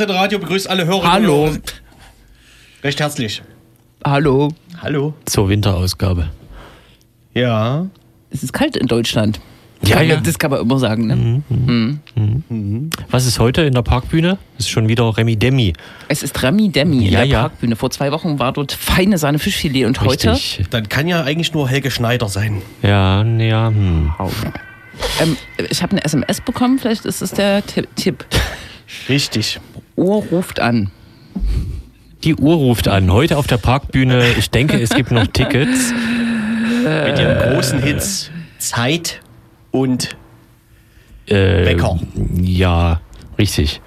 Linksseite 0.00 0.18
Radio 0.18 0.38
begrüßt 0.38 0.70
alle 0.70 0.86
Hörer. 0.86 1.12
Hallo. 1.12 1.50
Recht 2.82 3.00
herzlich. 3.00 3.42
Hallo. 4.02 4.48
Hallo. 4.80 5.12
Zur 5.26 5.50
Winterausgabe. 5.50 6.30
Ja. 7.34 7.86
Es 8.30 8.42
ist 8.42 8.54
kalt 8.54 8.76
in 8.78 8.86
Deutschland. 8.86 9.40
Ja, 9.84 9.96
Kann 9.96 10.08
ja. 10.08 10.16
Das 10.16 10.38
kann 10.38 10.50
man 10.52 10.60
immer 10.60 10.78
sagen. 10.78 11.06
Ne? 11.06 12.62
Was 13.10 13.26
ist 13.26 13.38
heute 13.38 13.60
in 13.62 13.74
der 13.74 13.82
Parkbühne? 13.82 14.38
Das 14.56 14.64
ist 14.66 14.70
schon 14.70 14.88
wieder 14.88 15.14
Remi 15.14 15.36
Demi. 15.36 15.74
Es 16.08 16.22
ist 16.22 16.42
Rami 16.42 16.70
Demi 16.70 17.04
in 17.06 17.12
Ja, 17.12 17.18
der 17.18 17.26
ja. 17.26 17.40
Parkbühne. 17.42 17.76
Vor 17.76 17.90
zwei 17.90 18.10
Wochen 18.10 18.38
war 18.38 18.52
dort 18.54 18.72
feine 18.72 19.18
Sahne 19.18 19.38
Fischfilet 19.38 19.84
und 19.84 20.00
heute 20.00 20.32
Richtig. 20.32 20.66
Dann 20.70 20.88
kann 20.88 21.08
ja 21.08 21.24
eigentlich 21.24 21.52
nur 21.52 21.68
Helge 21.68 21.90
Schneider 21.90 22.28
sein. 22.30 22.62
Ja, 22.82 23.22
ja, 23.22 23.68
hm. 23.68 24.12
ähm, 25.20 25.36
ich 25.68 25.82
habe 25.82 25.92
eine 25.92 26.04
SMS 26.04 26.40
bekommen. 26.40 26.78
Vielleicht 26.78 27.04
ist 27.04 27.20
es 27.20 27.32
der 27.32 27.64
Ti- 27.66 27.86
Tipp. 27.96 28.24
Richtig. 29.08 29.60
Ohr 30.00 30.24
ruft 30.32 30.60
an. 30.60 30.90
Die 32.24 32.34
Uhr 32.34 32.54
ruft 32.56 32.88
an. 32.88 33.12
Heute 33.12 33.36
auf 33.36 33.46
der 33.46 33.58
Parkbühne. 33.58 34.24
Ich 34.38 34.50
denke, 34.50 34.80
es 34.80 34.90
gibt 34.90 35.10
noch 35.10 35.26
Tickets. 35.26 35.92
Mit 36.84 37.18
den 37.18 37.36
großen 37.36 37.82
Hits 37.82 38.30
Zeit 38.58 39.20
und 39.70 40.16
Äh, 41.26 41.66
Wecker. 41.66 41.98
Ja, 42.40 43.00
richtig. 43.38 43.82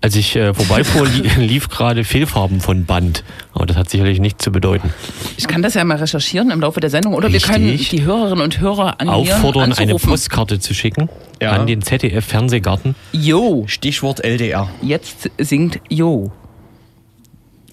Als 0.00 0.14
ich 0.14 0.36
äh, 0.36 0.54
vorbeifuhr, 0.54 1.06
li 1.38 1.44
lief 1.44 1.68
gerade 1.68 2.04
Fehlfarben 2.04 2.60
von 2.60 2.84
Band. 2.84 3.24
Aber 3.52 3.66
das 3.66 3.76
hat 3.76 3.90
sicherlich 3.90 4.20
nichts 4.20 4.44
zu 4.44 4.52
bedeuten. 4.52 4.92
Ich 5.36 5.48
kann 5.48 5.60
das 5.60 5.74
ja 5.74 5.82
mal 5.84 5.96
recherchieren 5.96 6.52
im 6.52 6.60
Laufe 6.60 6.78
der 6.78 6.88
Sendung. 6.90 7.14
Oder 7.14 7.28
Richtig. 7.28 7.48
wir 7.48 7.54
können 7.54 7.76
die 7.76 8.02
Hörerinnen 8.04 8.44
und 8.44 8.60
Hörer 8.60 9.00
animieren, 9.00 9.32
Auffordern, 9.34 9.72
eine. 9.72 9.96
Postkarte 9.96 10.60
zu 10.60 10.72
schicken 10.72 11.08
Ja. 11.42 11.50
an 11.52 11.66
den 11.66 11.82
ZDF-Fernsehgarten. 11.82 12.94
Jo, 13.12 13.64
Stichwort 13.66 14.24
LDR. 14.24 14.68
jetzt 14.82 15.30
singt 15.38 15.80
Jo. 15.88 16.30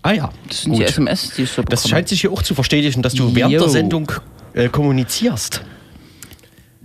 Ah 0.02 0.12
ja. 0.14 0.30
Das 0.48 0.64
sind 0.64 0.74
die 0.74 0.80
Gut. 0.80 0.88
SMS, 0.90 1.32
die 1.36 1.44
ich 1.44 1.50
so 1.52 1.62
Das 1.62 1.82
bekomme. 1.84 1.90
scheint 1.98 2.10
sich 2.10 2.22
hier 2.22 2.32
auch 2.32 2.42
zu 2.42 2.56
verstetigen, 2.56 3.02
dass 3.04 3.14
du 3.14 3.36
während 3.36 3.54
Jo. 3.54 3.60
der 3.62 3.70
Sendung 3.70 4.12
äh, 4.54 4.68
kommunizierst. 4.70 5.64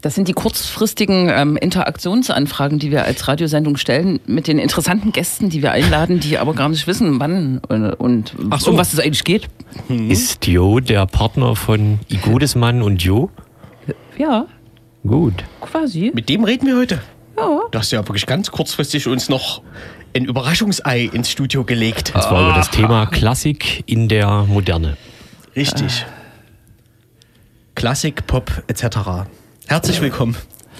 Das 0.03 0.15
sind 0.15 0.29
die 0.29 0.33
kurzfristigen 0.33 1.29
ähm, 1.29 1.56
Interaktionsanfragen, 1.56 2.79
die 2.79 2.91
wir 2.91 3.05
als 3.05 3.29
Radiosendung 3.29 3.77
stellen 3.77 4.19
mit 4.27 4.47
den 4.47 4.59
interessanten 4.59 5.12
Gästen, 5.12 5.51
die 5.51 5.62
wir 5.62 5.73
einladen, 5.73 6.20
die 6.20 6.39
aber 6.39 6.55
gar 6.55 6.69
nicht 6.70 6.87
wissen, 6.87 7.20
wann 7.20 7.59
und, 7.69 7.92
und 7.95 8.34
Ach 8.51 8.61
so. 8.61 8.70
um 8.70 8.79
was 8.79 8.95
es 8.95 9.01
eigentlich 9.01 9.25
geht. 9.25 9.48
Ist 9.89 10.47
Jo 10.47 10.81
der 10.81 11.05
Partner 11.07 11.55
von 11.55 11.98
Igodesmann 12.09 12.81
und 12.83 13.03
Jo? 13.03 13.31
Ja, 14.17 14.47
Gut. 15.07 15.45
quasi. 15.61 16.11
Mit 16.14 16.29
dem 16.31 16.45
reden 16.45 16.67
wir 16.67 16.77
heute. 16.77 17.03
Ja. 17.37 17.61
Du 17.70 17.79
hast 17.79 17.91
ja 17.91 18.07
wirklich 18.07 18.27
ganz 18.27 18.51
kurzfristig 18.51 19.07
uns 19.07 19.29
noch 19.29 19.62
ein 20.14 20.25
Überraschungsei 20.25 21.11
ins 21.12 21.31
Studio 21.31 21.64
gelegt. 21.64 22.12
Und 22.14 22.23
zwar 22.23 22.42
über 22.42 22.55
das 22.55 22.70
Thema 22.70 23.07
Klassik 23.07 23.85
in 23.87 24.09
der 24.09 24.45
Moderne. 24.48 24.97
Richtig. 25.55 26.07
Klassik, 27.75 28.27
Pop 28.27 28.62
etc. 28.67 29.29
Herzlich 29.70 30.01
willkommen 30.01 30.35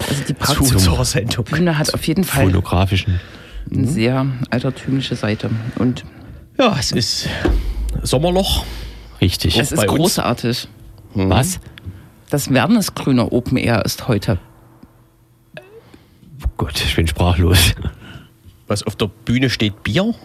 Also 0.09 0.23
die 0.25 0.35
zu 0.35 0.35
Parkbühne 0.35 0.73
unserer 0.73 1.05
Sendung. 1.05 1.47
hat 1.79 1.95
auf 1.95 2.05
jeden 2.09 2.25
Fall 2.25 2.47
Phonografischen. 2.47 3.21
eine 3.73 3.87
sehr 3.87 4.27
altertümliche 4.51 5.15
Seite. 5.15 5.49
Und 5.77 6.05
Ja, 6.59 6.75
es 6.77 6.91
ist 6.91 7.29
Sommerloch. 8.03 8.65
Richtig. 9.21 9.57
es 9.57 9.71
ist 9.71 9.77
bei 9.79 9.89
uns. 9.89 9.97
großartig. 9.97 10.67
Was? 11.15 11.61
Das 12.31 12.53
Wernesgrüner 12.53 13.33
Open 13.33 13.59
Air 13.59 13.85
ist 13.85 14.09
heute. 14.09 14.41
Oh 15.57 16.51
Gott, 16.57 16.83
ich 16.85 16.97
bin 16.97 17.07
sprachlos. 17.07 17.75
Was 18.67 18.83
auf 18.83 18.97
der 18.97 19.07
Bühne 19.25 19.51
steht 19.51 19.85
Bier. 19.85 20.17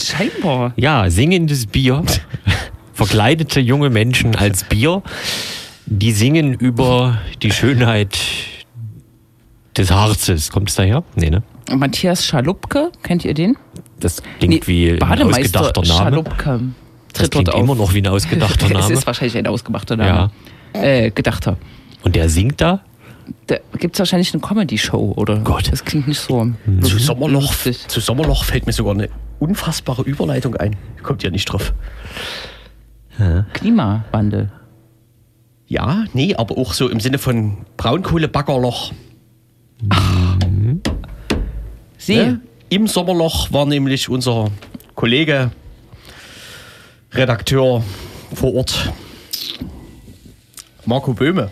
Scheinbar. 0.00 0.72
Ja, 0.76 1.10
singendes 1.10 1.66
Bier. 1.66 2.04
Verkleidete 2.92 3.58
junge 3.58 3.90
Menschen 3.90 4.36
als 4.36 4.62
Bier. 4.62 5.02
Die 5.86 6.12
singen 6.12 6.54
über 6.54 7.18
die 7.42 7.50
Schönheit 7.50 8.18
des 9.76 9.90
Harzes. 9.90 10.50
Kommt 10.50 10.70
es 10.70 10.76
daher? 10.76 11.04
Nee, 11.14 11.30
ne? 11.30 11.42
Matthias 11.74 12.24
Schalupke, 12.26 12.90
kennt 13.02 13.24
ihr 13.24 13.34
den? 13.34 13.56
Das 14.00 14.22
klingt 14.38 14.66
wie 14.68 14.92
ein 14.92 15.22
ausgedachter 15.22 15.82
Name. 15.82 15.98
Schalupke. 15.98 16.60
Das 17.12 17.22
Tritt 17.22 17.30
klingt 17.30 17.48
dort 17.48 17.58
immer 17.58 17.72
auf. 17.72 17.78
noch 17.78 17.94
wie 17.94 17.98
ein 18.02 18.06
ausgedachter 18.08 18.66
Es 18.70 18.72
Name. 18.72 18.92
ist 18.92 19.06
wahrscheinlich 19.06 19.36
ein 19.36 19.46
ausgemachter 19.46 19.96
Name. 19.96 20.30
Äh, 20.72 21.10
gedachter. 21.10 21.56
Und 22.02 22.16
der 22.16 22.28
singt 22.28 22.60
da? 22.60 22.80
Da 23.46 23.56
gibt 23.78 23.94
es 23.94 23.98
wahrscheinlich 24.00 24.32
eine 24.34 24.42
Comedy-Show, 24.42 25.14
oder? 25.16 25.38
Gott. 25.38 25.70
Das 25.72 25.84
klingt 25.84 26.06
nicht 26.08 26.20
so. 26.20 26.50
Zu 26.82 26.98
Sommerloch, 26.98 27.54
zu 27.88 28.00
Sommerloch 28.00 28.44
fällt 28.44 28.66
mir 28.66 28.72
sogar 28.72 28.92
eine 28.94 29.08
unfassbare 29.38 30.02
Überleitung 30.02 30.56
ein. 30.56 30.76
Kommt 31.02 31.22
ja 31.22 31.30
nicht 31.30 31.46
drauf. 31.46 31.72
Klimawandel. 33.54 34.50
Ja, 35.74 36.04
nee, 36.12 36.36
aber 36.36 36.56
auch 36.56 36.72
so 36.72 36.88
im 36.88 37.00
Sinne 37.00 37.18
von 37.18 37.56
Braunkohlebaggerloch. 37.76 38.92
See. 41.98 42.14
Ne? 42.14 42.40
Im 42.68 42.86
Sommerloch 42.86 43.50
war 43.50 43.66
nämlich 43.66 44.08
unser 44.08 44.52
Kollege, 44.94 45.50
Redakteur 47.10 47.82
vor 48.32 48.54
Ort, 48.54 48.92
Marco 50.86 51.12
Böhme. 51.12 51.50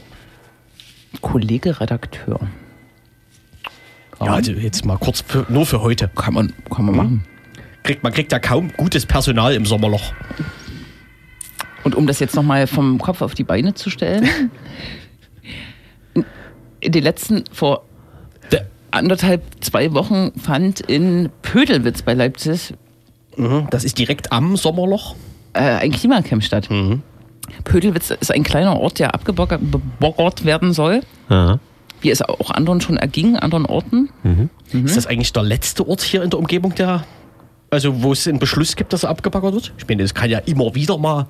Kollege 1.21 1.81
Redakteur. 1.81 2.39
Ja, 4.21 4.35
also 4.35 4.53
jetzt 4.53 4.85
mal 4.85 4.99
kurz 4.99 5.25
für, 5.27 5.47
nur 5.49 5.67
für 5.67 5.81
heute. 5.81 6.07
Kann 6.15 6.35
man, 6.35 6.53
kann 6.73 6.85
man 6.85 6.95
machen. 6.95 7.25
Kriegt, 7.83 8.05
man 8.05 8.13
kriegt 8.13 8.31
ja 8.31 8.39
kaum 8.39 8.73
gutes 8.77 9.05
Personal 9.05 9.53
im 9.55 9.67
Sommerloch. 9.67 10.13
Und 11.85 11.95
um 11.95 12.07
das 12.07 12.21
jetzt 12.21 12.37
nochmal 12.37 12.67
vom 12.67 12.99
Kopf 12.99 13.23
auf 13.23 13.35
die 13.35 13.45
Beine 13.45 13.75
zu 13.75 13.91
stellen. 13.91 14.51
In 16.81 16.93
den 16.93 17.03
letzten, 17.03 17.45
vor 17.53 17.85
anderthalb, 18.91 19.43
zwei 19.61 19.95
Wochen 19.95 20.33
fand 20.39 20.81
in 20.81 21.31
Pödelwitz 21.43 22.03
bei 22.03 22.13
Leipzig 22.15 22.75
Mhm, 23.39 23.69
Das 23.71 23.83
ist 23.85 23.97
direkt 23.99 24.31
am 24.31 24.57
Sommerloch. 24.59 25.15
äh, 25.55 25.61
ein 25.61 25.91
Klimacamp 25.91 26.45
statt. 26.45 26.69
Pödelwitz 27.65 28.11
ist 28.11 28.31
ein 28.31 28.43
kleiner 28.43 28.79
Ort, 28.79 28.99
der 28.99 29.15
abgebaggert 29.15 30.45
werden 30.45 30.75
soll, 30.75 31.01
Ja. 31.31 31.59
wie 32.03 32.11
es 32.11 32.21
auch 32.21 32.51
anderen 32.51 32.83
schon 32.83 32.99
erging, 32.99 33.37
anderen 33.37 33.65
Orten. 33.65 34.11
Ist 34.71 34.99
das 34.99 35.07
eigentlich 35.07 35.33
der 35.33 35.45
letzte 35.45 35.89
Ort 35.89 36.03
hier 36.03 36.23
in 36.23 36.29
der 36.29 36.39
Umgebung, 36.39 36.75
der, 36.75 37.05
also 37.73 38.03
wo 38.03 38.13
es 38.13 38.29
einen 38.29 38.39
Beschluss 38.39 38.77
gibt, 38.77 38.93
dass 38.93 39.03
er 39.03 39.09
abgebaggert 39.11 39.55
wird? 39.55 39.73
Ich 39.79 39.89
meine, 39.89 40.03
das 40.03 40.15
kann 40.15 40.31
ja 40.31 40.39
immer 40.41 40.75
wieder 40.75 40.99
mal, 40.99 41.27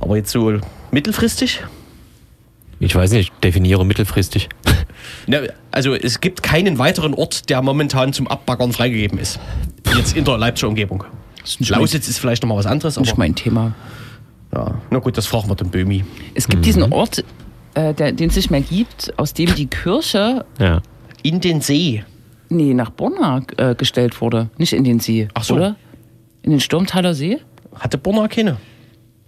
aber 0.00 0.16
jetzt 0.16 0.30
so 0.30 0.58
mittelfristig? 0.92 1.62
Ich 2.80 2.94
weiß 2.94 3.12
nicht, 3.12 3.32
definiere 3.44 3.84
mittelfristig. 3.84 4.48
Ne, 5.26 5.52
also 5.72 5.94
es 5.94 6.20
gibt 6.20 6.44
keinen 6.44 6.78
weiteren 6.78 7.14
Ort, 7.14 7.48
der 7.50 7.60
momentan 7.62 8.12
zum 8.12 8.28
Abbaggern 8.28 8.72
freigegeben 8.72 9.18
ist. 9.18 9.40
Jetzt 9.96 10.16
in 10.16 10.24
der 10.24 10.38
Leipziger 10.38 10.68
Umgebung. 10.68 11.02
mein- 11.58 11.68
Lausitz 11.70 12.06
ist 12.08 12.18
vielleicht 12.18 12.42
noch 12.44 12.48
mal 12.48 12.56
was 12.56 12.66
anderes, 12.66 12.96
Nicht 12.98 13.10
aber 13.10 13.18
mein 13.18 13.34
Thema. 13.34 13.74
ja, 14.54 14.74
na 14.90 14.98
gut, 15.00 15.16
das 15.16 15.26
fragen 15.26 15.48
wir 15.48 15.56
den 15.56 15.70
Böhmi. 15.70 16.04
Es 16.34 16.46
gibt 16.46 16.64
diesen 16.64 16.92
Ort, 16.92 17.24
äh, 17.74 17.94
der, 17.94 18.12
den 18.12 18.30
es 18.30 18.36
nicht 18.36 18.50
mehr 18.52 18.60
gibt, 18.60 19.12
aus 19.16 19.32
dem 19.34 19.52
die 19.56 19.66
Kirche 19.66 20.44
Ja. 20.60 20.80
In 21.24 21.40
den 21.40 21.60
See. 21.62 22.04
Nee, 22.56 22.74
nach 22.74 22.90
Bonn 22.90 23.14
äh, 23.56 23.74
gestellt 23.74 24.20
wurde. 24.20 24.50
Nicht 24.58 24.72
in 24.72 24.84
den 24.84 25.00
See, 25.00 25.28
Ach 25.34 25.44
so. 25.44 25.54
oder? 25.54 25.76
In 26.42 26.50
den 26.50 26.60
Sturmtaler 26.60 27.14
See? 27.14 27.38
Hatte 27.74 27.98
Bonner 27.98 28.28
keine? 28.28 28.56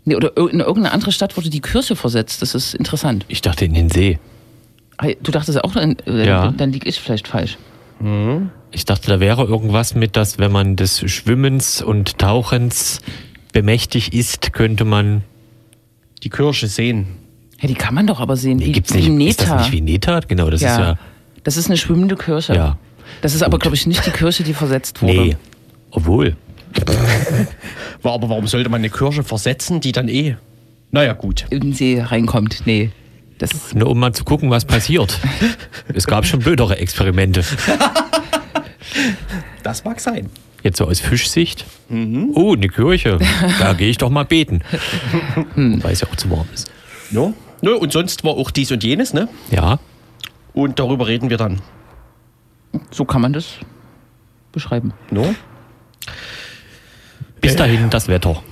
Nee, 0.05 0.17
oder 0.17 0.37
in 0.37 0.61
irgendeine 0.61 0.93
andere 0.93 1.12
Stadt 1.12 1.37
wurde 1.37 1.49
die 1.50 1.61
Kirche 1.61 1.97
versetzt. 1.97 2.43
Das 2.43 2.55
ist 2.55 2.75
interessant. 2.75 3.25
Ich 3.29 3.41
dachte 3.41 3.65
in 3.65 3.75
den 3.75 3.88
See. 3.91 4.19
Hey, 5.00 5.17
Du 5.23 5.31
dachtest 5.32 5.62
auch, 5.65 5.73
dann, 5.73 5.97
äh, 6.06 6.26
Ja. 6.26 6.53
dann 6.53 6.73
liege 6.73 6.88
ich 6.88 7.00
vielleicht 7.00 7.26
falsch. 7.29 7.56
Ich 8.73 8.85
dachte, 8.85 9.06
da 9.09 9.21
wäre 9.21 9.44
irgendwas 9.44 9.94
mit, 9.94 10.17
dass 10.17 10.38
wenn 10.38 10.53
man 10.53 10.77
des 10.77 11.09
Schwimmens 11.11 11.81
und 11.81 12.19
Tauchens 12.19 13.00
bemächtigt 13.53 14.12
ist, 14.12 14.53
könnte 14.53 14.85
man. 14.85 15.23
Die 16.23 16.29
Kirche 16.31 16.67
sehen. 16.67 17.06
Ja, 17.61 17.69
die 17.69 17.75
kann 17.75 17.94
man 17.94 18.06
doch 18.06 18.20
aber 18.20 18.37
sehen. 18.37 18.59
Nee, 18.59 18.67
wie, 18.67 18.73
gibt's 18.73 18.93
wie 18.94 19.09
nicht. 19.09 19.31
Ist 19.31 19.41
das 19.43 19.49
Neta. 19.49 19.61
nicht 19.62 19.73
wie 19.73 19.81
Neta? 19.81 20.20
Genau, 20.20 20.50
das 20.50 20.61
ist 20.61 20.67
ja. 20.67 20.81
ja. 20.81 20.99
Das 21.44 21.56
ist 21.56 21.67
eine 21.67 21.77
schwimmende 21.77 22.17
Kirche. 22.17 22.55
Ja. 22.55 22.79
Das 23.21 23.35
ist 23.35 23.43
aber, 23.43 23.59
glaube 23.59 23.77
ich, 23.77 23.87
nicht 23.87 24.05
die 24.07 24.11
Kirche, 24.11 24.43
die 24.43 24.55
versetzt 24.55 25.03
wurde. 25.03 25.13
Nee. 25.13 25.37
Obwohl. 25.91 26.37
Aber 28.03 28.29
warum 28.29 28.47
sollte 28.47 28.69
man 28.69 28.81
eine 28.81 28.91
Kirche 28.91 29.23
versetzen, 29.23 29.81
die 29.81 29.93
dann 29.93 30.09
eh. 30.09 30.37
Naja, 30.91 31.13
gut. 31.15 31.47
In 31.51 31.61
den 31.61 31.73
See 31.73 32.01
reinkommt. 32.01 32.63
Nee. 32.67 32.91
Das 33.39 33.75
Nur 33.75 33.91
um 33.91 33.99
mal 33.99 34.13
zu 34.13 34.25
gucken, 34.25 34.51
was 34.51 34.65
passiert. 34.65 35.19
es 35.93 36.07
gab 36.07 36.27
schon 36.27 36.41
blödere 36.41 36.79
Experimente. 36.79 37.43
Das 39.63 39.85
mag 39.85 40.01
sein. 40.01 40.29
Jetzt 40.63 40.79
so 40.79 40.87
aus 40.87 41.01
Fischsicht. 41.01 41.65
Oh, 42.35 42.55
eine 42.55 42.69
Kirche. 42.69 43.19
Da 43.59 43.73
gehe 43.73 43.89
ich 43.89 43.99
doch 43.99 44.11
mal 44.11 44.25
beten. 44.25 44.63
Weil 45.57 45.93
es 45.93 46.01
ja 46.01 46.09
auch 46.09 46.17
zu 46.17 46.31
warm 46.31 46.47
ist. 46.55 46.71
Ja. 47.11 47.33
Nö, 47.61 47.75
und 47.75 47.93
sonst 47.93 48.25
war 48.25 48.33
auch 48.33 48.51
dies 48.51 48.71
und 48.73 48.85
jenes, 48.85 49.15
ne? 49.15 49.29
Ja. 49.51 49.79
Und 50.53 50.79
darüber 50.79 51.07
reden 51.07 51.31
wir 51.31 51.37
dann. 51.37 51.61
So 52.91 53.05
kann 53.05 53.21
man 53.21 53.32
das 53.32 53.56
beschreiben. 54.53 54.93
No? 55.11 55.35
Bis 57.41 57.56
dahin 57.56 57.91
das 57.91 58.09
Wetter. 58.09 58.43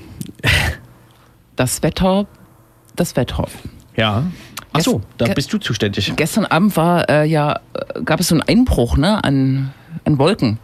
Das 1.56 1.82
Wetter, 1.82 2.26
das 2.96 3.16
Wetter. 3.16 3.46
Ja. 3.96 4.24
Achso, 4.72 5.02
da 5.18 5.26
bist 5.26 5.52
du 5.52 5.58
zuständig. 5.58 6.12
Gestern 6.16 6.46
Abend 6.46 6.76
war 6.76 7.08
äh, 7.08 7.24
ja, 7.24 7.60
gab 8.04 8.20
es 8.20 8.28
so 8.28 8.34
einen 8.34 8.42
Einbruch 8.42 8.96
ne, 8.96 9.22
an, 9.22 9.72
an 10.04 10.18
Wolken. 10.18 10.58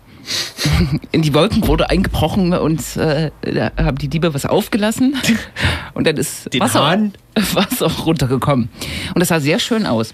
In 1.12 1.22
die 1.22 1.32
Wolken 1.34 1.66
wurde 1.66 1.90
eingebrochen 1.90 2.52
und 2.52 2.96
äh, 2.96 3.30
da 3.42 3.70
haben 3.76 3.98
die 3.98 4.08
Diebe 4.08 4.34
was 4.34 4.44
aufgelassen 4.46 5.16
und 5.94 6.06
dann 6.06 6.16
ist 6.16 6.52
Den 6.52 6.60
Wasser, 6.60 6.86
Hahn? 6.86 7.12
Wasser 7.34 7.90
runtergekommen. 7.90 8.68
Und 9.14 9.20
das 9.20 9.28
sah 9.28 9.40
sehr 9.40 9.58
schön 9.58 9.86
aus. 9.86 10.12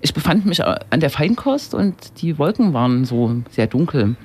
Ich 0.00 0.14
befand 0.14 0.46
mich 0.46 0.60
äh, 0.60 0.74
an 0.90 1.00
der 1.00 1.10
Feinkost 1.10 1.74
und 1.74 1.94
die 2.22 2.38
Wolken 2.38 2.72
waren 2.72 3.04
so 3.04 3.42
sehr 3.50 3.66
dunkel, 3.66 4.16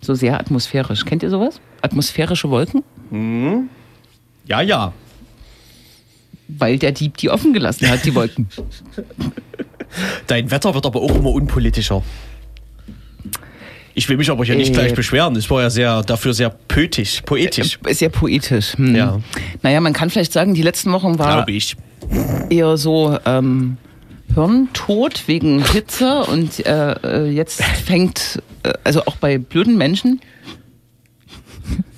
so 0.00 0.14
sehr 0.14 0.38
atmosphärisch. 0.40 1.04
Kennt 1.04 1.22
ihr 1.22 1.30
sowas? 1.30 1.60
Atmosphärische 1.80 2.50
Wolken? 2.50 2.82
Ja, 4.46 4.60
ja. 4.60 4.92
Weil 6.48 6.78
der 6.78 6.92
Dieb 6.92 7.16
die 7.18 7.30
offen 7.30 7.52
gelassen 7.52 7.88
hat, 7.88 8.04
die 8.04 8.14
Wolken. 8.14 8.48
Dein 10.26 10.50
Wetter 10.50 10.74
wird 10.74 10.86
aber 10.86 11.00
auch 11.00 11.14
immer 11.14 11.30
unpolitischer. 11.30 12.02
Ich 13.94 14.08
will 14.08 14.16
mich 14.16 14.30
aber 14.30 14.44
hier 14.44 14.54
nicht 14.56 14.70
Äh. 14.70 14.72
gleich 14.72 14.94
beschweren. 14.94 15.36
Es 15.36 15.50
war 15.50 15.60
ja 15.62 15.70
sehr, 15.70 16.02
dafür 16.02 16.32
sehr 16.32 16.48
poetisch, 16.50 17.20
poetisch, 17.22 17.78
Ist 17.86 17.98
sehr 17.98 18.08
poetisch. 18.08 18.74
Hm. 18.76 18.96
Ja. 18.96 19.20
Naja, 19.62 19.80
man 19.80 19.92
kann 19.92 20.08
vielleicht 20.10 20.32
sagen, 20.32 20.54
die 20.54 20.62
letzten 20.62 20.90
Wochen 20.92 21.18
war 21.18 21.34
glaube 21.36 21.52
ich. 21.52 21.76
eher 22.48 22.76
so 22.78 23.18
ähm, 23.26 23.76
Hirntod 24.34 25.28
wegen 25.28 25.64
Hitze 25.64 26.24
und 26.24 26.64
äh, 26.66 26.92
äh, 26.92 27.30
jetzt 27.30 27.62
fängt, 27.62 28.42
äh, 28.62 28.72
also 28.84 29.04
auch 29.06 29.16
bei 29.16 29.38
blöden 29.38 29.76
Menschen. 29.76 30.20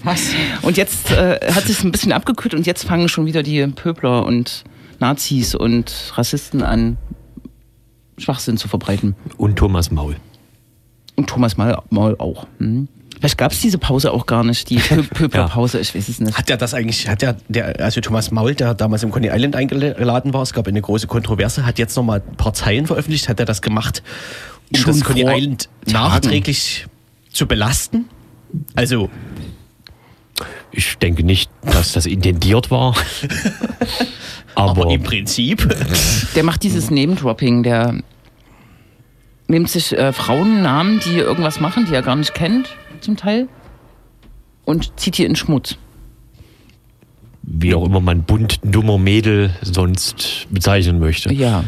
Was? 0.03 0.31
Und 0.63 0.77
jetzt 0.77 1.11
äh, 1.11 1.41
hat 1.53 1.69
es 1.69 1.83
ein 1.83 1.93
bisschen 1.93 2.13
abgekühlt 2.13 2.55
und 2.55 2.67
jetzt 2.67 2.85
fangen 2.85 3.09
schon 3.09 3.27
wieder 3.27 3.43
die 3.43 3.67
Pöbler 3.69 4.27
und 4.27 4.65
Nazis 5.01 5.55
und 5.55 6.13
Rassisten 6.15 6.63
an, 6.63 6.99
Schwachsinn 8.19 8.57
zu 8.57 8.69
verbreiten. 8.69 9.17
Und 9.37 9.57
Thomas 9.57 9.91
Maul. 9.91 10.17
Und 11.17 11.29
Thomas 11.29 11.57
Maul, 11.57 11.79
Maul 11.91 12.17
auch. 12.19 12.47
Hm. 12.59 12.89
Vielleicht 13.25 13.39
gab 13.39 13.53
es 13.53 13.61
diese 13.61 13.79
Pause 13.79 14.13
auch 14.13 14.27
gar 14.27 14.45
nicht, 14.45 14.69
die 14.69 14.77
Pö 14.77 15.03
Pöblerpause, 15.15 15.81
ich 15.81 15.95
weiß 15.95 16.11
es 16.11 16.21
nicht. 16.21 16.37
Hat 16.37 16.51
er 16.51 16.59
das 16.59 16.75
eigentlich, 16.75 17.09
hat 17.09 17.23
er, 17.23 17.39
der, 17.49 17.81
also 17.81 18.03
Thomas 18.03 18.31
Maul, 18.31 18.55
der 18.55 18.75
damals 18.75 19.03
im 19.03 19.11
Coney 19.11 19.29
Island 19.33 19.57
eingeladen 19.57 20.35
war, 20.35 20.43
es 20.43 20.53
gab 20.53 20.69
eine 20.69 20.83
große 20.83 21.07
Kontroverse, 21.07 21.65
hat 21.65 21.79
jetzt 21.79 21.97
nochmal 21.97 22.21
ein 22.21 22.37
paar 22.37 22.53
Zeilen 22.53 22.87
veröffentlicht, 22.87 23.31
hat 23.31 23.41
er 23.41 23.47
das 23.47 23.63
gemacht, 23.63 24.03
um 24.75 24.79
Schon 24.79 24.93
das 24.93 25.05
Coney 25.05 25.23
Island 25.23 25.71
Tagen. 25.87 25.93
nachträglich 25.95 26.85
zu 27.33 27.47
belasten? 27.47 28.11
Also, 28.75 29.09
Ich 30.73 30.99
denke 30.99 31.25
nicht, 31.25 31.51
dass 31.63 31.93
das 31.93 32.05
intendiert 32.05 32.71
war. 32.71 32.95
aber, 34.55 34.83
Aber, 34.83 34.91
im 34.93 35.03
Prinzip. 35.03 35.75
Der 36.35 36.45
macht 36.45 36.63
dieses 36.63 36.91
Name-Dropping, 36.91 37.63
der 37.63 38.03
nimmt 39.47 39.71
sich 39.71 39.97
äh, 39.97 40.13
Frauennamen, 40.13 41.01
die 41.01 41.17
irgendwas 41.17 41.59
machen, 41.59 41.87
die 41.87 41.95
er 41.95 42.03
gar 42.03 42.17
nicht 42.17 42.35
kennt, 42.35 42.69
zum 43.05 43.17
Teil, 43.17 43.49
und 44.65 44.99
zieht 44.99 45.19
die 45.19 45.25
in 45.25 45.37
Schmutz. 45.37 45.77
wie 47.43 47.75
auch 47.75 47.85
immer 47.85 48.01
man 48.01 48.23
bunt 48.23 48.61
dummer 48.63 48.97
Mädel 48.99 49.51
sonst 49.61 50.47
bezeichnen 50.51 50.99
möchte. 50.99 51.33
Ja. 51.33 51.63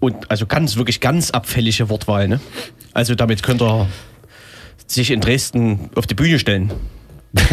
Und 0.00 0.30
also 0.30 0.46
ganz, 0.46 0.76
wirklich 0.76 1.00
ganz 1.00 1.30
abfällige 1.30 1.90
Wortwahl, 1.90 2.26
ne? 2.26 2.40
Also 2.94 3.14
damit 3.14 3.42
könnte 3.42 3.64
er 3.66 3.86
sich 4.86 5.10
in 5.10 5.20
Dresden 5.20 5.90
auf 5.94 6.06
die 6.06 6.14
Bühne 6.14 6.38
stellen. 6.38 6.72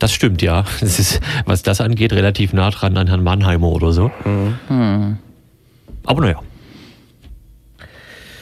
Das 0.00 0.12
stimmt, 0.12 0.42
ja. 0.42 0.64
Das 0.80 0.98
ist, 0.98 1.20
was 1.46 1.62
das 1.62 1.80
angeht, 1.80 2.12
relativ 2.12 2.52
nah 2.52 2.70
dran 2.70 2.96
an 2.98 3.06
Herrn 3.06 3.22
Mannheimer 3.22 3.68
oder 3.68 3.92
so. 3.92 4.10
Aber 4.68 6.20
naja. 6.20 6.42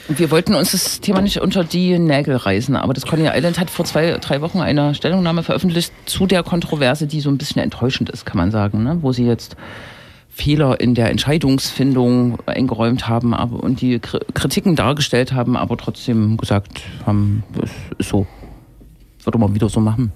Wir 0.08 0.30
wollten 0.30 0.54
uns 0.54 0.72
das 0.72 1.00
Thema 1.00 1.20
nicht 1.22 1.40
unter 1.40 1.62
die 1.64 1.98
Nägel 1.98 2.36
reißen, 2.36 2.74
aber 2.76 2.92
das 2.92 3.06
Coney 3.06 3.28
Island 3.32 3.58
hat 3.60 3.70
vor 3.70 3.84
zwei, 3.84 4.18
drei 4.20 4.40
Wochen 4.40 4.60
eine 4.60 4.94
Stellungnahme 4.94 5.42
veröffentlicht 5.42 5.92
zu 6.06 6.26
der 6.26 6.42
Kontroverse, 6.42 7.06
die 7.06 7.20
so 7.20 7.30
ein 7.30 7.38
bisschen 7.38 7.62
enttäuschend 7.62 8.10
ist, 8.10 8.26
kann 8.26 8.36
man 8.36 8.50
sagen, 8.50 8.82
ne? 8.82 8.98
wo 9.00 9.12
sie 9.12 9.24
jetzt 9.24 9.56
Fehler 10.28 10.80
in 10.80 10.94
der 10.94 11.10
Entscheidungsfindung 11.10 12.38
eingeräumt 12.46 13.06
haben 13.06 13.32
aber, 13.32 13.62
und 13.62 13.80
die 13.80 13.98
Kri- 14.00 14.24
Kritiken 14.34 14.76
dargestellt 14.76 15.32
haben, 15.32 15.56
aber 15.56 15.76
trotzdem 15.76 16.36
gesagt 16.36 16.80
haben, 17.06 17.44
das 17.54 17.70
ist 17.98 18.08
so. 18.08 18.26
Würde 19.24 19.38
man 19.38 19.54
wieder 19.54 19.68
so 19.68 19.78
machen. 19.78 20.10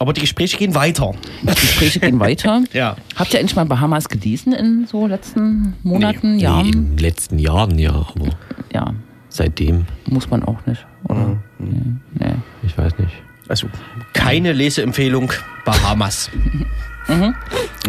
Aber 0.00 0.14
die 0.14 0.22
Gespräche 0.22 0.56
gehen 0.56 0.74
weiter. 0.74 1.12
Die 1.42 1.46
Gespräche 1.46 2.00
gehen 2.00 2.18
weiter. 2.18 2.62
Ja. 2.72 2.96
Habt 3.16 3.34
ihr 3.34 3.40
endlich 3.40 3.54
mal 3.54 3.66
Bahamas 3.66 4.08
gelesen 4.08 4.54
in 4.54 4.86
so 4.86 5.06
letzten 5.06 5.74
Monaten, 5.82 6.36
Nee, 6.36 6.42
Jahren? 6.42 6.66
in 6.66 6.72
den 6.72 6.98
letzten 6.98 7.38
Jahren 7.38 7.78
ja, 7.78 7.92
aber 7.92 8.30
Ja, 8.72 8.94
seitdem, 9.28 9.84
muss 10.06 10.30
man 10.30 10.42
auch 10.42 10.64
nicht. 10.64 10.86
Oder? 11.04 11.36
Nee, 11.58 11.82
nee. 12.18 12.32
ich 12.62 12.76
weiß 12.78 12.96
nicht. 12.98 13.12
Also 13.46 13.66
keine 14.14 14.52
Leseempfehlung, 14.54 15.32
Bahamas. 15.66 16.30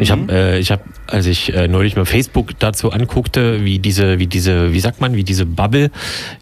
Ich 0.01 0.09
habe, 0.09 0.31
äh, 0.31 0.59
ich 0.59 0.71
habe, 0.71 0.81
als 1.05 1.27
ich 1.27 1.53
äh, 1.53 1.67
neulich 1.67 1.95
mal 1.95 2.05
Facebook 2.05 2.57
dazu 2.57 2.91
anguckte, 2.91 3.63
wie 3.63 3.77
diese, 3.77 4.17
wie 4.17 4.25
diese, 4.25 4.73
wie 4.73 4.79
sagt 4.79 4.99
man, 4.99 5.15
wie 5.15 5.23
diese 5.23 5.45
Bubble, 5.45 5.91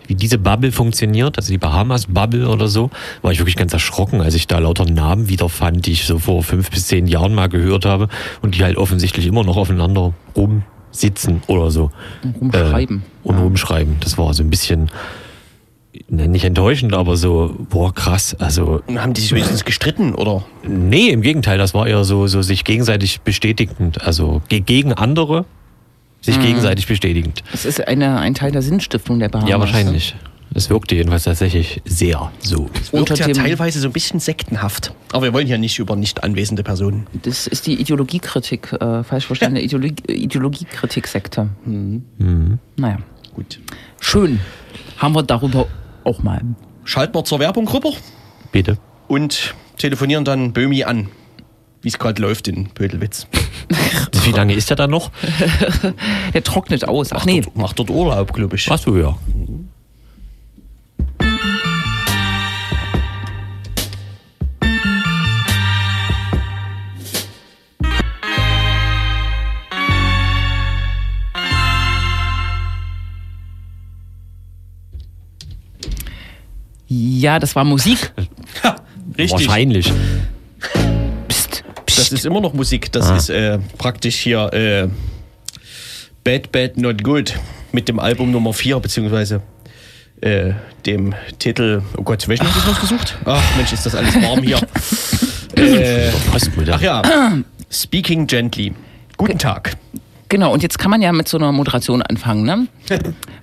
wie 0.07 0.15
diese 0.15 0.38
Bubble 0.38 0.71
funktioniert, 0.71 1.38
also 1.38 1.51
die 1.51 1.57
Bahamas 1.57 2.06
Bubble 2.06 2.47
oder 2.47 2.69
so, 2.69 2.89
war 3.21 3.33
ich 3.33 3.39
wirklich 3.39 3.57
ganz 3.57 3.73
erschrocken, 3.73 4.21
als 4.21 4.33
ich 4.33 4.47
da 4.47 4.59
lauter 4.59 4.85
Namen 4.85 5.28
wiederfand, 5.28 5.85
die 5.85 5.92
ich 5.92 6.06
so 6.06 6.19
vor 6.19 6.42
fünf 6.42 6.71
bis 6.71 6.87
zehn 6.87 7.06
Jahren 7.06 7.35
mal 7.35 7.49
gehört 7.49 7.85
habe 7.85 8.07
und 8.42 8.56
die 8.56 8.63
halt 8.63 8.78
offensichtlich 8.78 9.28
immer 9.28 9.44
noch 9.44 9.57
aufeinander 9.57 10.13
rumsitzen 10.37 11.42
oder 11.47 11.69
so. 11.69 11.92
Rumschreiben. 12.39 12.97
Äh, 12.97 13.28
und 13.28 13.37
rumschreiben. 13.39 13.97
Das 13.99 14.18
war 14.18 14.33
so 14.33 14.42
ein 14.42 14.49
bisschen, 14.49 14.89
nicht 16.09 16.44
enttäuschend, 16.44 16.94
aber 16.94 17.18
so, 17.18 17.56
boah, 17.69 17.94
krass. 17.94 18.35
Also, 18.39 18.81
Haben 18.95 19.13
die 19.13 19.21
sich 19.21 19.31
wenigstens 19.31 19.66
gestritten, 19.66 20.16
oder? 20.16 20.44
nee, 20.68 21.09
im 21.09 21.21
Gegenteil, 21.21 21.57
das 21.57 21.73
war 21.73 21.87
eher 21.87 22.04
so, 22.04 22.28
so 22.28 22.42
sich 22.42 22.63
gegenseitig 22.63 23.21
bestätigend. 23.21 24.01
Also 24.01 24.42
ge 24.49 24.59
gegen 24.59 24.94
andere, 24.94 25.45
sich 26.21 26.39
gegenseitig 26.39 26.87
bestätigend. 26.87 27.44
Es 27.54 27.66
ist 27.66 27.87
eine, 27.87 28.19
ein 28.19 28.33
Teil 28.33 28.51
der 28.51 28.61
Sinnstiftung 28.61 29.19
der 29.19 29.30
Bahamas. 29.30 29.49
Ja, 29.49 29.59
wahrscheinlich. 29.59 30.16
Es 30.56 30.69
wirkte 30.71 30.95
jedenfalls 30.95 31.23
tatsächlich 31.25 31.80
sehr 31.85 32.31
so. 32.39 32.69
Unter 32.92 33.16
Wirkt 33.18 33.28
ja 33.28 33.33
teilweise 33.33 33.80
so 33.80 33.87
ein 33.87 33.94
bisschen 33.94 34.19
sektenhaft. 34.19 34.94
Aber 35.11 35.25
wir 35.25 35.33
wollen 35.33 35.47
ja 35.47 35.59
nicht 35.59 35.78
über 35.78 35.95
nicht 35.95 36.23
anwesende 36.23 36.63
Personen. 36.63 37.06
Das 37.21 37.45
ist 37.45 37.68
die 37.68 37.80
Ideologiekritik, 37.80 38.73
äh, 38.73 39.04
falsch 39.04 39.28
verstandene 39.28 39.61
Ideologie, 39.63 40.01
Ideologiekritik-Sekte. 40.07 41.49
Naja, 42.78 42.97
Gut. 43.35 43.59
schön. 44.01 44.39
Haben 44.97 45.13
wir 45.16 45.23
darüber 45.23 45.68
auch 46.09 46.23
mal. 46.23 46.42
Schalten 46.83 47.13
wir 47.13 47.23
zur 47.23 47.39
Werbung 47.39 47.68
rüber 47.68 47.92
Bitte. 48.51 48.78
und 49.07 49.54
telefonieren 49.78 50.25
dann 50.25 50.54
Böhmi 50.54 50.83
an, 50.83 51.09
wie 51.81 51.87
es 51.87 51.99
gerade 51.99 52.21
läuft 52.21 52.47
in 52.47 52.69
Pödelwitz. 52.69 53.28
Wie 54.25 54.31
lange 54.31 54.54
ist 54.54 54.69
er 54.71 54.75
da 54.75 54.87
noch? 54.87 55.11
Der 56.33 56.44
trocknet 56.44 56.87
aus. 56.87 57.13
Ach 57.13 57.25
nee, 57.25 57.42
Dort, 57.42 57.56
macht 57.56 57.80
dort 57.80 57.89
Urlaub, 57.92 58.33
glaube 58.33 58.56
ich. 58.56 58.69
Achso, 58.71 58.97
ja. 58.97 59.16
Ja, 76.90 77.40
das 77.40 77.56
war 77.56 77.64
Musik. 77.64 78.12
Ha, 78.64 78.76
richtig. 79.18 79.48
Wahrscheinlich. 79.48 79.94
Psst, 81.28 81.64
Das 81.86 81.96
psst. 81.96 82.14
ist 82.14 82.26
immer 82.26 82.42
noch 82.42 82.54
Musik. 82.54 82.92
Das 82.92 83.08
Ah. 83.10 83.16
ist 83.16 83.30
äh, 83.30 83.60
praktisch 83.78 84.16
hier 84.18 84.52
äh, 84.54 84.88
Bad 86.24 86.52
Bad 86.52 86.78
Not 86.78 87.04
Good 87.04 87.36
mit 87.72 87.88
dem 87.88 88.00
Album 88.00 88.31
Nummer 88.31 88.52
4, 88.54 88.80
beziehungsweise 88.80 89.42
äh, 90.22 90.54
dem 90.86 91.14
Titel. 91.38 91.81
Oh 91.98 92.02
Gott, 92.04 92.28
welchen 92.28 92.48
hast 92.48 92.58
du 92.66 92.69
rausgesucht? 92.69 93.18
Ach 93.26 93.56
Mensch, 93.56 93.72
ist 93.72 93.86
das 93.86 93.96
alles 93.96 94.16
warm 94.22 94.42
hier. 94.42 94.58
äh, 95.56 96.10
ach 96.72 96.81
ja, 96.81 97.38
Speaking 97.72 98.26
Gently. 98.28 98.74
Guten 99.16 99.38
Tag. 99.38 99.78
Genau, 100.30 100.54
und 100.54 100.62
jetzt 100.62 100.78
kann 100.78 100.92
man 100.92 101.02
ja 101.02 101.12
mit 101.12 101.28
so 101.28 101.38
einer 101.38 101.52
Moderation 101.52 102.04
anfangen. 102.04 102.44
Ne? 102.44 102.68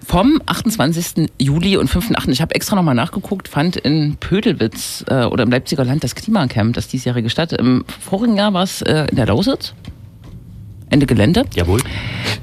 Vom 0.06 0.40
28. 0.46 1.28
Juli 1.38 1.76
und 1.76 1.90
5.8. 1.90 2.30
Ich 2.30 2.40
habe 2.40 2.54
extra 2.54 2.76
nochmal 2.76 2.94
nachgeguckt, 2.94 3.48
fand 3.48 3.76
in 3.76 4.16
Pödelwitz 4.18 5.04
äh, 5.08 5.24
oder 5.24 5.42
im 5.42 5.50
Leipziger 5.50 5.84
Land 5.84 6.04
das 6.04 6.14
Klimacamp, 6.14 6.74
das 6.74 6.86
diesjährige 6.86 7.28
statt. 7.28 7.52
Im 7.52 7.84
vorigen 8.00 8.36
Jahr 8.36 8.54
war 8.54 8.62
es 8.62 8.82
äh, 8.82 9.06
in 9.10 9.16
der 9.16 9.26
Lausitz. 9.26 9.74
Ende 10.88 11.06
Gelände. 11.06 11.44
Jawohl. 11.54 11.80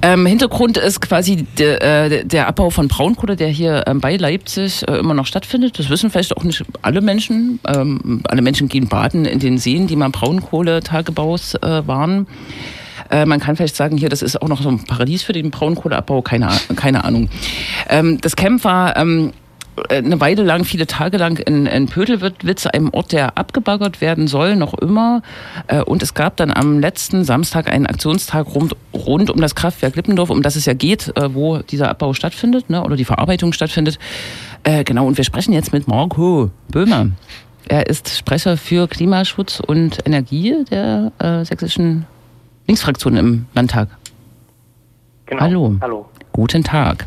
Ähm, 0.02 0.26
Hintergrund 0.26 0.78
ist 0.78 1.00
quasi 1.00 1.44
de, 1.58 1.76
äh, 1.76 2.26
der 2.26 2.48
Abbau 2.48 2.70
von 2.70 2.90
Braunkohle, 2.90 3.38
der 3.38 3.48
hier 3.48 3.86
ähm, 3.88 4.02
bei 4.02 4.18
Leipzig 4.18 4.86
äh, 4.86 4.98
immer 4.98 5.14
noch 5.14 5.26
stattfindet. 5.26 5.80
Das 5.80 5.90
wissen 5.90 6.10
vielleicht 6.10 6.36
auch 6.36 6.44
nicht 6.44 6.62
alle 6.82 7.00
Menschen. 7.00 7.62
Ähm, 7.66 8.22
alle 8.26 8.42
Menschen 8.42 8.68
gehen 8.68 8.90
baden 8.90 9.24
in 9.24 9.40
den 9.40 9.58
Seen, 9.58 9.88
die 9.88 9.96
mal 9.96 10.10
Braunkohletagebaus 10.10 11.56
äh, 11.56 11.88
waren. 11.88 12.28
Äh, 13.10 13.26
man 13.26 13.40
kann 13.40 13.56
vielleicht 13.56 13.76
sagen, 13.76 13.98
hier, 13.98 14.10
das 14.10 14.22
ist 14.22 14.42
auch 14.42 14.48
noch 14.48 14.62
so 14.62 14.70
ein 14.70 14.84
Paradies 14.84 15.24
für 15.24 15.34
den 15.34 15.52
Braunkohleabbau, 15.52 16.22
keine, 16.22 16.50
keine 16.76 17.04
Ahnung. 17.04 17.30
Ähm, 17.90 18.20
das 18.22 18.36
Camp 18.36 18.64
war 18.64 18.96
ähm, 18.98 19.34
eine 19.90 20.20
Weile 20.20 20.44
lang, 20.44 20.66
viele 20.66 20.88
Tage 20.88 21.18
lang 21.18 21.40
in, 21.40 21.66
in 21.66 21.88
Pödelwitz, 21.88 22.66
einem 22.68 22.90
Ort, 22.92 23.12
der 23.12 23.38
abgebaggert 23.38 24.02
werden 24.02 24.28
soll, 24.28 24.56
noch 24.56 24.74
immer. 24.76 25.22
Äh, 25.68 25.82
und 25.82 26.04
es 26.04 26.14
gab 26.14 26.38
dann 26.38 26.52
am 26.52 26.80
letzten 26.80 27.24
Samstag 27.24 27.72
einen 27.72 27.88
Aktionstag 27.88 28.54
rund, 28.54 28.76
rund 28.94 29.30
um 29.30 29.42
das 29.42 29.56
Kraftwerk 29.56 29.96
Lippendorf, 29.96 30.30
um 30.30 30.42
das 30.42 30.56
es 30.56 30.66
ja 30.66 30.74
geht, 30.74 31.16
äh, 31.18 31.34
wo 31.34 31.60
dieser 31.60 31.90
Abbau 31.90 32.14
stattfindet 32.14 32.70
ne, 32.70 32.84
oder 32.84 32.96
die 32.96 33.06
Verarbeitung 33.06 33.54
stattfindet. 33.54 33.98
Äh, 34.64 34.84
genau, 34.84 35.08
und 35.08 35.18
wir 35.18 35.24
sprechen 35.24 35.54
jetzt 35.54 35.74
mit 35.74 35.88
Marco 35.88 36.52
Böhmer. 36.70 37.10
Er 37.68 37.88
ist 37.88 38.18
Sprecher 38.18 38.58
für 38.58 38.88
Klimaschutz 38.88 39.60
und 39.60 40.00
Energie 40.06 40.66
der 40.70 41.12
äh, 41.20 41.46
sächsischen 41.46 42.06
Linksfraktion 42.68 43.16
im 43.18 43.46
Landtag. 43.54 43.90
Genau. 45.26 45.42
Hallo. 45.42 45.76
Hallo. 45.82 46.06
Guten 46.32 46.64
Tag. 46.64 47.06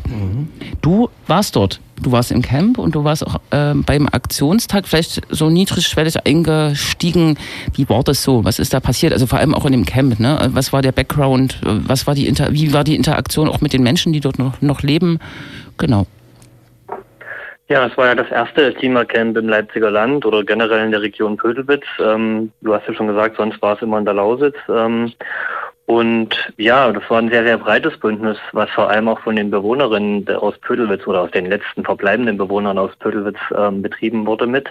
Du 0.81 1.09
warst 1.27 1.55
dort. 1.55 1.81
Du 2.01 2.11
warst 2.11 2.31
im 2.31 2.41
Camp 2.41 2.77
und 2.77 2.95
du 2.95 3.03
warst 3.03 3.25
auch 3.25 3.41
äh, 3.49 3.73
beim 3.73 4.07
Aktionstag 4.07 4.87
vielleicht 4.87 5.21
so 5.29 5.49
niedrigschwellig 5.49 6.25
eingestiegen. 6.25 7.37
Wie 7.73 7.89
war 7.89 8.03
das 8.03 8.23
so? 8.23 8.45
Was 8.45 8.59
ist 8.59 8.73
da 8.73 8.79
passiert? 8.79 9.13
Also 9.13 9.25
vor 9.25 9.39
allem 9.39 9.53
auch 9.53 9.65
in 9.65 9.71
dem 9.73 9.85
Camp. 9.85 10.19
Ne? 10.19 10.49
Was 10.53 10.71
war 10.71 10.81
der 10.81 10.91
Background? 10.91 11.59
Was 11.63 12.07
war 12.07 12.15
die 12.15 12.27
Inter 12.27 12.53
wie 12.53 12.71
war 12.71 12.83
die 12.83 12.95
Interaktion 12.95 13.49
auch 13.49 13.59
mit 13.59 13.73
den 13.73 13.83
Menschen, 13.83 14.13
die 14.13 14.19
dort 14.19 14.39
noch, 14.39 14.61
noch 14.61 14.81
leben? 14.81 15.19
Genau. 15.77 16.07
Ja, 17.69 17.85
es 17.85 17.97
war 17.97 18.07
ja 18.07 18.15
das 18.15 18.31
erste 18.31 18.73
Klimacamp 18.73 19.35
im 19.37 19.49
Leipziger 19.49 19.91
Land 19.91 20.25
oder 20.25 20.43
generell 20.43 20.85
in 20.85 20.91
der 20.91 21.01
Region 21.01 21.35
Pödelwitz. 21.35 21.85
Ähm, 21.99 22.51
du 22.61 22.73
hast 22.73 22.87
ja 22.87 22.93
schon 22.93 23.07
gesagt, 23.07 23.35
sonst 23.35 23.61
war 23.61 23.75
es 23.75 23.81
immer 23.81 23.97
in 23.97 24.05
der 24.05 24.13
Lausitz. 24.13 24.55
Ähm, 24.69 25.11
und 25.85 26.29
ja, 26.57 26.91
das 26.91 27.09
war 27.09 27.19
ein 27.19 27.29
sehr, 27.29 27.43
sehr 27.43 27.57
breites 27.57 27.97
Bündnis, 27.97 28.37
was 28.51 28.69
vor 28.71 28.89
allem 28.89 29.09
auch 29.09 29.19
von 29.19 29.35
den 29.35 29.49
Bewohnerinnen 29.49 30.27
aus 30.35 30.57
Pödelwitz 30.59 31.07
oder 31.07 31.21
aus 31.21 31.31
den 31.31 31.45
letzten 31.45 31.83
verbleibenden 31.83 32.37
Bewohnern 32.37 32.77
aus 32.77 32.95
Pödelwitz 32.97 33.39
ähm, 33.57 33.81
betrieben 33.81 34.25
wurde 34.25 34.47
mit 34.47 34.69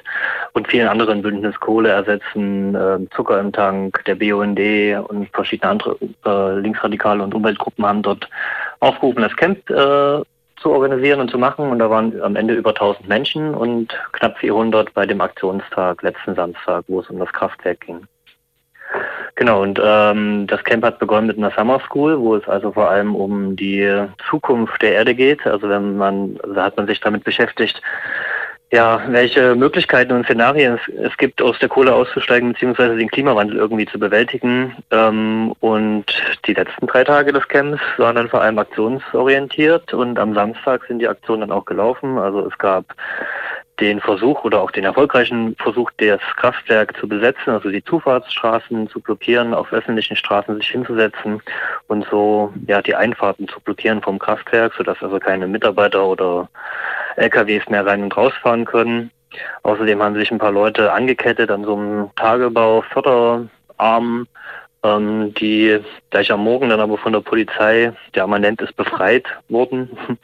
und 0.52 0.68
vielen 0.68 0.88
anderen 0.88 1.20
Bündnis 1.20 1.58
Kohle 1.60 1.90
ersetzen, 1.90 2.74
äh, 2.74 2.98
Zucker 3.14 3.40
im 3.40 3.52
Tank, 3.52 4.04
der 4.06 4.14
BUND 4.14 4.60
und 5.08 5.28
verschiedene 5.32 5.70
andere 5.70 5.96
äh, 6.26 6.60
Linksradikale 6.60 7.22
und 7.22 7.34
Umweltgruppen 7.34 7.84
haben 7.84 8.02
dort 8.02 8.28
aufgerufen, 8.80 9.22
das 9.22 9.36
Camp 9.36 9.70
äh, 9.70 10.22
zu 10.56 10.70
organisieren 10.70 11.20
und 11.20 11.30
zu 11.30 11.38
machen. 11.38 11.70
Und 11.70 11.78
da 11.78 11.90
waren 11.90 12.20
am 12.22 12.36
Ende 12.36 12.54
über 12.54 12.70
1000 12.70 13.08
Menschen 13.08 13.54
und 13.54 13.96
knapp 14.12 14.38
400 14.38 14.92
bei 14.94 15.06
dem 15.06 15.20
Aktionstag 15.20 16.02
letzten 16.02 16.34
Samstag, 16.34 16.84
wo 16.88 17.00
es 17.00 17.10
um 17.10 17.18
das 17.18 17.32
Kraftwerk 17.32 17.80
ging. 17.80 18.06
Genau, 19.34 19.62
und 19.62 19.78
ähm, 19.82 20.46
das 20.46 20.64
Camp 20.64 20.82
hat 20.84 20.98
begonnen 20.98 21.26
mit 21.26 21.36
einer 21.36 21.50
Summer 21.50 21.80
School, 21.80 22.18
wo 22.18 22.36
es 22.36 22.48
also 22.48 22.72
vor 22.72 22.88
allem 22.88 23.14
um 23.14 23.54
die 23.54 24.06
Zukunft 24.30 24.80
der 24.80 24.92
Erde 24.92 25.14
geht. 25.14 25.46
Also 25.46 25.68
wenn 25.68 25.98
man, 25.98 26.38
also 26.42 26.62
hat 26.62 26.76
man 26.76 26.86
sich 26.86 27.00
damit 27.00 27.24
beschäftigt, 27.24 27.82
ja, 28.76 29.00
welche 29.08 29.54
Möglichkeiten 29.54 30.12
und 30.12 30.24
Szenarien 30.24 30.74
es, 30.74 30.94
es 31.10 31.16
gibt, 31.16 31.40
aus 31.40 31.58
der 31.60 31.70
Kohle 31.70 31.94
auszusteigen, 31.94 32.52
beziehungsweise 32.52 32.94
den 32.94 33.08
Klimawandel 33.08 33.56
irgendwie 33.56 33.86
zu 33.86 33.98
bewältigen. 33.98 34.76
Ähm, 34.90 35.54
und 35.60 36.04
die 36.46 36.52
letzten 36.52 36.86
drei 36.86 37.02
Tage 37.02 37.32
des 37.32 37.48
Camps 37.48 37.80
waren 37.96 38.16
dann 38.16 38.28
vor 38.28 38.42
allem 38.42 38.58
aktionsorientiert 38.58 39.94
und 39.94 40.18
am 40.18 40.34
Samstag 40.34 40.84
sind 40.88 40.98
die 40.98 41.08
Aktionen 41.08 41.40
dann 41.40 41.52
auch 41.52 41.64
gelaufen. 41.64 42.18
Also 42.18 42.46
es 42.46 42.58
gab 42.58 42.84
den 43.80 44.00
Versuch 44.00 44.44
oder 44.44 44.62
auch 44.62 44.70
den 44.70 44.84
erfolgreichen 44.84 45.54
Versuch, 45.56 45.90
das 45.98 46.20
Kraftwerk 46.36 46.96
zu 46.96 47.06
besetzen, 47.06 47.50
also 47.50 47.70
die 47.70 47.84
Zufahrtsstraßen 47.84 48.88
zu 48.88 49.00
blockieren, 49.00 49.52
auf 49.52 49.72
öffentlichen 49.72 50.16
Straßen 50.16 50.56
sich 50.56 50.68
hinzusetzen 50.68 51.42
und 51.88 52.06
so 52.10 52.52
ja 52.66 52.80
die 52.80 52.94
Einfahrten 52.94 53.48
zu 53.48 53.60
blockieren 53.60 54.00
vom 54.00 54.18
Kraftwerk, 54.18 54.72
sodass 54.76 55.02
also 55.02 55.18
keine 55.18 55.46
Mitarbeiter 55.46 56.06
oder 56.06 56.48
LKWs 57.16 57.68
mehr 57.68 57.84
rein 57.84 58.02
und 58.02 58.16
rausfahren 58.16 58.64
können. 58.64 59.10
Außerdem 59.62 60.02
haben 60.02 60.14
sich 60.14 60.30
ein 60.30 60.38
paar 60.38 60.52
Leute 60.52 60.92
angekettet 60.92 61.50
an 61.50 61.64
so 61.64 61.76
einem 61.76 62.10
Tagebau-Förderarm, 62.16 64.26
ähm, 64.82 65.34
die 65.34 65.78
gleich 66.10 66.30
am 66.30 66.44
Morgen 66.44 66.68
dann 66.68 66.80
aber 66.80 66.98
von 66.98 67.12
der 67.12 67.20
Polizei, 67.20 67.92
der 68.14 68.26
man 68.26 68.42
nennt 68.42 68.60
es 68.62 68.72
befreit 68.72 69.26
wurden. 69.48 69.90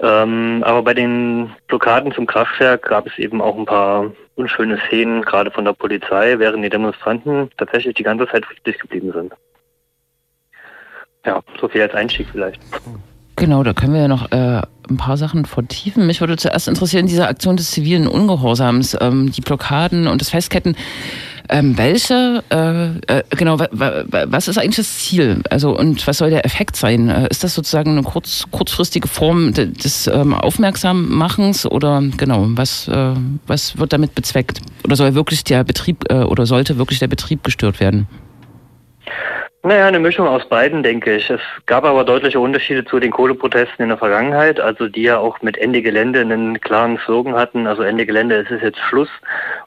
ähm, 0.00 0.62
aber 0.64 0.82
bei 0.82 0.94
den 0.94 1.50
Blockaden 1.68 2.12
zum 2.12 2.26
Kraftwerk 2.26 2.82
gab 2.82 3.06
es 3.06 3.18
eben 3.18 3.40
auch 3.40 3.56
ein 3.56 3.66
paar 3.66 4.10
unschöne 4.36 4.78
Szenen, 4.86 5.22
gerade 5.22 5.50
von 5.50 5.64
der 5.64 5.72
Polizei, 5.72 6.38
während 6.38 6.64
die 6.64 6.70
Demonstranten 6.70 7.50
tatsächlich 7.56 7.94
die 7.94 8.02
ganze 8.02 8.26
Zeit 8.28 8.44
friedlich 8.46 8.78
geblieben 8.78 9.12
sind. 9.12 9.32
Ja, 11.26 11.42
so 11.60 11.68
viel 11.68 11.82
als 11.82 11.94
Einstieg 11.94 12.28
vielleicht. 12.32 12.60
Genau, 13.36 13.62
da 13.62 13.72
können 13.72 13.94
wir 13.94 14.02
ja 14.02 14.08
noch 14.08 14.30
äh, 14.32 14.62
ein 14.90 14.96
paar 14.96 15.16
Sachen 15.16 15.44
vertiefen. 15.44 16.06
Mich 16.06 16.20
würde 16.20 16.36
zuerst 16.36 16.68
interessieren, 16.68 17.06
diese 17.06 17.26
Aktion 17.26 17.56
des 17.56 17.70
zivilen 17.70 18.06
Ungehorsams, 18.06 18.96
ähm, 19.00 19.32
die 19.32 19.40
Blockaden 19.40 20.06
und 20.08 20.20
das 20.20 20.30
Festketten. 20.30 20.76
Ähm, 21.52 21.76
welche, 21.76 22.44
äh, 22.50 23.18
äh, 23.18 23.24
genau, 23.30 23.58
was 23.58 24.46
ist 24.46 24.56
eigentlich 24.56 24.76
das 24.76 24.98
Ziel? 24.98 25.42
Also 25.50 25.76
und 25.76 26.06
was 26.06 26.18
soll 26.18 26.30
der 26.30 26.44
Effekt 26.44 26.76
sein? 26.76 27.08
Äh, 27.08 27.26
ist 27.28 27.42
das 27.42 27.56
sozusagen 27.56 27.90
eine 27.90 28.04
kurz, 28.04 28.44
kurzfristige 28.52 29.08
Form 29.08 29.52
des 29.52 30.06
ähm, 30.06 30.32
Aufmerksammachens 30.32 31.66
oder 31.66 32.04
genau, 32.16 32.46
was, 32.50 32.86
äh, 32.86 33.14
was 33.48 33.76
wird 33.76 33.92
damit 33.92 34.14
bezweckt? 34.14 34.60
Oder 34.84 34.94
soll 34.94 35.16
wirklich 35.16 35.42
der 35.42 35.64
Betrieb 35.64 36.10
oder 36.10 36.46
sollte 36.46 36.78
wirklich 36.78 37.00
der 37.00 37.08
Betrieb 37.08 37.44
gestört 37.44 37.80
werden? 37.80 38.06
Naja, 39.62 39.86
eine 39.88 39.98
Mischung 39.98 40.26
aus 40.26 40.48
beiden, 40.48 40.82
denke 40.82 41.16
ich. 41.16 41.28
Es 41.28 41.42
gab 41.66 41.84
aber 41.84 42.04
deutliche 42.04 42.40
Unterschiede 42.40 42.82
zu 42.86 42.98
den 42.98 43.10
Kohleprotesten 43.10 43.82
in 43.82 43.90
der 43.90 43.98
Vergangenheit, 43.98 44.58
also 44.58 44.88
die 44.88 45.02
ja 45.02 45.18
auch 45.18 45.42
mit 45.42 45.58
Ende 45.58 45.82
Gelände 45.82 46.22
einen 46.22 46.58
klaren 46.62 46.96
Slogan 47.04 47.34
hatten. 47.34 47.66
Also 47.66 47.82
Ende 47.82 48.06
Gelände, 48.06 48.36
es 48.36 48.50
ist 48.50 48.62
jetzt 48.62 48.78
Schluss 48.78 49.10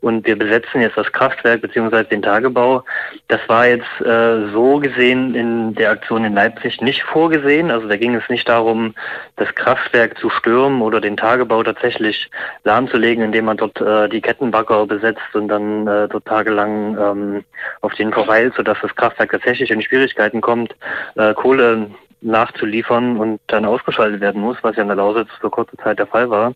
und 0.01 0.25
wir 0.25 0.35
besetzen 0.35 0.81
jetzt 0.81 0.97
das 0.97 1.11
Kraftwerk 1.11 1.61
beziehungsweise 1.61 2.05
den 2.05 2.23
Tagebau. 2.23 2.83
Das 3.27 3.39
war 3.47 3.67
jetzt 3.67 4.01
äh, 4.01 4.49
so 4.51 4.79
gesehen 4.79 5.35
in 5.35 5.75
der 5.75 5.91
Aktion 5.91 6.25
in 6.25 6.33
Leipzig 6.33 6.81
nicht 6.81 7.03
vorgesehen. 7.03 7.69
Also 7.69 7.87
da 7.87 7.95
ging 7.95 8.15
es 8.15 8.27
nicht 8.29 8.49
darum, 8.49 8.95
das 9.35 9.53
Kraftwerk 9.53 10.17
zu 10.17 10.31
stürmen 10.31 10.81
oder 10.81 11.01
den 11.01 11.17
Tagebau 11.17 11.61
tatsächlich 11.61 12.31
lahmzulegen, 12.63 13.23
indem 13.23 13.45
man 13.45 13.57
dort 13.57 13.79
äh, 13.79 14.09
die 14.09 14.21
Kettenbagger 14.21 14.87
besetzt 14.87 15.35
und 15.35 15.49
dann 15.49 15.85
äh, 15.85 16.07
dort 16.07 16.25
tagelang 16.25 16.97
ähm, 16.97 17.43
auf 17.81 17.93
den 17.93 18.11
verweilt, 18.11 18.55
sodass 18.57 18.79
das 18.81 18.95
Kraftwerk 18.95 19.29
tatsächlich 19.29 19.69
in 19.69 19.82
Schwierigkeiten 19.83 20.41
kommt, 20.41 20.75
äh, 21.15 21.33
Kohle 21.33 21.89
nachzuliefern 22.23 23.17
und 23.17 23.39
dann 23.47 23.65
ausgeschaltet 23.65 24.21
werden 24.21 24.41
muss, 24.41 24.57
was 24.61 24.75
ja 24.75 24.81
in 24.81 24.87
der 24.87 24.97
Lausitz 24.97 25.29
für 25.39 25.49
kurze 25.49 25.77
Zeit 25.77 25.99
der 25.99 26.07
Fall 26.07 26.29
war. 26.29 26.53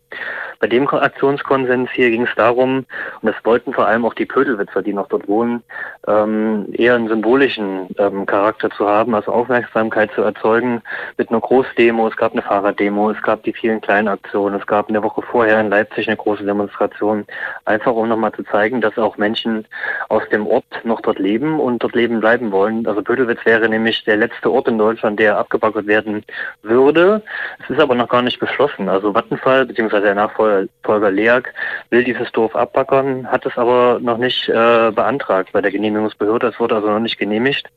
Bei 0.60 0.66
dem 0.66 0.88
Aktionskonsens 0.88 1.90
hier 1.92 2.10
ging 2.10 2.22
es 2.22 2.34
darum, 2.34 2.78
und 2.78 2.86
das 3.22 3.36
wollten 3.44 3.72
vor 3.72 3.86
allem 3.86 4.04
auch 4.04 4.14
die 4.14 4.26
Pödelwitzer, 4.26 4.82
die 4.82 4.92
noch 4.92 5.08
dort 5.08 5.28
wohnen, 5.28 5.62
ähm, 6.08 6.66
eher 6.72 6.96
einen 6.96 7.08
symbolischen 7.08 7.88
ähm, 7.98 8.26
Charakter 8.26 8.68
zu 8.70 8.88
haben, 8.88 9.14
also 9.14 9.30
Aufmerksamkeit 9.30 10.10
zu 10.14 10.22
erzeugen 10.22 10.82
mit 11.16 11.30
einer 11.30 11.40
Großdemo. 11.40 12.08
Es 12.08 12.16
gab 12.16 12.32
eine 12.32 12.42
Fahrraddemo, 12.42 13.10
es 13.10 13.22
gab 13.22 13.44
die 13.44 13.52
vielen 13.52 13.80
kleinen 13.80 14.08
Aktionen, 14.08 14.58
es 14.58 14.66
gab 14.66 14.88
eine 14.88 15.02
Woche 15.02 15.22
vorher 15.22 15.60
in 15.60 15.70
Leipzig 15.70 16.08
eine 16.08 16.16
große 16.16 16.44
Demonstration, 16.44 17.24
einfach 17.64 17.92
um 17.92 18.08
nochmal 18.08 18.32
zu 18.32 18.42
zeigen, 18.44 18.80
dass 18.80 18.98
auch 18.98 19.16
Menschen 19.16 19.64
aus 20.08 20.22
dem 20.32 20.46
Ort 20.46 20.64
noch 20.82 21.00
dort 21.02 21.20
leben 21.20 21.60
und 21.60 21.82
dort 21.82 21.94
leben 21.94 22.18
bleiben 22.18 22.50
wollen. 22.50 22.84
Also 22.86 23.02
Pödelwitz 23.02 23.44
wäre 23.44 23.68
nämlich 23.68 24.02
der 24.04 24.16
letzte 24.16 24.50
Ort 24.50 24.66
in 24.66 24.78
Deutschland, 24.78 25.20
der 25.20 25.38
abgebaut 25.38 25.57
abgebaggert 25.58 25.86
werden 25.86 26.24
würde. 26.62 27.22
Es 27.62 27.70
ist 27.70 27.80
aber 27.80 27.94
noch 27.94 28.08
gar 28.08 28.22
nicht 28.22 28.38
beschlossen. 28.38 28.88
Also 28.88 29.14
Vattenfall 29.14 29.66
bzw. 29.66 30.00
der 30.00 30.14
Nachfolger 30.14 31.10
LEAG 31.10 31.52
will 31.90 32.04
dieses 32.04 32.30
Dorf 32.32 32.54
abbaggern, 32.54 33.26
hat 33.26 33.44
es 33.46 33.56
aber 33.56 33.98
noch 34.00 34.18
nicht 34.18 34.48
äh, 34.48 34.90
beantragt 34.92 35.50
bei 35.52 35.60
der 35.60 35.70
Genehmigungsbehörde. 35.70 36.48
Es 36.48 36.60
wurde 36.60 36.76
also 36.76 36.88
noch 36.88 37.00
nicht 37.00 37.18
genehmigt. 37.18 37.68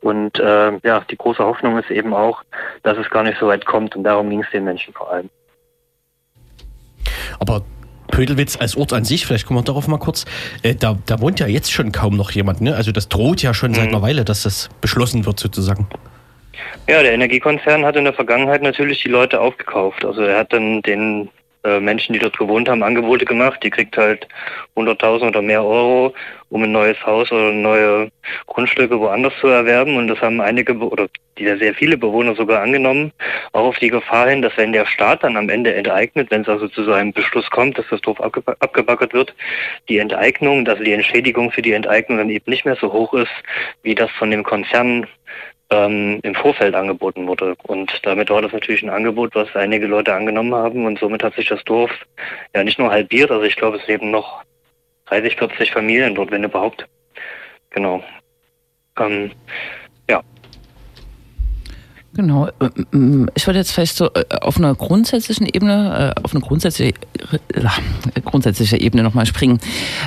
Und 0.00 0.38
äh, 0.38 0.72
ja, 0.82 1.02
die 1.10 1.16
große 1.16 1.44
Hoffnung 1.44 1.78
ist 1.78 1.90
eben 1.90 2.14
auch, 2.14 2.42
dass 2.82 2.98
es 2.98 3.10
gar 3.10 3.22
nicht 3.22 3.38
so 3.38 3.48
weit 3.48 3.66
kommt. 3.66 3.96
Und 3.96 4.04
darum 4.04 4.30
ging 4.30 4.42
es 4.42 4.50
den 4.50 4.64
Menschen 4.64 4.92
vor 4.94 5.10
allem. 5.10 5.30
Aber 7.38 7.62
Pödelwitz 8.10 8.56
als 8.56 8.76
Ort 8.76 8.92
an 8.92 9.04
sich, 9.04 9.24
vielleicht 9.24 9.46
kommen 9.46 9.60
wir 9.60 9.64
darauf 9.64 9.86
mal 9.86 9.98
kurz, 9.98 10.24
äh, 10.62 10.74
da, 10.74 10.98
da 11.06 11.20
wohnt 11.20 11.40
ja 11.40 11.46
jetzt 11.46 11.72
schon 11.72 11.92
kaum 11.92 12.16
noch 12.16 12.32
jemand. 12.32 12.60
Ne? 12.60 12.74
Also 12.74 12.92
das 12.92 13.08
droht 13.08 13.40
ja 13.40 13.54
schon 13.54 13.70
mhm. 13.70 13.76
seit 13.76 13.88
einer 13.88 14.02
Weile, 14.02 14.24
dass 14.24 14.42
das 14.42 14.68
beschlossen 14.80 15.24
wird 15.26 15.38
sozusagen. 15.38 15.86
Ja, 16.88 17.02
der 17.02 17.12
Energiekonzern 17.12 17.84
hat 17.84 17.96
in 17.96 18.04
der 18.04 18.12
Vergangenheit 18.12 18.62
natürlich 18.62 19.02
die 19.02 19.08
Leute 19.08 19.40
aufgekauft. 19.40 20.04
Also 20.04 20.22
er 20.22 20.38
hat 20.38 20.52
dann 20.52 20.82
den 20.82 21.28
äh, 21.62 21.78
Menschen, 21.78 22.14
die 22.14 22.18
dort 22.18 22.38
gewohnt 22.38 22.68
haben, 22.68 22.82
Angebote 22.82 23.24
gemacht. 23.24 23.62
Die 23.62 23.70
kriegt 23.70 23.96
halt 23.96 24.26
100.000 24.76 25.28
oder 25.28 25.42
mehr 25.42 25.62
Euro, 25.62 26.14
um 26.48 26.62
ein 26.62 26.72
neues 26.72 26.96
Haus 27.04 27.30
oder 27.30 27.52
neue 27.52 28.10
Grundstücke 28.46 28.98
woanders 28.98 29.34
zu 29.40 29.48
erwerben. 29.48 29.96
Und 29.96 30.08
das 30.08 30.20
haben 30.20 30.40
einige 30.40 30.74
oder 30.78 31.08
sehr, 31.38 31.74
viele 31.74 31.96
Bewohner 31.96 32.34
sogar 32.34 32.62
angenommen, 32.62 33.12
auch 33.52 33.64
auf 33.64 33.78
die 33.78 33.88
Gefahr 33.88 34.28
hin, 34.28 34.42
dass 34.42 34.56
wenn 34.56 34.72
der 34.72 34.86
Staat 34.86 35.22
dann 35.22 35.36
am 35.36 35.48
Ende 35.48 35.74
enteignet, 35.74 36.30
wenn 36.30 36.42
es 36.42 36.48
also 36.48 36.68
zu 36.68 36.84
so 36.84 36.92
einem 36.92 37.12
Beschluss 37.12 37.48
kommt, 37.50 37.78
dass 37.78 37.86
das 37.90 38.00
Dorf 38.02 38.20
abgebackert 38.20 39.12
wird, 39.14 39.34
die 39.88 39.98
Enteignung, 39.98 40.66
also 40.66 40.82
die 40.82 40.92
Entschädigung 40.92 41.50
für 41.50 41.62
die 41.62 41.72
Enteignung 41.72 42.18
dann 42.18 42.30
eben 42.30 42.50
nicht 42.50 42.64
mehr 42.64 42.76
so 42.76 42.92
hoch 42.92 43.14
ist, 43.14 43.32
wie 43.82 43.94
das 43.94 44.10
von 44.12 44.30
dem 44.30 44.44
Konzern 44.44 45.06
ähm, 45.70 46.20
im 46.22 46.34
Vorfeld 46.34 46.74
angeboten 46.74 47.26
wurde. 47.26 47.54
Und 47.62 47.92
damit 48.04 48.30
war 48.30 48.42
das 48.42 48.52
natürlich 48.52 48.82
ein 48.82 48.90
Angebot, 48.90 49.34
was 49.34 49.54
einige 49.54 49.86
Leute 49.86 50.14
angenommen 50.14 50.54
haben 50.54 50.86
und 50.86 50.98
somit 50.98 51.22
hat 51.22 51.34
sich 51.34 51.48
das 51.48 51.62
Dorf 51.64 51.90
ja 52.54 52.64
nicht 52.64 52.78
nur 52.78 52.90
halbiert, 52.90 53.30
also 53.30 53.44
ich 53.44 53.56
glaube, 53.56 53.78
es 53.78 53.86
leben 53.86 54.10
noch 54.10 54.42
30, 55.06 55.36
40 55.36 55.72
Familien 55.72 56.14
dort, 56.14 56.30
wenn 56.30 56.44
überhaupt. 56.44 56.86
Genau. 57.70 58.02
Ähm, 58.98 59.30
Genau. 62.12 62.48
Ähm, 62.92 63.30
ich 63.34 63.46
wollte 63.46 63.58
jetzt 63.58 63.70
vielleicht 63.70 63.96
so 63.96 64.06
äh, 64.06 64.24
auf 64.40 64.56
einer 64.56 64.74
grundsätzlichen 64.74 65.46
Ebene, 65.46 66.14
äh, 66.16 66.20
auf 66.22 66.32
eine 66.32 66.40
grundsätzliche, 66.40 66.94
äh, 67.52 68.20
grundsätzliche 68.24 68.80
Ebene 68.80 69.04
nochmal 69.04 69.26
springen. 69.26 69.60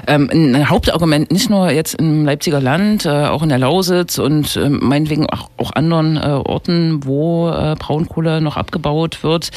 Ähm, 0.08 0.30
ein 0.32 0.70
Hauptargument 0.70 1.32
nicht 1.32 1.50
nur 1.50 1.72
jetzt 1.72 1.96
im 1.96 2.26
Leipziger 2.26 2.60
Land, 2.60 3.08
auch 3.08 3.42
in 3.42 3.50
der 3.50 3.58
Lausitz 3.58 4.18
und 4.18 4.58
ähm, 4.58 4.80
meinetwegen 4.82 5.28
auch, 5.30 5.50
anderen 5.76 6.18
Orten, 6.18 7.06
wo 7.06 7.46
Braunkohle 7.80 8.42
noch 8.42 8.58
abgebaut 8.58 9.24
wird, 9.24 9.50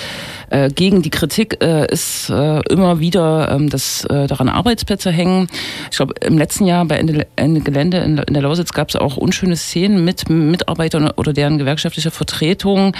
gegen 0.74 1.02
die 1.02 1.10
Kritik 1.10 1.54
ist 1.62 2.30
immer 2.30 3.00
wieder, 3.00 3.58
dass 3.68 4.06
daran 4.08 4.48
Arbeitsplätze 4.48 5.10
hängen. 5.10 5.48
Ich 5.90 5.96
glaube, 5.96 6.14
im 6.20 6.38
letzten 6.38 6.64
Jahr 6.64 6.84
bei 6.84 6.96
Ende, 6.96 7.26
Gelände 7.60 7.98
in 7.98 8.34
der 8.34 8.42
Lausitz 8.42 8.72
gab 8.72 8.88
es 8.88 8.96
auch 8.96 9.16
unschöne 9.16 9.56
Szenen 9.56 10.04
mit 10.04 10.30
Mitarbeitern 10.30 11.10
oder 11.16 11.32
deren 11.32 11.58
gewerkschaftlicher 11.58 12.12
Vertretung 12.12 12.35
Vertretung. 12.36 12.92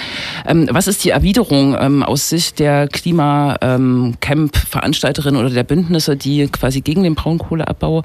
Ähm, 0.47 0.67
was 0.71 0.87
ist 0.87 1.03
die 1.03 1.11
Erwiderung 1.11 1.77
ähm, 1.79 2.01
aus 2.03 2.29
Sicht 2.29 2.57
der 2.59 2.87
Klimacamp-Veranstalterin 2.87 5.35
oder 5.35 5.51
der 5.51 5.63
Bündnisse, 5.63 6.15
die 6.15 6.47
quasi 6.47 6.81
gegen 6.81 7.03
den 7.03 7.13
Braunkohleabbau 7.15 8.03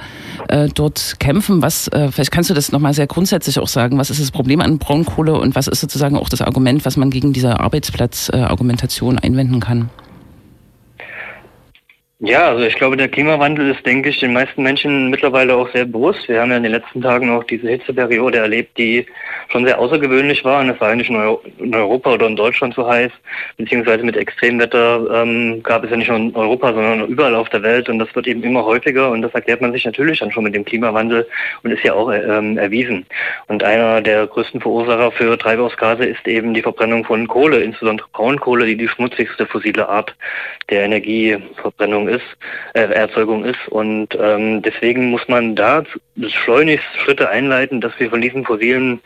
äh, 0.49 0.69
dort 0.75 1.17
kämpfen? 1.19 1.61
Was, 1.63 1.89
äh, 1.89 2.13
vielleicht 2.13 2.33
kannst 2.33 2.51
du 2.51 2.55
das 2.55 2.71
nochmal 2.73 2.93
sehr 2.95 3.07
grundsätzlich 3.07 3.59
auch 3.59 3.69
sagen. 3.69 3.99
Was 3.99 4.09
ist 4.11 4.21
das 4.21 4.31
Problem 4.31 4.61
an 4.61 4.77
Braunkohle 4.79 5.33
und 5.35 5.55
was 5.55 5.69
ist 5.69 5.81
sozusagen 5.81 6.17
auch 6.17 6.29
das 6.29 6.43
Argument, 6.43 6.85
was 6.85 6.99
man 6.99 7.11
gegen 7.11 7.33
diese 7.33 7.61
Arbeitsplatzargumentation 7.61 9.19
einwenden 9.19 9.61
kann? 9.61 9.89
Ja, 12.25 12.51
also 12.51 12.63
ich 12.63 12.77
glaube, 12.77 12.97
der 12.97 13.09
Klimawandel 13.09 13.73
ist, 13.73 13.85
denke 13.85 14.09
ich, 14.11 14.21
den 14.21 14.33
meisten 14.33 14.63
Menschen 14.63 15.11
mittlerweile 15.11 15.57
auch 15.57 15.69
sehr 15.73 15.85
bewusst. 15.87 16.29
Wir 16.29 16.41
haben 16.41 16.53
ja 16.53 16.57
in 16.57 16.63
den 16.63 16.71
letzten 16.71 17.03
Tagen 17.03 17.29
auch 17.31 17.43
diese 17.43 17.69
Hitzeperiode 17.69 18.39
erlebt, 18.39 18.79
die 18.79 19.07
schon 19.49 19.65
sehr 19.65 19.77
außergewöhnlich 19.81 20.45
war. 20.45 20.61
Und 20.61 20.71
es 20.71 20.81
war 20.81 20.95
nicht 20.95 21.11
nur 21.11 21.43
in 21.59 21.75
Europa 21.75 22.13
oder 22.13 22.29
in 22.29 22.37
Deutschland 22.37 22.75
so 22.75 22.87
heiß, 22.87 23.11
beziehungsweise 23.57 24.05
mit 24.05 24.17
Extremwetter 24.17 25.23
ähm, 25.25 25.65
gab 25.65 25.83
es 25.83 25.91
ja 25.91 25.97
nicht 25.97 26.07
nur 26.07 26.17
in 26.17 26.33
Europa, 26.37 26.73
sondern 26.73 27.09
überall 27.09 27.35
auf 27.35 27.49
der 27.49 27.65
Welt. 27.65 27.89
Und 27.89 27.99
das 27.99 28.15
wird 28.15 28.29
eben 28.29 28.45
immer 28.45 28.65
häufiger. 28.65 29.11
Und 29.11 29.23
das 29.23 29.35
erklärt 29.35 29.61
man 29.61 29.73
sich 29.73 29.85
natürlich 29.85 30.21
dann 30.21 30.31
schon 30.31 30.45
mit 30.45 30.55
dem 30.55 30.65
Klimawandel 30.65 31.27
und 31.65 31.73
ist 31.73 31.83
ja 31.83 31.95
auch 31.95 32.13
ähm, 32.13 32.57
erwiesen. 32.57 33.05
Und 33.49 33.65
einer 33.65 34.01
der 34.01 34.29
größten 34.29 34.61
Verursacher 34.61 35.11
für 35.11 35.37
Treibhausgase 35.37 36.05
ist 36.05 36.25
eben 36.29 36.55
die 36.55 36.63
Verbrennung 36.63 37.05
von 37.05 37.27
Kohle, 37.27 37.65
insbesondere 37.65 38.07
Braunkohle, 38.13 38.65
die 38.65 38.77
die 38.77 38.87
schmutzigste 38.87 39.45
fossile 39.45 39.89
Art 39.89 40.15
der 40.71 40.85
Energieverbrennung 40.85 42.12
ist, 42.12 42.12
äh, 42.75 42.81
Erzeugung 42.81 43.45
ist. 43.45 43.69
Und 43.69 44.17
ähm, 44.21 44.63
deswegen 44.63 45.11
muss 45.11 45.27
man 45.29 45.55
da 45.55 45.85
schleunigst 46.29 46.87
Schritte 46.99 47.29
einleiten, 47.29 47.81
dass 47.81 47.93
wir 47.99 48.11
von 48.11 48.21
diesen 48.21 48.45
fossilen 48.45 49.01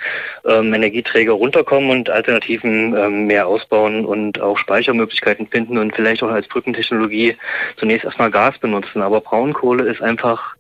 ähm, 0.45 0.73
Energieträger 0.73 1.33
runterkommen 1.33 1.91
und 1.91 2.11
Alternativen 2.11 2.97
ähm, 2.97 3.27
mehr 3.27 3.47
ausbauen 3.47 4.05
und 4.05 4.41
auch 4.41 4.59
Speichermöglichkeiten 4.59 5.47
finden 5.47 5.79
und 5.79 5.95
vielleicht 5.95 6.23
auch 6.23 6.31
als 6.31 6.49
Brückentechnologie 6.49 7.37
zunächst 7.77 8.05
erstmal 8.05 8.31
Gas 8.31 8.59
benutzen. 8.59 9.03
Aber 9.03 9.21
Braunkohle 9.21 9.85
ist 9.85 10.03
einfach 10.03 10.57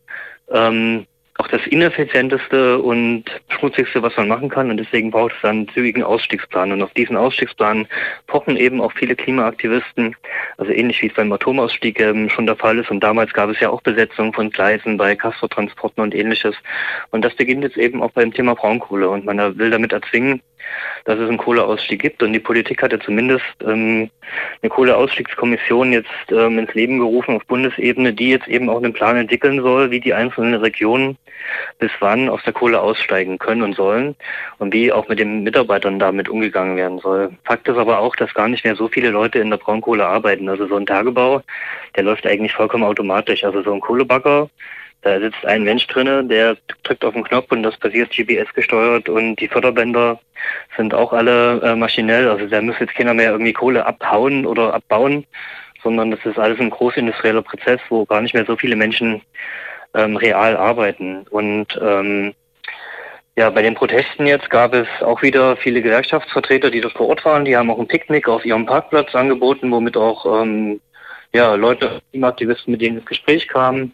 ähm, 0.50 1.06
auch 1.46 1.50
das 1.50 1.66
ineffizienteste 1.66 2.78
und 2.78 3.24
schmutzigste, 3.48 4.02
was 4.02 4.16
man 4.16 4.28
machen 4.28 4.48
kann. 4.48 4.70
Und 4.70 4.78
deswegen 4.78 5.11
braucht 5.11 5.35
es 5.38 5.44
einen 5.44 5.68
zügigen 5.68 6.02
Ausstiegsplan. 6.02 6.72
Und 6.72 6.82
auf 6.82 6.92
diesen 6.94 7.16
Ausstiegsplan 7.16 7.87
pochen 8.26 8.56
eben 8.56 8.80
auch 8.80 8.92
viele 8.92 9.14
Klimaaktivisten, 9.14 10.16
also 10.59 10.72
ähnlich 10.72 11.00
wie 11.02 11.06
es 11.06 11.14
beim 11.14 11.32
Atomausstieg 11.32 12.00
ähm, 12.00 12.28
schon 12.28 12.46
der 12.46 12.56
Fall 12.56 12.78
ist. 12.78 12.90
Und 12.90 13.00
damals 13.00 13.32
gab 13.32 13.50
es 13.50 13.61
ja 13.61 13.70
auch 13.70 13.80
Besetzung 13.82 14.32
von 14.32 14.50
Gleisen 14.50 14.96
bei 14.96 15.14
Castortransporten 15.14 16.02
und 16.02 16.14
ähnliches. 16.14 16.56
Und 17.11 17.24
das 17.24 17.35
beginnt 17.35 17.62
jetzt 17.62 17.76
eben 17.76 18.02
auch 18.02 18.11
beim 18.11 18.32
Thema 18.32 18.54
Braunkohle. 18.54 19.09
Und 19.09 19.24
man 19.24 19.59
will 19.59 19.70
damit 19.70 19.92
erzwingen, 19.92 20.42
dass 21.05 21.18
es 21.18 21.29
einen 21.29 21.38
Kohleausstieg 21.38 22.00
gibt. 22.00 22.22
Und 22.22 22.33
die 22.33 22.40
Politik 22.40 22.83
hatte 22.83 22.98
zumindest 22.98 23.44
ähm, 23.62 24.11
eine 24.62 24.70
Kohleausstiegskommission 24.70 25.92
jetzt 25.92 26.11
ähm, 26.31 26.59
ins 26.59 26.74
Leben 26.74 26.98
gerufen 26.98 27.37
auf 27.37 27.46
Bundesebene, 27.46 28.12
die 28.12 28.31
jetzt 28.31 28.48
eben 28.48 28.68
auch 28.68 28.79
einen 28.79 28.92
Plan 28.92 29.16
entwickeln 29.16 29.62
soll, 29.62 29.90
wie 29.90 30.00
die 30.00 30.14
einzelnen 30.14 30.55
Regionen 30.55 31.16
bis 31.79 31.90
wann 32.00 32.29
aus 32.29 32.42
der 32.44 32.52
Kohle 32.52 32.81
aussteigen 32.81 33.38
können 33.38 33.62
und 33.62 33.76
sollen 33.76 34.16
und 34.59 34.72
wie 34.72 34.92
auch 34.92 35.09
mit 35.09 35.18
den 35.18 35.42
Mitarbeitern 35.42 35.98
damit 35.98 36.29
umgegangen 36.29 36.76
werden 36.76 36.98
soll. 36.98 37.31
Fakt 37.44 37.68
ist 37.68 37.76
aber 37.76 37.98
auch, 37.98 38.16
dass 38.16 38.35
gar 38.35 38.48
nicht 38.48 38.64
mehr 38.64 38.76
so 38.76 38.88
viele 38.88 39.11
Leute 39.11 39.38
in 39.38 39.50
der 39.50 39.59
Braunkohle 39.59 40.05
arbeiten. 40.05 40.48
Also 40.48 40.66
so 40.66 40.76
ein 40.76 40.87
Tagebau, 40.87 41.42
der 41.94 42.05
läuft 42.05 42.26
eigentlich 42.26 42.52
vollkommen 42.52 42.85
automatisch. 42.85 43.44
Also 43.44 43.62
so 43.62 43.72
ein 43.72 43.81
Kohlebagger, 43.81 44.48
da 45.02 45.20
sitzt 45.20 45.44
ein 45.46 45.62
Mensch 45.62 45.87
drinne, 45.87 46.24
der 46.24 46.57
drückt 46.83 47.05
auf 47.05 47.14
den 47.14 47.24
Knopf 47.24 47.52
und 47.52 47.62
das 47.62 47.76
passiert 47.76 48.11
GPS 48.11 48.52
gesteuert 48.55 49.09
und 49.09 49.37
die 49.37 49.48
Förderbänder 49.48 50.18
sind 50.77 50.94
auch 50.94 51.12
alle 51.12 51.61
äh, 51.62 51.75
maschinell. 51.75 52.29
Also 52.29 52.46
da 52.46 52.61
muss 52.61 52.79
jetzt 52.79 52.94
keiner 52.94 53.14
mehr 53.14 53.31
irgendwie 53.31 53.53
Kohle 53.53 53.87
abhauen 53.87 54.46
oder 54.46 54.75
abbauen, 54.75 55.27
sondern 55.83 56.11
das 56.11 56.25
ist 56.25 56.38
alles 56.38 56.59
ein 56.61 56.70
großindustrieller 56.70 57.42
Prozess, 57.42 57.81
wo 57.88 58.05
gar 58.05 58.20
nicht 58.20 58.35
mehr 58.35 58.44
so 58.44 58.57
viele 58.57 58.77
Menschen 58.77 59.22
ähm, 59.94 60.16
real 60.16 60.57
arbeiten. 60.57 61.27
Und 61.31 61.79
ähm, 61.81 62.35
ja, 63.37 63.51
bei 63.51 63.62
den 63.62 63.75
Protesten 63.75 64.27
jetzt 64.27 64.49
gab 64.49 64.72
es 64.72 64.88
auch 65.01 65.22
wieder 65.22 65.57
viele 65.57 65.83
Gewerkschaftsvertreter, 65.83 66.70
die 66.70 66.81
dort 66.81 66.94
vor 66.94 67.09
Ort 67.09 67.25
waren. 67.25 67.44
Die 67.44 67.57
haben 67.57 67.70
auch 67.70 67.79
ein 67.79 67.88
Picknick 67.88 68.29
auf 68.29 68.44
ihrem 68.44 68.64
Parkplatz 68.64 69.14
angeboten, 69.14 69.70
womit 69.70 69.96
auch 69.96 70.42
ähm, 70.42 70.81
ja, 71.35 71.55
Leute, 71.55 72.01
Klimaaktivisten, 72.11 72.72
mit 72.72 72.81
denen 72.81 72.99
ins 72.99 73.07
Gespräch 73.07 73.46
kamen. 73.46 73.92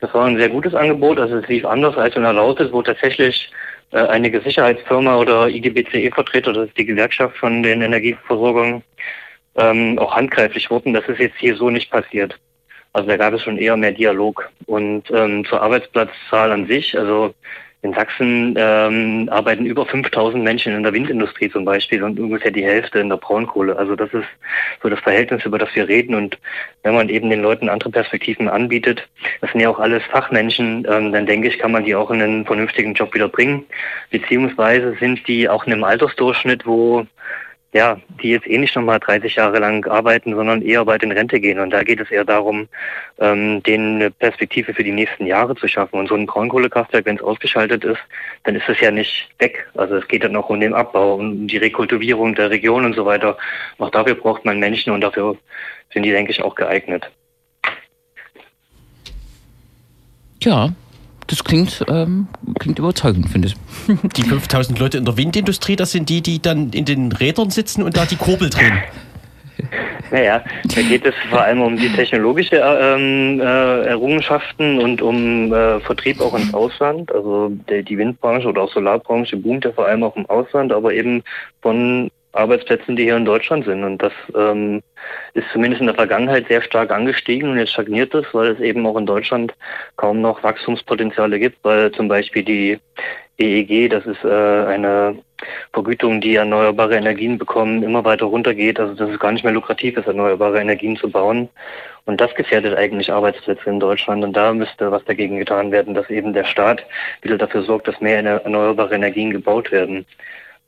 Das 0.00 0.12
war 0.12 0.26
ein 0.26 0.38
sehr 0.38 0.48
gutes 0.48 0.74
Angebot. 0.74 1.20
Also 1.20 1.36
es 1.36 1.46
lief 1.46 1.64
anders 1.64 1.96
als 1.96 2.16
in 2.16 2.22
der 2.22 2.32
Lausitz, 2.32 2.72
wo 2.72 2.82
tatsächlich 2.82 3.50
einige 3.92 4.40
Sicherheitsfirma 4.40 5.16
oder 5.16 5.48
IGBCE-Vertreter, 5.48 6.52
das 6.52 6.68
ist 6.68 6.78
die 6.78 6.86
Gewerkschaft 6.86 7.36
von 7.36 7.62
den 7.62 7.82
Energieversorgern, 7.82 8.82
ähm, 9.56 9.98
auch 9.98 10.14
handgreiflich 10.14 10.70
wurden. 10.70 10.94
Das 10.94 11.06
ist 11.08 11.18
jetzt 11.18 11.38
hier 11.38 11.56
so 11.56 11.70
nicht 11.70 11.90
passiert. 11.90 12.38
Also 12.92 13.08
da 13.08 13.16
gab 13.16 13.34
es 13.34 13.42
schon 13.42 13.58
eher 13.58 13.76
mehr 13.76 13.92
Dialog. 13.92 14.48
Und 14.66 15.10
ähm, 15.10 15.44
zur 15.44 15.62
Arbeitsplatzzahl 15.62 16.52
an 16.52 16.66
sich, 16.66 16.96
also 16.96 17.34
in 17.82 17.94
Sachsen 17.94 18.54
ähm, 18.58 19.28
arbeiten 19.30 19.64
über 19.64 19.86
5000 19.86 20.44
Menschen 20.44 20.74
in 20.74 20.82
der 20.82 20.92
Windindustrie 20.92 21.50
zum 21.50 21.64
Beispiel 21.64 22.02
und 22.02 22.20
ungefähr 22.20 22.50
die 22.50 22.64
Hälfte 22.64 22.98
in 22.98 23.08
der 23.08 23.16
Braunkohle. 23.16 23.76
Also 23.76 23.96
das 23.96 24.12
ist 24.12 24.26
so 24.82 24.90
das 24.90 25.00
Verhältnis, 25.00 25.44
über 25.46 25.56
das 25.56 25.74
wir 25.74 25.88
reden. 25.88 26.14
Und 26.14 26.38
wenn 26.82 26.94
man 26.94 27.08
eben 27.08 27.30
den 27.30 27.40
Leuten 27.40 27.70
andere 27.70 27.90
Perspektiven 27.90 28.48
anbietet, 28.48 29.08
das 29.40 29.50
sind 29.52 29.60
ja 29.60 29.70
auch 29.70 29.78
alles 29.78 30.02
Fachmenschen, 30.04 30.86
ähm, 30.90 31.12
dann 31.12 31.24
denke 31.24 31.48
ich, 31.48 31.58
kann 31.58 31.72
man 31.72 31.84
die 31.84 31.94
auch 31.94 32.10
in 32.10 32.20
einen 32.20 32.44
vernünftigen 32.44 32.92
Job 32.92 33.14
wieder 33.14 33.28
bringen. 33.28 33.64
Beziehungsweise 34.10 34.94
sind 35.00 35.26
die 35.26 35.48
auch 35.48 35.66
in 35.66 35.72
einem 35.72 35.84
Altersdurchschnitt, 35.84 36.66
wo 36.66 37.06
ja, 37.72 38.00
die 38.20 38.30
jetzt 38.30 38.48
eh 38.48 38.58
nicht 38.58 38.74
nochmal 38.74 38.98
30 38.98 39.36
Jahre 39.36 39.60
lang 39.60 39.86
arbeiten, 39.86 40.34
sondern 40.34 40.60
eher 40.60 40.84
bald 40.84 41.04
in 41.04 41.12
Rente 41.12 41.38
gehen. 41.38 41.60
Und 41.60 41.70
da 41.70 41.84
geht 41.84 42.00
es 42.00 42.10
eher 42.10 42.24
darum, 42.24 42.68
ähm, 43.18 43.62
denen 43.62 43.96
eine 43.96 44.10
Perspektive 44.10 44.74
für 44.74 44.82
die 44.82 44.90
nächsten 44.90 45.24
Jahre 45.26 45.54
zu 45.54 45.68
schaffen. 45.68 46.00
Und 46.00 46.08
so 46.08 46.16
ein 46.16 46.26
Braunkohlekraftwerk, 46.26 47.06
wenn 47.06 47.16
es 47.16 47.22
ausgeschaltet 47.22 47.84
ist, 47.84 48.00
dann 48.42 48.56
ist 48.56 48.68
es 48.68 48.80
ja 48.80 48.90
nicht 48.90 49.28
weg. 49.38 49.68
Also 49.74 49.96
es 49.96 50.08
geht 50.08 50.24
dann 50.24 50.34
auch 50.34 50.50
um 50.50 50.58
den 50.58 50.74
Abbau, 50.74 51.14
um 51.14 51.46
die 51.46 51.58
Rekultivierung 51.58 52.34
der 52.34 52.50
Region 52.50 52.84
und 52.84 52.96
so 52.96 53.06
weiter. 53.06 53.38
Auch 53.78 53.90
dafür 53.90 54.16
braucht 54.16 54.44
man 54.44 54.58
Menschen 54.58 54.92
und 54.92 55.00
dafür 55.00 55.36
sind 55.92 56.02
die, 56.02 56.10
denke 56.10 56.32
ich, 56.32 56.42
auch 56.42 56.56
geeignet. 56.56 57.08
Ja, 60.42 60.70
das 61.30 61.44
klingt, 61.44 61.84
ähm, 61.88 62.26
klingt 62.58 62.78
überzeugend, 62.80 63.28
finde 63.28 63.48
ich. 63.48 63.54
Die 64.16 64.22
5000 64.22 64.78
Leute 64.78 64.98
in 64.98 65.04
der 65.04 65.16
Windindustrie, 65.16 65.76
das 65.76 65.92
sind 65.92 66.08
die, 66.08 66.22
die 66.22 66.42
dann 66.42 66.70
in 66.70 66.84
den 66.84 67.12
Rädern 67.12 67.50
sitzen 67.50 67.84
und 67.84 67.96
da 67.96 68.04
die 68.04 68.16
Kurbel 68.16 68.50
drehen. 68.50 68.78
Naja, 70.10 70.42
da 70.74 70.82
geht 70.82 71.06
es 71.06 71.14
vor 71.28 71.42
allem 71.42 71.60
um 71.60 71.76
die 71.76 71.90
technologische 71.90 72.56
ähm, 72.56 73.40
äh, 73.40 73.84
Errungenschaften 73.84 74.80
und 74.80 75.00
um 75.02 75.52
äh, 75.52 75.78
Vertrieb 75.80 76.20
auch 76.20 76.34
ins 76.34 76.52
Ausland. 76.52 77.12
Also 77.12 77.50
der, 77.68 77.84
die 77.84 77.96
Windbranche 77.96 78.48
oder 78.48 78.62
auch 78.62 78.72
Solarbranche 78.72 79.36
boomt 79.36 79.66
ja 79.66 79.70
vor 79.70 79.86
allem 79.86 80.02
auch 80.02 80.16
im 80.16 80.26
Ausland, 80.26 80.72
aber 80.72 80.94
eben 80.94 81.22
von 81.62 82.10
Arbeitsplätzen, 82.32 82.96
die 82.96 83.04
hier 83.04 83.16
in 83.16 83.24
Deutschland 83.24 83.64
sind. 83.64 83.82
Und 83.84 83.98
das 83.98 84.12
ähm, 84.34 84.82
ist 85.34 85.46
zumindest 85.52 85.80
in 85.80 85.86
der 85.86 85.96
Vergangenheit 85.96 86.46
sehr 86.48 86.62
stark 86.62 86.90
angestiegen 86.90 87.50
und 87.50 87.58
jetzt 87.58 87.72
stagniert 87.72 88.14
es, 88.14 88.26
weil 88.32 88.52
es 88.52 88.60
eben 88.60 88.86
auch 88.86 88.96
in 88.96 89.06
Deutschland 89.06 89.54
kaum 89.96 90.20
noch 90.20 90.42
Wachstumspotenziale 90.42 91.38
gibt, 91.38 91.58
weil 91.64 91.90
zum 91.92 92.08
Beispiel 92.08 92.44
die 92.44 92.78
EEG, 93.38 93.90
das 93.90 94.06
ist 94.06 94.22
äh, 94.22 94.28
eine 94.28 95.16
Vergütung, 95.72 96.20
die 96.20 96.34
erneuerbare 96.34 96.96
Energien 96.96 97.38
bekommen, 97.38 97.82
immer 97.82 98.04
weiter 98.04 98.26
runtergeht. 98.26 98.78
Also 98.78 98.94
dass 98.94 99.10
es 99.10 99.18
gar 99.18 99.32
nicht 99.32 99.44
mehr 99.44 99.52
lukrativ 99.52 99.96
ist, 99.96 100.06
erneuerbare 100.06 100.60
Energien 100.60 100.96
zu 100.96 101.10
bauen. 101.10 101.48
Und 102.04 102.20
das 102.20 102.34
gefährdet 102.34 102.76
eigentlich 102.76 103.12
Arbeitsplätze 103.12 103.68
in 103.68 103.80
Deutschland. 103.80 104.22
Und 104.24 104.34
da 104.34 104.52
müsste 104.52 104.90
was 104.90 105.04
dagegen 105.04 105.38
getan 105.38 105.72
werden, 105.72 105.94
dass 105.94 106.10
eben 106.10 106.32
der 106.32 106.44
Staat 106.44 106.84
wieder 107.22 107.38
dafür 107.38 107.62
sorgt, 107.62 107.88
dass 107.88 108.00
mehr 108.00 108.22
erneuerbare 108.22 108.94
Energien 108.94 109.30
gebaut 109.30 109.72
werden. 109.72 110.04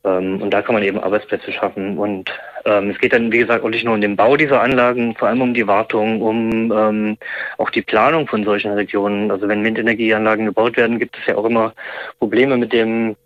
Ähm, 0.05 0.43
und 0.43 0.51
da 0.51 0.63
kann 0.63 0.75
man 0.75 0.83
eben 0.83 0.99
Arbeitsplätze 0.99 1.53
schaffen. 1.53 1.99
Und 1.99 2.31
ähm, 2.65 2.91
es 2.91 2.99
geht 2.99 3.13
dann, 3.13 3.33
wie 3.33 3.39
gesagt, 3.39 3.65
auch 3.65 3.69
nicht 3.69 3.85
nur 3.85 3.95
um 3.95 4.01
den 4.01 4.17
Bau 4.17 4.37
dieser 4.37 4.63
Anlagen, 4.63 5.15
vor 5.15 5.29
allem 5.29 5.43
um 5.43 5.55
die 5.55 5.67
Wartung, 5.67 6.21
um 6.21 6.73
ähm, 6.73 7.19
auch 7.59 7.71
die 7.71 7.83
Planung 7.83 8.27
von 8.27 8.45
solchen 8.45 8.73
Regionen. 8.73 9.31
Also 9.31 9.49
wenn 9.49 9.65
Windenergieanlagen 9.65 10.47
gebaut 10.47 10.77
werden, 10.77 10.99
gibt 10.99 11.17
es 11.19 11.27
ja 11.27 11.37
auch 11.37 11.45
immer 11.45 11.73
Probleme 12.19 12.57
mit 12.57 12.73
dem 12.73 13.17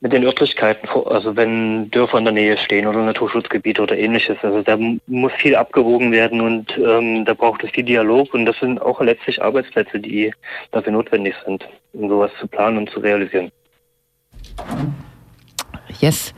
mit 0.00 0.12
den 0.12 0.24
Örtlichkeiten, 0.24 0.88
also 1.06 1.36
wenn 1.36 1.90
Dörfer 1.90 2.18
in 2.18 2.24
der 2.24 2.34
Nähe 2.34 2.58
stehen 2.58 2.86
oder 2.86 3.02
Naturschutzgebiete 3.02 3.82
oder 3.82 3.96
ähnliches. 3.96 4.36
Also 4.42 4.62
da 4.62 4.78
muss 5.06 5.32
viel 5.32 5.56
abgewogen 5.56 6.12
werden 6.12 6.42
und 6.42 6.76
ähm, 6.78 7.24
da 7.24 7.32
braucht 7.32 7.64
es 7.64 7.70
viel 7.70 7.84
Dialog 7.84 8.34
und 8.34 8.44
das 8.44 8.58
sind 8.58 8.80
auch 8.80 9.00
letztlich 9.00 9.42
Arbeitsplätze, 9.42 9.98
die 9.98 10.32
dafür 10.70 10.92
notwendig 10.92 11.34
sind, 11.44 11.66
um 11.94 12.10
sowas 12.10 12.30
zu 12.38 12.46
planen 12.46 12.76
und 12.78 12.90
zu 12.90 13.00
realisieren. 13.00 13.50
Yes. 16.00 16.32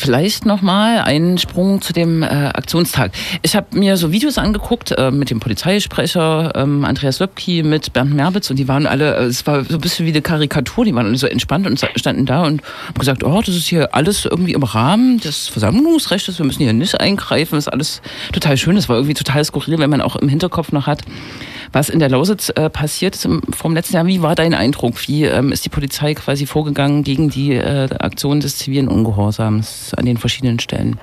Vielleicht 0.00 0.46
nochmal 0.46 1.00
einen 1.00 1.36
Sprung 1.36 1.82
zu 1.82 1.92
dem 1.92 2.22
äh, 2.22 2.26
Aktionstag. 2.26 3.12
Ich 3.42 3.54
habe 3.54 3.78
mir 3.78 3.98
so 3.98 4.12
Videos 4.12 4.38
angeguckt 4.38 4.92
äh, 4.92 5.10
mit 5.10 5.28
dem 5.28 5.40
Polizeisprecher 5.40 6.52
ähm, 6.54 6.86
Andreas 6.86 7.18
Löbki, 7.18 7.62
mit 7.62 7.92
Bernd 7.92 8.14
Merbitz 8.14 8.48
und 8.48 8.58
die 8.58 8.66
waren 8.66 8.86
alle, 8.86 9.16
äh, 9.16 9.24
es 9.24 9.46
war 9.46 9.62
so 9.62 9.74
ein 9.74 9.80
bisschen 9.82 10.06
wie 10.06 10.10
eine 10.10 10.22
Karikatur, 10.22 10.86
die 10.86 10.94
waren 10.94 11.04
alle 11.04 11.18
so 11.18 11.26
entspannt 11.26 11.66
und 11.66 11.84
standen 11.96 12.24
da 12.24 12.44
und 12.44 12.62
haben 12.62 12.98
gesagt, 12.98 13.22
oh, 13.24 13.42
das 13.44 13.54
ist 13.54 13.66
hier 13.66 13.94
alles 13.94 14.24
irgendwie 14.24 14.54
im 14.54 14.62
Rahmen 14.62 15.20
des 15.20 15.48
Versammlungsrechts, 15.48 16.38
wir 16.38 16.46
müssen 16.46 16.62
hier 16.62 16.72
nicht 16.72 16.98
eingreifen, 16.98 17.56
das 17.56 17.66
ist 17.66 17.72
alles 17.72 18.00
total 18.32 18.56
schön, 18.56 18.76
das 18.76 18.88
war 18.88 18.96
irgendwie 18.96 19.12
total 19.12 19.44
skurril, 19.44 19.78
wenn 19.78 19.90
man 19.90 20.00
auch 20.00 20.16
im 20.16 20.30
Hinterkopf 20.30 20.72
noch 20.72 20.86
hat, 20.86 21.02
was 21.72 21.90
in 21.90 21.98
der 21.98 22.08
Lausitz 22.08 22.50
äh, 22.56 22.70
passiert 22.70 23.16
ist 23.16 23.26
im, 23.26 23.42
vom 23.50 23.74
letzten 23.74 23.96
Jahr. 23.96 24.06
Wie 24.06 24.22
war 24.22 24.34
dein 24.34 24.54
Eindruck? 24.54 25.06
Wie 25.06 25.24
ähm, 25.24 25.52
ist 25.52 25.66
die 25.66 25.68
Polizei 25.68 26.14
quasi 26.14 26.46
vorgegangen 26.46 27.04
gegen 27.04 27.28
die 27.28 27.52
äh, 27.52 27.88
Aktion 27.98 28.40
des 28.40 28.56
zivilen 28.56 28.88
Ungehorsams 28.88 29.89
an 29.94 30.06
den 30.06 30.16
verschiedenen 30.16 30.58
Stellen? 30.58 30.98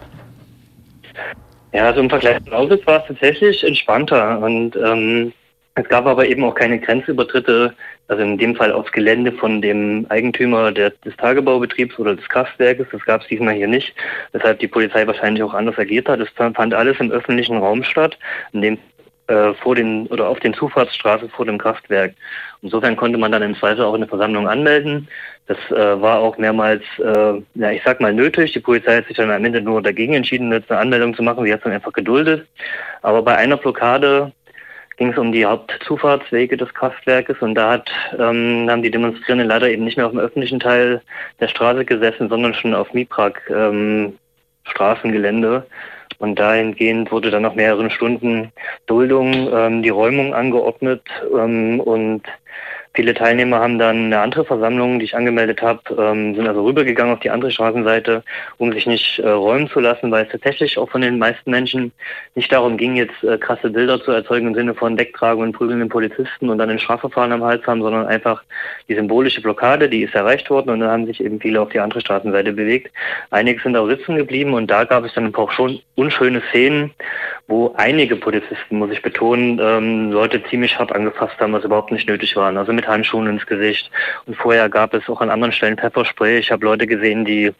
Ja, 1.74 1.86
also 1.86 2.00
im 2.00 2.10
Vergleich 2.10 2.44
zu 2.44 2.52
Lausitz 2.52 2.86
war 2.88 3.02
es 3.02 3.08
tatsächlich 3.08 3.64
entspannter 3.64 4.40
und 4.40 4.76
ähm, 4.76 5.34
es 5.76 5.88
gab 5.90 6.08
aber 6.08 6.28
eben 6.28 6.44
auch 6.44 6.56
keine 6.56 6.80
Grenzübertritte, 6.80 7.72
also 8.08 8.24
in 8.24 8.40
dem 8.40 8.56
Fall 8.56 8.72
aufs 8.72 8.92
Gelände 8.92 9.32
von 9.32 9.62
dem 9.62 10.08
Eigentümer 10.10 10.72
der, 10.72 10.90
des 11.06 11.16
Tagebaubetriebs 11.18 12.00
oder 12.00 12.16
des 12.16 12.28
Kraftwerkes. 12.30 12.88
Das 12.92 13.06
gab 13.06 13.22
es 13.22 13.28
diesmal 13.28 13.54
hier 13.54 13.68
nicht, 13.68 13.94
weshalb 14.32 14.58
die 14.58 14.68
Polizei 14.68 15.06
wahrscheinlich 15.06 15.44
auch 15.44 15.54
anders 15.54 15.78
agiert 15.78 16.10
hat. 16.10 16.20
Es 16.20 16.30
fand 16.30 16.74
alles 16.74 17.00
im 17.00 17.12
öffentlichen 17.12 17.58
Raum 17.58 17.84
statt, 17.84 18.18
in 18.54 18.62
dem 18.64 18.78
äh, 19.28 19.54
vor 19.56 19.76
den 19.76 20.08
oder 20.08 20.30
auf 20.30 20.40
den 20.40 20.54
Zufahrtsstraße 20.54 21.30
vor 21.30 21.46
dem 21.46 21.58
Kraftwerk. 21.58 22.16
Insofern 22.62 22.96
konnte 22.96 23.18
man 23.18 23.32
dann 23.32 23.44
im 23.44 23.56
Zweifel 23.56 23.84
auch 23.84 23.94
eine 23.94 24.08
Versammlung 24.08 24.48
anmelden. 24.48 25.08
Das 25.48 25.58
äh, 25.72 26.02
war 26.02 26.20
auch 26.20 26.38
mehrmals, 26.38 26.84
äh, 27.00 27.42
ja, 27.56 27.72
ich 27.72 27.82
sag 27.84 28.02
mal 28.02 28.14
nötig. 28.14 28.52
Die 28.52 28.60
Polizei 28.60 28.98
hat 28.98 29.08
sich 29.08 29.16
dann 29.16 29.32
am 29.32 29.46
Ende 29.46 29.62
nur 29.62 29.82
dagegen 29.82 30.14
entschieden, 30.14 30.52
jetzt 30.52 30.70
eine 30.70 30.82
Anmeldung 30.82 31.16
zu 31.16 31.24
machen. 31.24 31.46
Sie 31.46 31.52
hat 31.54 31.60
es 31.60 31.64
dann 31.64 31.74
einfach 31.74 31.94
geduldet. 31.94 32.46
Aber 33.02 33.22
bei 33.22 33.38
einer 33.38 33.56
Blockade 33.56 34.34
ging 34.98 35.12
es 35.12 35.18
um 35.18 35.32
die 35.32 35.46
Hauptzufahrtswege 35.46 36.58
des 36.58 36.74
Kraftwerkes 36.74 37.38
und 37.40 37.56
da 37.56 37.72
hat, 37.72 37.90
ähm, 38.20 38.68
haben 38.70 38.82
die 38.82 38.92
Demonstrierenden 38.92 39.48
leider 39.48 39.70
eben 39.70 39.86
nicht 39.86 39.96
mehr 39.96 40.08
auf 40.08 40.12
dem 40.12 40.20
öffentlichen 40.20 40.60
Teil 40.60 41.02
der 41.40 41.48
Straße 41.48 41.86
gesessen, 41.86 42.30
sondern 42.30 42.54
schon 42.54 42.74
auf 42.74 42.94
Miprak 42.94 43.42
ähm, 43.50 44.18
Straßengelände. 44.64 45.66
Und 46.20 46.40
dahingehend 46.40 47.12
wurde 47.12 47.30
dann 47.30 47.44
nach 47.44 47.54
mehreren 47.54 47.92
Stunden 47.92 48.52
Duldung 48.88 49.50
ähm, 49.54 49.84
die 49.84 49.90
Räumung 49.90 50.34
angeordnet 50.34 51.04
ähm, 51.32 51.80
und 51.80 52.24
Viele 52.98 53.14
Teilnehmer 53.14 53.60
haben 53.60 53.78
dann 53.78 54.06
eine 54.06 54.20
andere 54.22 54.44
Versammlung, 54.44 54.98
die 54.98 55.06
ich 55.06 55.16
angemeldet 55.16 55.62
habe, 55.62 55.82
ähm, 56.00 56.34
sind 56.34 56.48
also 56.48 56.66
rübergegangen 56.66 57.14
auf 57.14 57.20
die 57.20 57.30
andere 57.30 57.52
Straßenseite, 57.52 58.24
um 58.58 58.74
sich 58.74 58.88
nicht 58.88 59.20
äh, 59.20 59.30
räumen 59.30 59.70
zu 59.70 59.80
lassen, 59.80 60.10
weil 60.10 60.26
es 60.26 60.32
tatsächlich 60.32 60.80
auch 60.80 60.90
von 60.90 61.02
den 61.02 61.20
meisten 61.20 61.52
Menschen 61.52 61.92
nicht 62.34 62.52
darum 62.52 62.76
ging, 62.76 62.96
jetzt 62.96 63.24
äh, 63.24 63.38
krasse 63.38 63.70
Bilder 63.70 64.02
zu 64.02 64.10
erzeugen 64.10 64.48
im 64.48 64.56
Sinne 64.56 64.74
von 64.74 64.98
Decktragen 64.98 65.44
und 65.44 65.52
prügelnden 65.52 65.90
Polizisten 65.90 66.50
und 66.50 66.58
dann 66.58 66.72
ein 66.72 66.80
Strafverfahren 66.80 67.32
am 67.34 67.44
Hals 67.44 67.68
haben, 67.68 67.84
sondern 67.84 68.08
einfach 68.08 68.42
die 68.90 68.96
symbolische 68.96 69.42
Blockade, 69.42 69.90
die 69.90 70.02
ist 70.02 70.16
erreicht 70.16 70.50
worden 70.50 70.72
und 70.72 70.80
dann 70.80 70.90
haben 70.90 71.06
sich 71.06 71.24
eben 71.24 71.40
viele 71.40 71.62
auf 71.62 71.70
die 71.70 71.80
andere 71.80 72.02
Straßenseite 72.02 72.52
bewegt. 72.52 72.92
Einige 73.30 73.62
sind 73.62 73.78
auch 73.78 73.88
sitzen 73.88 74.16
geblieben 74.16 74.56
und 74.56 74.72
da 74.72 74.86
gab 74.86 75.06
es 75.06 75.14
dann 75.14 75.36
auch 75.36 75.52
schon 75.52 75.80
unschöne 75.94 76.42
Szenen, 76.50 76.96
wo 77.48 77.74
einige 77.78 78.16
Polizisten, 78.16 78.80
muss 78.80 78.90
ich 78.90 79.04
betonen, 79.04 79.60
ähm, 79.62 80.12
Leute 80.12 80.44
ziemlich 80.50 80.80
hart 80.80 80.92
angefasst 80.92 81.40
haben, 81.40 81.54
was 81.54 81.64
überhaupt 81.64 81.92
nicht 81.92 82.10
nötig 82.10 82.36
war. 82.36 82.56
Also 82.58 82.74
mit 82.74 82.87
Handschuhen 82.88 83.28
ins 83.28 83.46
Gesicht. 83.46 83.92
Und 84.26 84.36
vorher 84.36 84.70
gab 84.70 84.94
es 84.94 85.08
auch 85.10 85.22
an 85.22 85.30
anderen 85.30 85.52
Stellen 85.52 85.78
Pfefferspray. 85.78 86.38
Ich 86.40 86.52
habe 86.52 86.66
Leute 86.66 86.88
gesehen, 86.88 87.26
die 87.26 87.52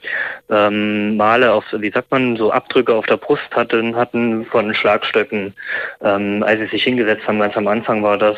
ähm, 0.50 1.18
Male 1.18 1.54
auf, 1.54 1.66
wie 1.72 1.92
sagt 1.92 2.12
man, 2.12 2.38
so 2.38 2.52
Abdrücke 2.52 2.94
auf 2.94 3.06
der 3.06 3.18
Brust 3.18 3.54
hatten, 3.54 3.96
hatten 3.96 4.46
von 4.46 4.74
Schlagstöcken, 4.74 5.54
ähm, 6.02 6.44
als 6.44 6.60
sie 6.62 6.68
sich 6.68 6.84
hingesetzt 6.84 7.28
haben. 7.28 7.40
Ganz 7.40 7.58
am 7.58 7.68
Anfang 7.68 8.04
war 8.04 8.18
das. 8.18 8.38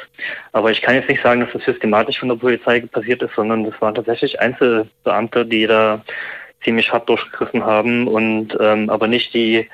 Aber 0.52 0.72
ich 0.72 0.82
kann 0.82 0.96
jetzt 0.96 1.10
nicht 1.10 1.24
sagen, 1.24 1.42
dass 1.42 1.54
das 1.54 1.64
systematisch 1.64 2.20
von 2.20 2.30
der 2.30 2.36
Polizei 2.36 2.80
passiert 2.82 3.22
ist, 3.22 3.36
sondern 3.36 3.64
das 3.64 3.80
waren 3.82 3.96
tatsächlich 3.96 4.40
Einzelbeamte, 4.40 5.46
die 5.46 5.68
da 5.68 6.04
ziemlich 6.64 6.92
hart 6.92 7.08
durchgegriffen 7.08 7.64
haben 7.64 8.08
und 8.08 8.58
ähm, 8.60 8.90
aber 8.90 9.08
nicht 9.08 9.34
die 9.34 9.68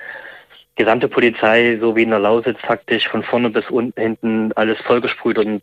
gesamte 0.75 1.07
Polizei, 1.07 1.77
so 1.79 1.95
wie 1.95 2.03
in 2.03 2.09
der 2.09 2.19
Lausitz, 2.19 2.59
faktisch 2.61 3.07
von 3.07 3.23
vorne 3.23 3.49
bis 3.49 3.69
unten 3.69 3.99
hinten 3.99 4.51
alles 4.53 4.79
vollgesprüht 4.81 5.37
und 5.37 5.61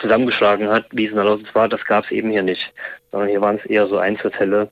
zusammengeschlagen 0.00 0.68
hat, 0.68 0.86
wie 0.92 1.06
es 1.06 1.10
in 1.10 1.16
der 1.16 1.24
Lausitz 1.24 1.54
war, 1.54 1.68
das 1.68 1.84
gab 1.84 2.04
es 2.04 2.10
eben 2.10 2.30
hier 2.30 2.42
nicht. 2.42 2.72
Sondern 3.10 3.28
hier 3.28 3.40
waren 3.40 3.56
es 3.56 3.64
eher 3.66 3.86
so 3.86 3.98
Einzelfälle, 3.98 4.70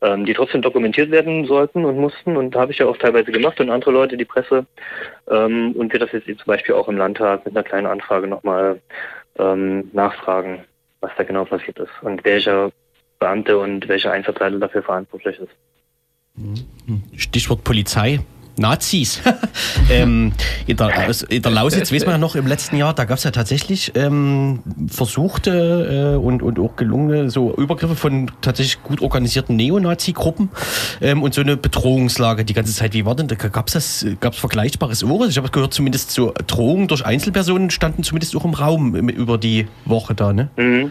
ähm, 0.00 0.24
die 0.24 0.34
trotzdem 0.34 0.62
dokumentiert 0.62 1.10
werden 1.10 1.46
sollten 1.46 1.84
und 1.84 1.98
mussten. 1.98 2.36
Und 2.36 2.54
habe 2.56 2.72
ich 2.72 2.78
ja 2.78 2.86
auch 2.86 2.96
teilweise 2.96 3.32
gemacht 3.32 3.60
und 3.60 3.70
andere 3.70 3.90
Leute, 3.90 4.16
die 4.16 4.24
Presse. 4.24 4.66
Ähm, 5.30 5.72
und 5.72 5.92
wir 5.92 6.00
das 6.00 6.12
jetzt 6.12 6.26
zum 6.26 6.46
Beispiel 6.46 6.74
auch 6.74 6.88
im 6.88 6.96
Landtag 6.96 7.44
mit 7.44 7.56
einer 7.56 7.64
kleinen 7.64 7.86
Anfrage 7.86 8.26
nochmal 8.26 8.80
ähm, 9.38 9.90
nachfragen, 9.92 10.64
was 11.00 11.12
da 11.16 11.24
genau 11.24 11.44
passiert 11.44 11.78
ist 11.78 11.92
und 12.02 12.24
welcher 12.24 12.72
Beamte 13.18 13.58
und 13.58 13.88
welcher 13.88 14.12
Einsatzleiter 14.12 14.58
dafür 14.58 14.82
verantwortlich 14.82 15.38
ist. 15.38 15.52
Stichwort 17.16 17.62
Polizei. 17.62 18.20
Nazis. 18.56 19.22
ähm, 19.90 20.32
in, 20.66 20.76
der, 20.76 20.90
in, 21.28 21.42
der, 21.42 21.50
Lausitz, 21.50 21.92
weiß 21.92 22.04
man 22.06 22.14
ja 22.14 22.18
noch, 22.18 22.36
im 22.36 22.46
letzten 22.46 22.76
Jahr, 22.76 22.94
da 22.94 23.04
gab 23.04 23.18
es 23.18 23.24
ja 23.24 23.30
tatsächlich 23.30 23.92
ähm, 23.94 24.60
versuchte 24.88 26.14
äh, 26.14 26.16
und, 26.16 26.42
und 26.42 26.58
auch 26.58 26.76
gelungene 26.76 27.30
so 27.30 27.54
Übergriffe 27.54 27.96
von 27.96 28.30
tatsächlich 28.40 28.82
gut 28.82 29.00
organisierten 29.00 29.56
Neonazi-Gruppen 29.56 30.50
ähm, 31.00 31.22
und 31.22 31.34
so 31.34 31.40
eine 31.40 31.56
Bedrohungslage 31.56 32.44
die 32.44 32.54
ganze 32.54 32.74
Zeit. 32.74 32.94
Wie 32.94 33.04
war 33.04 33.14
denn, 33.14 33.28
da 33.28 33.34
gab 33.34 33.68
es 33.68 33.74
das, 33.74 34.06
gab 34.20 34.34
es 34.34 34.38
Vergleichbares 34.38 35.04
auch? 35.04 35.26
Ich 35.26 35.36
habe 35.36 35.48
gehört, 35.48 35.74
zumindest 35.74 36.10
so 36.10 36.32
Drohungen 36.46 36.88
durch 36.88 37.04
Einzelpersonen 37.04 37.70
standen 37.70 38.02
zumindest 38.02 38.36
auch 38.36 38.44
im 38.44 38.54
Raum 38.54 38.94
über 38.94 39.38
die 39.38 39.66
Woche 39.84 40.14
da, 40.14 40.32
ne? 40.32 40.48
Mhm. 40.56 40.90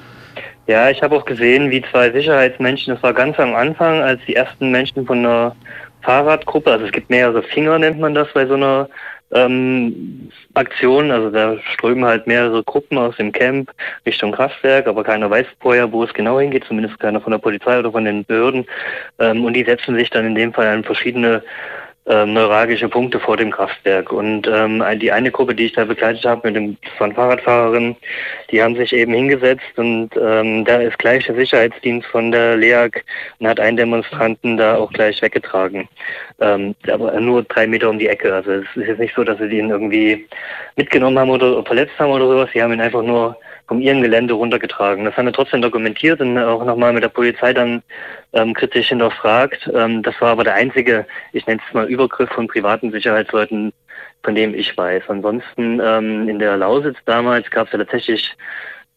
Ja, 0.67 0.89
ich 0.89 1.02
habe 1.02 1.15
auch 1.15 1.26
gesehen, 1.26 1.71
wie 1.71 1.84
zwei 1.91 2.12
Sicherheitsmenschen, 2.12 2.93
das 2.93 3.04
war 3.04 3.13
ganz 3.13 3.38
am 3.39 3.56
Anfang, 3.56 4.02
als 4.02 4.21
die 4.28 4.36
ersten 4.36 4.71
Menschen 4.71 5.06
von 5.06 5.19
einer 5.19 5.56
Fahrradgruppe, 6.01 6.71
also 6.71 6.85
es 6.85 6.91
gibt 6.91 7.09
mehrere 7.09 7.43
Finger, 7.43 7.79
nennt 7.79 7.99
man 7.99 8.13
das 8.13 8.27
bei 8.33 8.45
so 8.45 8.55
einer 8.55 8.89
ähm, 9.31 10.29
Aktion. 10.53 11.11
Also 11.11 11.29
da 11.29 11.57
strömen 11.73 12.05
halt 12.05 12.27
mehrere 12.27 12.63
Gruppen 12.63 12.97
aus 12.97 13.15
dem 13.17 13.31
Camp 13.31 13.71
Richtung 14.05 14.31
Kraftwerk, 14.31 14.87
aber 14.87 15.03
keiner 15.03 15.29
weiß 15.29 15.45
vorher, 15.59 15.91
wo 15.91 16.03
es 16.03 16.13
genau 16.13 16.39
hingeht, 16.39 16.65
zumindest 16.65 16.99
keiner 16.99 17.21
von 17.21 17.31
der 17.31 17.39
Polizei 17.39 17.79
oder 17.79 17.91
von 17.91 18.05
den 18.05 18.25
Behörden. 18.25 18.65
Ähm, 19.19 19.45
und 19.45 19.53
die 19.53 19.63
setzen 19.63 19.95
sich 19.95 20.09
dann 20.09 20.25
in 20.25 20.35
dem 20.35 20.53
Fall 20.53 20.67
an 20.67 20.83
verschiedene 20.83 21.43
ähm, 22.07 22.33
neuralgische 22.33 22.89
Punkte 22.89 23.19
vor 23.19 23.37
dem 23.37 23.51
Kraftwerk. 23.51 24.11
Und 24.11 24.47
ähm, 24.47 24.83
die 24.99 25.11
eine 25.11 25.31
Gruppe, 25.31 25.53
die 25.53 25.65
ich 25.65 25.73
da 25.73 25.85
begleitet 25.85 26.25
habe, 26.25 26.47
mit 26.47 26.55
dem 26.55 26.77
von 26.97 27.13
Fahrradfahrerinnen, 27.13 27.95
die 28.49 28.61
haben 28.61 28.75
sich 28.75 28.91
eben 28.93 29.13
hingesetzt 29.13 29.77
und 29.77 30.09
ähm, 30.19 30.65
da 30.65 30.77
ist 30.77 30.97
gleich 30.97 31.25
der 31.25 31.35
Sicherheitsdienst 31.35 32.07
von 32.07 32.31
der 32.31 32.57
LEAG 32.57 33.03
und 33.39 33.47
hat 33.47 33.59
einen 33.59 33.77
Demonstranten 33.77 34.57
da 34.57 34.77
auch 34.77 34.91
gleich 34.91 35.21
weggetragen. 35.21 35.87
Ähm, 36.39 36.75
aber 36.91 37.19
nur 37.19 37.43
drei 37.43 37.67
Meter 37.67 37.89
um 37.89 37.99
die 37.99 38.07
Ecke. 38.07 38.33
Also 38.33 38.51
es 38.51 38.65
ist 38.75 38.87
jetzt 38.87 38.99
nicht 38.99 39.15
so, 39.15 39.23
dass 39.23 39.37
sie 39.37 39.45
ihn 39.45 39.69
irgendwie 39.69 40.27
mitgenommen 40.75 41.19
haben 41.19 41.29
oder 41.29 41.63
verletzt 41.63 41.97
haben 41.99 42.11
oder 42.11 42.25
sowas. 42.25 42.49
Sie 42.53 42.61
haben 42.61 42.73
ihn 42.73 42.81
einfach 42.81 43.03
nur 43.03 43.37
vom 43.71 43.79
ihrem 43.79 44.01
Gelände 44.01 44.34
runtergetragen. 44.34 45.05
Das 45.05 45.15
haben 45.15 45.27
wir 45.27 45.31
trotzdem 45.31 45.62
dokumentiert 45.62 46.19
und 46.19 46.38
auch 46.38 46.65
nochmal 46.65 46.91
mit 46.91 47.03
der 47.03 47.07
Polizei 47.07 47.53
dann 47.53 47.81
ähm, 48.34 48.53
kritisch 48.53 48.89
hinterfragt. 48.89 49.71
Ähm, 49.73 50.03
das 50.03 50.13
war 50.19 50.31
aber 50.31 50.43
der 50.43 50.55
einzige, 50.55 51.05
ich 51.31 51.47
nenne 51.47 51.62
es 51.65 51.73
mal 51.73 51.86
Übergriff 51.86 52.29
von 52.31 52.49
privaten 52.49 52.91
Sicherheitsleuten, 52.91 53.71
von 54.23 54.36
dem 54.36 54.53
ich 54.53 54.77
weiß. 54.77 55.03
Ansonsten 55.07 55.79
ähm, 55.81 56.27
in 56.27 56.39
der 56.39 56.57
Lausitz 56.57 56.97
damals 57.05 57.49
gab 57.49 57.67
es 57.67 57.71
ja 57.71 57.79
tatsächlich 57.79 58.36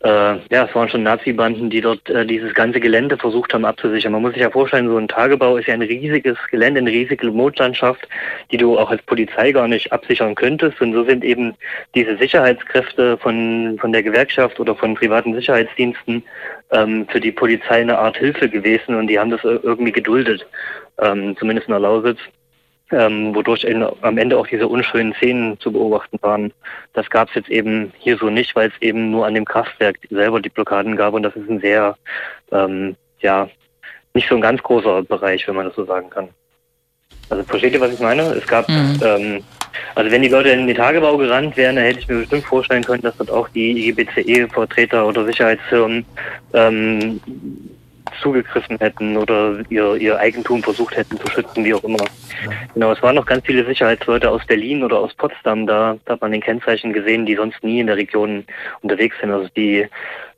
äh, 0.04 0.36
ja, 0.50 0.66
es 0.66 0.74
waren 0.74 0.90
schon 0.90 1.02
Nazi-Banden, 1.02 1.70
die 1.70 1.80
dort 1.80 2.10
äh, 2.10 2.26
dieses 2.26 2.52
ganze 2.52 2.78
Gelände 2.78 3.16
versucht 3.16 3.54
haben 3.54 3.64
abzusichern. 3.64 4.12
Man 4.12 4.20
muss 4.20 4.34
sich 4.34 4.42
ja 4.42 4.50
vorstellen, 4.50 4.86
so 4.86 4.98
ein 4.98 5.08
Tagebau 5.08 5.56
ist 5.56 5.66
ja 5.66 5.72
ein 5.72 5.80
riesiges 5.80 6.36
Gelände, 6.50 6.80
eine 6.80 6.90
riesige 6.90 7.30
Mondlandschaft, 7.30 8.06
die 8.52 8.58
du 8.58 8.78
auch 8.78 8.90
als 8.90 9.00
Polizei 9.02 9.52
gar 9.52 9.66
nicht 9.66 9.90
absichern 9.92 10.34
könntest. 10.34 10.78
Und 10.82 10.92
so 10.92 11.04
sind 11.04 11.24
eben 11.24 11.54
diese 11.94 12.18
Sicherheitskräfte 12.18 13.16
von, 13.16 13.78
von 13.80 13.92
der 13.92 14.02
Gewerkschaft 14.02 14.60
oder 14.60 14.76
von 14.76 14.94
privaten 14.94 15.34
Sicherheitsdiensten 15.34 16.22
ähm, 16.72 17.06
für 17.08 17.20
die 17.20 17.32
Polizei 17.32 17.80
eine 17.80 17.98
Art 17.98 18.18
Hilfe 18.18 18.50
gewesen 18.50 18.96
und 18.96 19.06
die 19.06 19.18
haben 19.18 19.30
das 19.30 19.42
irgendwie 19.42 19.92
geduldet, 19.92 20.46
ähm, 21.00 21.34
zumindest 21.38 21.68
in 21.68 21.72
der 21.72 21.80
Lausitz 21.80 22.18
ähm, 22.90 23.34
wodurch 23.34 23.64
in, 23.64 23.84
am 24.02 24.18
Ende 24.18 24.38
auch 24.38 24.46
diese 24.46 24.68
unschönen 24.68 25.14
Szenen 25.14 25.58
zu 25.60 25.72
beobachten 25.72 26.18
waren. 26.20 26.52
Das 26.92 27.08
gab 27.10 27.28
es 27.28 27.34
jetzt 27.34 27.48
eben 27.48 27.92
hier 27.98 28.16
so 28.18 28.30
nicht, 28.30 28.54
weil 28.54 28.68
es 28.68 28.82
eben 28.82 29.10
nur 29.10 29.26
an 29.26 29.34
dem 29.34 29.44
Kraftwerk 29.44 29.98
selber 30.10 30.40
die 30.40 30.50
Blockaden 30.50 30.96
gab 30.96 31.14
und 31.14 31.22
das 31.22 31.34
ist 31.36 31.48
ein 31.48 31.60
sehr, 31.60 31.96
ähm, 32.52 32.96
ja, 33.20 33.48
nicht 34.12 34.28
so 34.28 34.36
ein 34.36 34.40
ganz 34.40 34.62
großer 34.62 35.02
Bereich, 35.02 35.46
wenn 35.48 35.56
man 35.56 35.66
das 35.66 35.74
so 35.74 35.84
sagen 35.84 36.10
kann. 36.10 36.28
Also 37.30 37.42
versteht 37.44 37.72
ihr, 37.72 37.80
was 37.80 37.92
ich 37.92 38.00
meine? 38.00 38.22
Es 38.22 38.46
gab, 38.46 38.68
mhm. 38.68 39.00
ähm, 39.02 39.44
also 39.94 40.10
wenn 40.10 40.22
die 40.22 40.28
Leute 40.28 40.50
in 40.50 40.66
den 40.66 40.76
Tagebau 40.76 41.16
gerannt 41.16 41.56
wären, 41.56 41.76
dann 41.76 41.84
hätte 41.84 42.00
ich 42.00 42.08
mir 42.08 42.18
bestimmt 42.18 42.44
vorstellen 42.44 42.84
können, 42.84 43.02
dass 43.02 43.16
dort 43.16 43.30
auch 43.30 43.48
die 43.48 43.88
IGBCE-Vertreter 43.88 45.06
oder 45.06 45.24
Sicherheitsfirmen 45.24 46.04
ähm, 46.52 47.20
zugegriffen 48.24 48.78
hätten 48.78 49.16
oder 49.16 49.60
ihr, 49.68 49.94
ihr 49.96 50.18
Eigentum 50.18 50.62
versucht 50.62 50.96
hätten 50.96 51.18
zu 51.18 51.28
schützen, 51.28 51.64
wie 51.64 51.74
auch 51.74 51.84
immer. 51.84 52.00
Ja. 52.00 52.50
Genau, 52.72 52.92
es 52.92 53.02
waren 53.02 53.14
noch 53.14 53.26
ganz 53.26 53.44
viele 53.44 53.64
Sicherheitsleute 53.66 54.30
aus 54.30 54.44
Berlin 54.46 54.82
oder 54.82 54.98
aus 54.98 55.14
Potsdam 55.14 55.66
da. 55.66 55.98
Da 56.06 56.14
hat 56.14 56.22
man 56.22 56.32
den 56.32 56.40
Kennzeichen 56.40 56.92
gesehen, 56.92 57.26
die 57.26 57.36
sonst 57.36 57.62
nie 57.62 57.80
in 57.80 57.86
der 57.86 57.96
Region 57.96 58.44
unterwegs 58.80 59.16
sind. 59.20 59.30
Also 59.30 59.48
die 59.54 59.86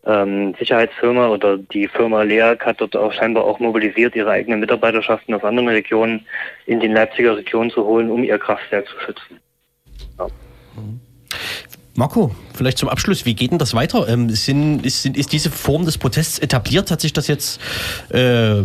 ähm, 0.05 0.55
Sicherheitsfirma 0.59 1.29
oder 1.29 1.59
die 1.59 1.87
Firma 1.87 2.23
LEAG 2.23 2.65
hat 2.67 2.81
dort 2.81 2.97
auch 2.97 3.13
scheinbar 3.13 3.45
auch 3.45 3.61
mobilisiert, 3.61 4.17
ihre 4.17 4.31
eigenen 4.31 4.61
Mitarbeiterschaften 4.61 5.35
aus 5.35 5.45
anderen 5.45 5.69
Regionen 5.69 6.27
in 6.67 6.81
den 6.81 6.93
Leipziger 6.93 7.37
Region 7.37 7.71
zu 7.71 7.85
holen, 7.85 8.11
um 8.11 8.25
ihr 8.25 8.39
Kraftwerk 8.39 8.87
zu 8.89 8.99
schützen. 9.01 9.41
Ja. 10.19 10.27
Mhm. 10.77 11.01
Marco, 11.97 12.31
vielleicht 12.55 12.79
zum 12.79 12.89
Abschluss, 12.89 13.25
wie 13.25 13.35
geht 13.35 13.53
denn 13.53 13.59
das 13.59 13.75
weiter? 13.75 14.07
Ähm, 14.09 14.29
sind, 14.31 14.85
ist, 14.85 15.07
ist, 15.07 15.33
diese 15.33 15.51
Form 15.51 15.85
des 15.85 15.99
Protests 15.99 16.39
etabliert? 16.39 16.91
Hat 16.91 17.01
sich 17.01 17.13
das 17.13 17.27
jetzt, 17.27 17.61
äh, 18.11 18.63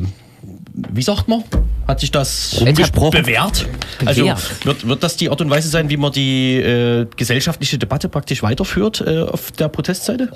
wie 0.73 1.01
sagt 1.01 1.27
man, 1.27 1.43
hat 1.87 2.01
sich 2.01 2.11
das 2.11 2.61
Umgesprochen? 2.61 3.21
bewährt? 3.21 3.67
Also 4.05 4.25
wird, 4.63 4.87
wird 4.87 5.03
das 5.03 5.15
die 5.17 5.29
Art 5.29 5.41
und 5.41 5.49
Weise 5.49 5.69
sein, 5.69 5.89
wie 5.89 5.97
man 5.97 6.11
die 6.11 6.57
äh, 6.57 7.07
gesellschaftliche 7.15 7.77
Debatte 7.77 8.09
praktisch 8.09 8.43
weiterführt 8.43 9.03
äh, 9.05 9.21
auf 9.21 9.51
der 9.51 9.69
Protestseite? 9.69 10.29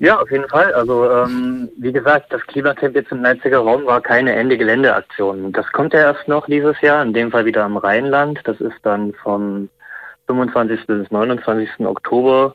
Ja, 0.00 0.20
auf 0.20 0.30
jeden 0.32 0.48
Fall. 0.48 0.74
Also 0.74 1.08
ähm, 1.08 1.68
wie 1.78 1.92
gesagt, 1.92 2.32
das 2.32 2.42
Klimacamp 2.48 2.96
jetzt 2.96 3.12
im 3.12 3.22
Leipziger 3.22 3.58
Raum 3.58 3.86
war 3.86 4.00
keine 4.00 4.34
Ende-Gelände-Aktion. 4.34 5.52
Das 5.52 5.70
kommt 5.70 5.92
ja 5.92 6.00
erst 6.00 6.26
noch 6.26 6.46
dieses 6.46 6.80
Jahr, 6.80 7.04
in 7.04 7.12
dem 7.12 7.30
Fall 7.30 7.44
wieder 7.44 7.62
am 7.62 7.76
Rheinland. 7.76 8.40
Das 8.42 8.60
ist 8.60 8.78
dann 8.82 9.12
vom 9.22 9.68
25. 10.26 10.86
bis 10.86 11.10
29. 11.10 11.86
Oktober, 11.86 12.54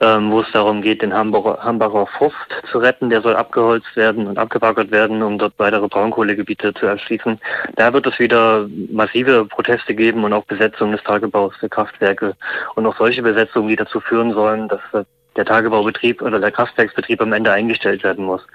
ähm, 0.00 0.30
wo 0.30 0.40
es 0.40 0.50
darum 0.52 0.82
geht, 0.82 1.02
den 1.02 1.14
Hamburger, 1.14 1.62
Hambacher 1.62 2.06
Forst 2.18 2.36
zu 2.70 2.78
retten. 2.78 3.10
Der 3.10 3.22
soll 3.22 3.36
abgeholzt 3.36 3.96
werden 3.96 4.26
und 4.26 4.38
abgebaggert 4.38 4.90
werden, 4.90 5.22
um 5.22 5.38
dort 5.38 5.54
weitere 5.58 5.88
Braunkohlegebiete 5.88 6.74
zu 6.74 6.86
erschließen. 6.86 7.40
Da 7.76 7.92
wird 7.92 8.06
es 8.06 8.18
wieder 8.18 8.68
massive 8.90 9.46
Proteste 9.46 9.94
geben 9.94 10.24
und 10.24 10.32
auch 10.32 10.44
Besetzung 10.44 10.92
des 10.92 11.02
Tagebaus 11.02 11.54
der 11.60 11.68
Kraftwerke 11.68 12.34
und 12.74 12.86
auch 12.86 12.96
solche 12.96 13.22
Besetzungen, 13.22 13.68
die 13.68 13.76
dazu 13.76 14.00
führen 14.00 14.32
sollen, 14.32 14.68
dass 14.68 14.80
der 15.36 15.44
Tagebaubetrieb 15.44 16.22
oder 16.22 16.40
der 16.40 16.50
Kraftwerksbetrieb 16.50 17.20
am 17.20 17.32
Ende 17.32 17.52
eingestellt 17.52 18.02
werden 18.02 18.24
muss. 18.24 18.46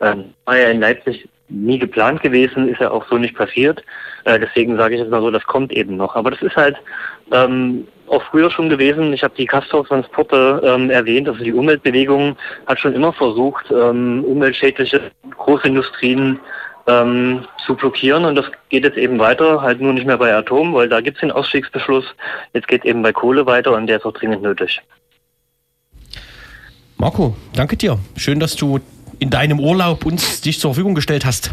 Ähm, 0.00 0.34
in 0.46 0.80
Leipzig 0.80 1.28
nie 1.50 1.78
geplant 1.78 2.22
gewesen, 2.22 2.68
ist 2.68 2.80
ja 2.80 2.90
auch 2.90 3.06
so 3.08 3.18
nicht 3.18 3.34
passiert. 3.34 3.82
Äh, 4.24 4.38
deswegen 4.38 4.76
sage 4.76 4.94
ich 4.94 5.00
jetzt 5.00 5.10
mal 5.10 5.20
so, 5.20 5.30
das 5.30 5.44
kommt 5.44 5.72
eben 5.72 5.96
noch. 5.96 6.16
Aber 6.16 6.30
das 6.30 6.42
ist 6.42 6.56
halt 6.56 6.76
ähm, 7.32 7.86
auch 8.08 8.22
früher 8.24 8.50
schon 8.50 8.68
gewesen. 8.68 9.12
Ich 9.12 9.22
habe 9.22 9.34
die 9.36 9.46
Castor-Transporte 9.46 10.62
ähm, 10.64 10.90
erwähnt. 10.90 11.28
Also 11.28 11.42
die 11.42 11.52
Umweltbewegung 11.52 12.36
hat 12.66 12.80
schon 12.80 12.94
immer 12.94 13.12
versucht, 13.12 13.70
ähm, 13.70 14.24
umweltschädliche 14.24 15.10
Großindustrien 15.36 16.40
ähm, 16.86 17.44
zu 17.66 17.74
blockieren. 17.74 18.24
Und 18.24 18.36
das 18.36 18.46
geht 18.68 18.84
jetzt 18.84 18.98
eben 18.98 19.18
weiter, 19.18 19.62
halt 19.62 19.80
nur 19.80 19.92
nicht 19.92 20.06
mehr 20.06 20.18
bei 20.18 20.34
Atom, 20.34 20.74
weil 20.74 20.88
da 20.88 21.00
gibt 21.00 21.16
es 21.16 21.20
den 21.20 21.32
Ausstiegsbeschluss. 21.32 22.04
Jetzt 22.52 22.68
geht 22.68 22.84
eben 22.84 23.02
bei 23.02 23.12
Kohle 23.12 23.46
weiter 23.46 23.72
und 23.72 23.86
der 23.86 23.98
ist 23.98 24.04
auch 24.04 24.12
dringend 24.12 24.42
nötig. 24.42 24.80
Marco, 26.96 27.34
danke 27.54 27.76
dir. 27.76 27.98
Schön, 28.16 28.40
dass 28.40 28.56
du 28.56 28.78
in 29.20 29.30
deinem 29.30 29.60
Urlaub 29.60 30.04
uns 30.04 30.40
dich 30.40 30.58
zur 30.58 30.72
Verfügung 30.72 30.94
gestellt 30.94 31.24
hast. 31.24 31.52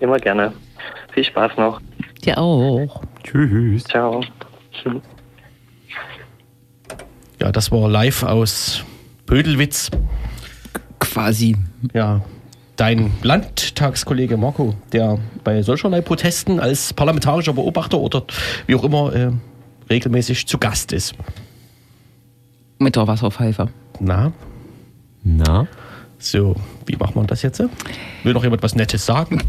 Immer 0.00 0.18
gerne. 0.18 0.52
Viel 1.12 1.24
Spaß 1.24 1.52
noch. 1.58 1.80
Dir 2.24 2.38
auch. 2.38 3.02
Tschüss. 3.22 3.84
Ciao. 3.84 4.22
Tschüss. 4.72 5.02
Ja, 7.40 7.52
das 7.52 7.70
war 7.70 7.88
live 7.88 8.22
aus 8.22 8.84
Pödelwitz. 9.26 9.90
Quasi. 11.00 11.56
Ja, 11.92 12.22
dein 12.76 13.12
Landtagskollege 13.22 14.36
Marco, 14.36 14.74
der 14.92 15.18
bei 15.44 15.62
solcherlei 15.62 16.00
Protesten 16.00 16.60
als 16.60 16.92
parlamentarischer 16.92 17.52
Beobachter 17.52 17.98
oder 17.98 18.22
wie 18.66 18.76
auch 18.76 18.84
immer 18.84 19.12
äh, 19.14 19.30
regelmäßig 19.90 20.46
zu 20.46 20.58
Gast 20.58 20.92
ist. 20.92 21.14
Mit 22.78 22.96
der 22.96 23.06
Wasserpfeife. 23.06 23.68
Na? 24.00 24.32
Na? 25.24 25.66
So, 26.22 26.54
wie 26.86 26.94
macht 26.94 27.16
man 27.16 27.26
das 27.26 27.42
jetzt? 27.42 27.58
Will 28.22 28.32
noch 28.32 28.44
jemand 28.44 28.62
was 28.62 28.76
Nettes 28.76 29.04
sagen? 29.04 29.42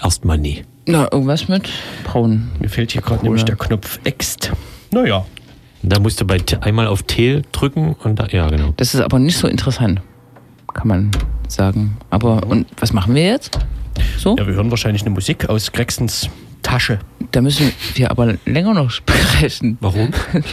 Erstmal 0.00 0.38
nie. 0.38 0.64
Na, 0.86 1.08
irgendwas 1.10 1.48
mit 1.48 1.68
braun. 2.04 2.50
Mir 2.60 2.68
fehlt 2.68 2.92
hier 2.92 3.02
gerade 3.02 3.24
nämlich 3.24 3.44
der 3.44 3.56
Knopf 3.56 3.98
Ext. 4.04 4.52
Naja. 4.92 5.26
Da 5.82 5.98
musst 5.98 6.20
du 6.20 6.24
bei 6.24 6.38
einmal 6.60 6.86
auf 6.86 7.02
T 7.02 7.42
drücken 7.50 7.94
und 7.94 8.18
da, 8.18 8.26
ja, 8.28 8.48
genau. 8.48 8.74
Das 8.76 8.94
ist 8.94 9.00
aber 9.00 9.18
nicht 9.18 9.36
so 9.36 9.48
interessant, 9.48 10.00
kann 10.72 10.88
man 10.88 11.10
sagen. 11.48 11.96
Aber 12.10 12.46
und 12.46 12.66
was 12.78 12.92
machen 12.92 13.14
wir 13.16 13.24
jetzt? 13.24 13.58
So? 14.18 14.36
Ja, 14.36 14.46
wir 14.46 14.54
hören 14.54 14.70
wahrscheinlich 14.70 15.02
eine 15.02 15.10
Musik 15.10 15.48
aus 15.48 15.72
Grexens 15.72 16.30
Tasche. 16.66 16.98
Da 17.30 17.40
müssen 17.42 17.72
wir 17.94 18.10
aber 18.10 18.34
länger 18.44 18.74
noch 18.74 18.90
sprechen. 18.90 19.78
Warum? 19.80 20.10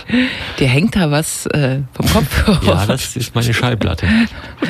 Der 0.60 0.68
hängt 0.68 0.96
da 0.96 1.10
was 1.10 1.48
äh, 1.48 1.80
vom 1.94 2.08
Kopf. 2.08 2.64
ja, 2.68 2.86
das 2.86 3.16
ist 3.16 3.34
meine 3.34 3.52
Schallplatte. 3.52 4.06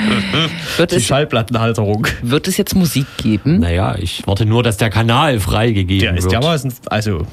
wird 0.77 0.91
Die 0.91 0.95
es, 0.95 1.05
Schallplattenhalterung. 1.05 2.07
Wird 2.21 2.47
es 2.47 2.55
jetzt 2.55 2.75
Musik 2.75 3.07
geben? 3.17 3.59
Naja, 3.59 3.95
ich 3.97 4.23
warte 4.25 4.45
nur, 4.45 4.63
dass 4.63 4.77
der 4.77 4.89
Kanal 4.89 5.41
freigegeben 5.41 6.15
wird. 6.15 6.31
Der 6.31 6.39
ist 6.39 6.71
ja 6.71 6.79
also 6.89 7.27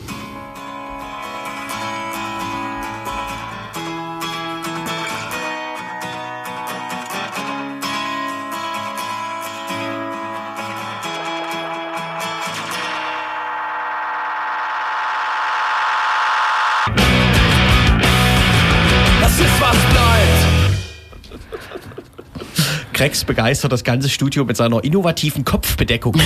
Krex 23.01 23.25
begeistert 23.25 23.73
das 23.73 23.83
ganze 23.83 24.11
Studio 24.11 24.45
mit 24.45 24.59
seiner 24.59 24.85
innovativen 24.85 25.43
Kopfbedeckung, 25.43 26.21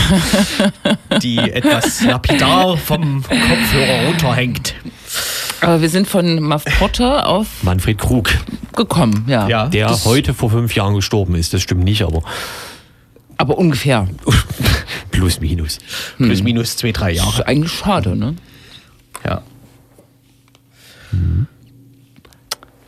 die 1.22 1.38
etwas 1.38 2.02
lapidar 2.02 2.76
vom 2.76 3.22
Kopfhörer 3.22 4.08
runterhängt. 4.08 4.74
Aber 5.60 5.80
wir 5.80 5.88
sind 5.88 6.08
von 6.08 6.42
Muff 6.42 6.64
Potter 6.64 7.28
auf 7.28 7.62
Manfred 7.62 7.98
Krug 7.98 8.28
gekommen, 8.74 9.24
ja. 9.28 9.46
ja 9.46 9.68
der 9.68 10.04
heute 10.04 10.34
vor 10.34 10.50
fünf 10.50 10.74
Jahren 10.74 10.96
gestorben 10.96 11.36
ist. 11.36 11.54
Das 11.54 11.62
stimmt 11.62 11.84
nicht, 11.84 12.02
aber. 12.02 12.24
Aber 13.36 13.56
ungefähr. 13.56 14.08
Plus, 15.12 15.38
minus. 15.38 15.78
Hm. 16.16 16.26
Plus, 16.26 16.42
minus 16.42 16.76
zwei, 16.76 16.90
drei 16.90 17.12
Jahre. 17.12 17.30
Das 17.30 17.38
ist 17.38 17.46
eigentlich 17.46 17.72
schade, 17.72 18.16
ne? 18.16 18.34
Ja. 19.24 19.42
Hm. 21.10 21.46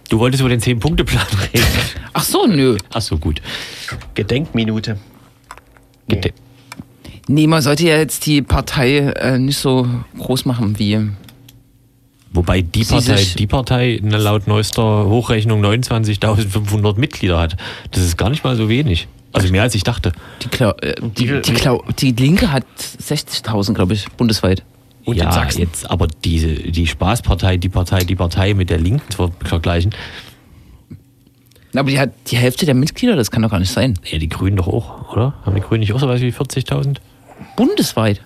Du 0.09 0.19
wolltest 0.19 0.41
über 0.41 0.51
den 0.51 0.61
Zehn-Punkte-Plan 0.61 1.27
reden. 1.55 1.67
Ach 2.13 2.23
so, 2.25 2.47
nö. 2.47 2.77
Ach 2.93 3.01
so, 3.03 3.19
gut. 3.19 3.41
Gedenkminute. 4.15 4.99
Nee. 6.09 6.21
nee, 7.27 7.47
man 7.49 7.63
sollte 7.63 7.85
ja 7.85 7.97
jetzt 7.97 8.27
die 8.27 8.41
Partei 8.43 8.99
äh, 8.99 9.39
nicht 9.39 9.59
so 9.59 9.89
groß 10.19 10.45
machen 10.45 10.79
wie 10.79 11.01
Wobei 12.33 12.61
die 12.63 12.85
Sie 12.85 12.95
Partei, 12.95 13.27
die 13.39 13.47
Partei 13.47 14.01
ne, 14.03 14.19
laut 14.19 14.47
neuester 14.47 15.07
Hochrechnung 15.07 15.65
29.500 15.65 16.99
Mitglieder 16.99 17.39
hat. 17.41 17.57
Das 17.91 18.03
ist 18.05 18.17
gar 18.17 18.31
nicht 18.31 18.45
mal 18.45 18.57
so 18.57 18.69
wenig. 18.69 19.09
Also 19.33 19.51
mehr 19.51 19.63
als 19.63 19.75
ich 19.75 19.83
dachte. 19.83 20.13
Die, 20.43 20.49
Klau 20.49 20.71
äh, 20.83 20.95
die, 21.01 21.27
Die- 21.27 21.41
die, 21.43 21.53
Klau 21.55 21.83
die 21.99 22.13
Linke 22.13 22.53
hat 22.53 22.65
60.000, 22.79 23.73
glaube 23.75 23.95
ich, 23.95 24.07
bundesweit. 24.13 24.63
Und 25.07 25.17
ja, 25.17 25.25
in 25.27 25.33
Sachsen. 25.33 25.61
jetzt 25.63 25.89
aber 25.91 26.07
diese, 26.25 26.49
die 26.55 26.87
Spaßpartei, 26.87 27.57
die 27.57 27.69
Partei, 27.71 28.01
die 28.01 28.17
Partei 28.17 28.53
mit 28.55 28.69
der 28.71 28.79
Linken 28.79 29.09
zu 29.11 29.33
vergleichen, 29.45 29.95
Aber 31.75 31.91
die 31.91 31.99
hat 31.99 32.13
die 32.29 32.37
Hälfte 32.37 32.67
der 32.67 32.75
Mitglieder, 32.75 33.17
das 33.17 33.31
kann 33.31 33.43
doch 33.43 33.51
gar 33.51 33.61
nicht 33.61 33.73
sein. 33.73 33.99
ja, 34.05 34.19
die 34.19 34.29
Grünen 34.29 34.57
doch 34.57 34.67
auch, 34.69 35.13
oder? 35.13 35.35
Haben 35.45 35.55
die 35.55 35.61
Grünen 35.61 35.81
nicht 35.81 35.93
auch 35.93 36.01
so 36.01 36.09
was 36.09 36.21
wie 36.21 36.31
40.000? 36.33 36.97
Bundesweit. 37.57 38.21